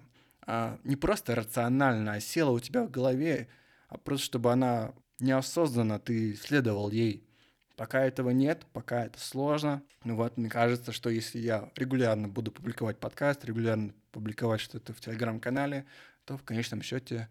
не 0.83 0.95
просто 0.95 1.35
рационально 1.35 2.13
а 2.13 2.19
села 2.19 2.51
у 2.51 2.59
тебя 2.59 2.83
в 2.83 2.91
голове, 2.91 3.47
а 3.87 3.97
просто 3.97 4.25
чтобы 4.25 4.51
она 4.51 4.93
неосознанно 5.19 5.99
ты 5.99 6.35
следовал 6.35 6.91
ей. 6.91 7.27
Пока 7.75 8.05
этого 8.05 8.29
нет, 8.29 8.65
пока 8.71 9.05
это 9.05 9.19
сложно. 9.19 9.83
Ну 10.03 10.15
вот, 10.15 10.37
мне 10.37 10.49
кажется, 10.49 10.91
что 10.91 11.09
если 11.09 11.39
я 11.39 11.71
регулярно 11.75 12.29
буду 12.29 12.51
публиковать 12.51 12.99
подкаст, 12.99 13.43
регулярно 13.43 13.93
публиковать 14.11 14.61
что-то 14.61 14.93
в 14.93 15.01
телеграм-канале, 15.01 15.85
то 16.23 16.37
в 16.37 16.43
конечном 16.43 16.81
счете 16.81 17.27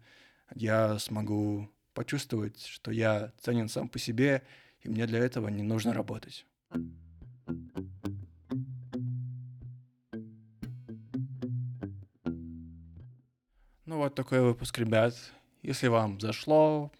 я 0.53 0.99
смогу 0.99 1.69
почувствовать, 1.93 2.63
что 2.63 2.91
я 2.91 3.31
ценен 3.39 3.69
сам 3.69 3.89
по 3.89 3.97
себе, 3.97 4.43
и 4.81 4.89
мне 4.89 5.07
для 5.07 5.19
этого 5.19 5.47
не 5.47 5.63
нужно 5.63 5.93
работать. 5.93 6.45
Ну 13.95 14.01
вот 14.01 14.13
такой 14.13 14.41
выпуск, 14.41 14.77
ребят. 14.77 15.15
Если 15.63 15.87
вам 15.87 16.19
зашло, 16.19 16.91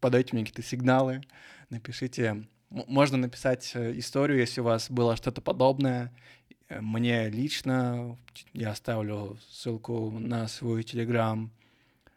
подайте 0.00 0.36
мне 0.36 0.44
какие-то 0.44 0.60
сигналы, 0.60 1.22
напишите. 1.70 2.46
Можно 2.68 3.16
написать 3.16 3.72
э, 3.74 3.98
историю, 3.98 4.38
если 4.38 4.60
у 4.60 4.64
вас 4.64 4.90
было 4.90 5.16
что-то 5.16 5.40
подобное. 5.40 6.14
Э, 6.68 6.82
мне 6.82 7.30
лично 7.30 8.18
я 8.52 8.72
оставлю 8.72 9.38
ссылку 9.48 10.10
на 10.10 10.46
свой 10.46 10.82
телеграм 10.82 11.50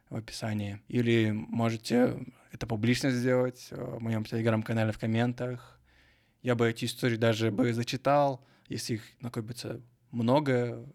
в 0.10 0.18
описании. 0.18 0.82
Или 0.90 1.32
можете 1.32 2.20
это 2.52 2.68
публично 2.68 3.12
сделать 3.12 3.70
э, 3.72 3.82
в 3.82 4.02
моем 4.02 4.26
телеграм-канале 4.26 4.92
в 4.92 5.00
комментах. 5.00 5.80
Я 6.42 6.56
бы 6.56 6.70
эти 6.70 6.84
истории 6.84 7.16
даже 7.16 7.52
бы 7.52 7.72
зачитал, 7.72 8.46
если 8.68 8.96
их 8.96 9.04
накопится 9.22 9.80
много, 10.12 10.86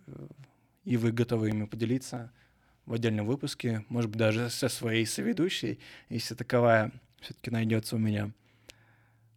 и 0.85 0.99
вы 0.99 1.11
готовы 1.11 1.49
ими 1.49 1.64
поделиться 1.64 2.31
в 2.87 2.93
отдельном 2.95 3.26
выпуске, 3.26 3.85
может 3.89 4.11
быть, 4.11 4.18
даже 4.18 4.51
со 4.51 4.68
своей 4.68 5.07
соведущей, 5.07 5.78
если 6.09 6.35
таковая 6.35 6.93
все-таки 7.20 7.51
найдется 7.51 7.97
у 7.97 7.99
меня. 7.99 8.32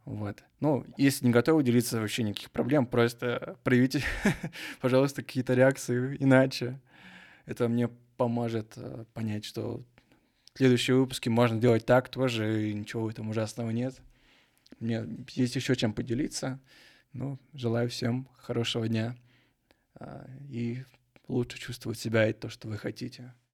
Вот. 0.05 0.43
Ну, 0.59 0.85
если 0.97 1.25
не 1.25 1.31
готовы 1.31 1.63
делиться, 1.63 1.99
вообще 1.99 2.23
никаких 2.23 2.51
проблем, 2.51 2.85
просто 2.85 3.57
проявите, 3.63 4.03
пожалуйста, 4.81 5.21
какие-то 5.21 5.53
реакции 5.53 6.15
иначе. 6.19 6.79
Это 7.45 7.67
мне 7.67 7.89
поможет 8.17 8.73
э, 8.77 9.05
понять, 9.13 9.45
что 9.45 9.83
следующие 10.53 10.97
выпуски 10.97 11.29
можно 11.29 11.59
делать 11.59 11.85
так 11.85 12.09
тоже, 12.09 12.69
и 12.69 12.73
ничего 12.73 13.03
в 13.03 13.09
этом 13.09 13.29
ужасного 13.29 13.69
нет. 13.69 14.01
Мне 14.79 15.05
есть 15.31 15.55
еще 15.55 15.75
чем 15.75 15.93
поделиться. 15.93 16.59
Ну, 17.13 17.39
желаю 17.53 17.89
всем 17.89 18.27
хорошего 18.37 18.87
дня. 18.87 19.15
А, 19.95 20.27
и 20.49 20.83
лучше 21.27 21.59
чувствовать 21.59 21.99
себя 21.99 22.29
и 22.29 22.33
то, 22.33 22.49
что 22.49 22.67
вы 22.67 22.77
хотите. 22.77 23.33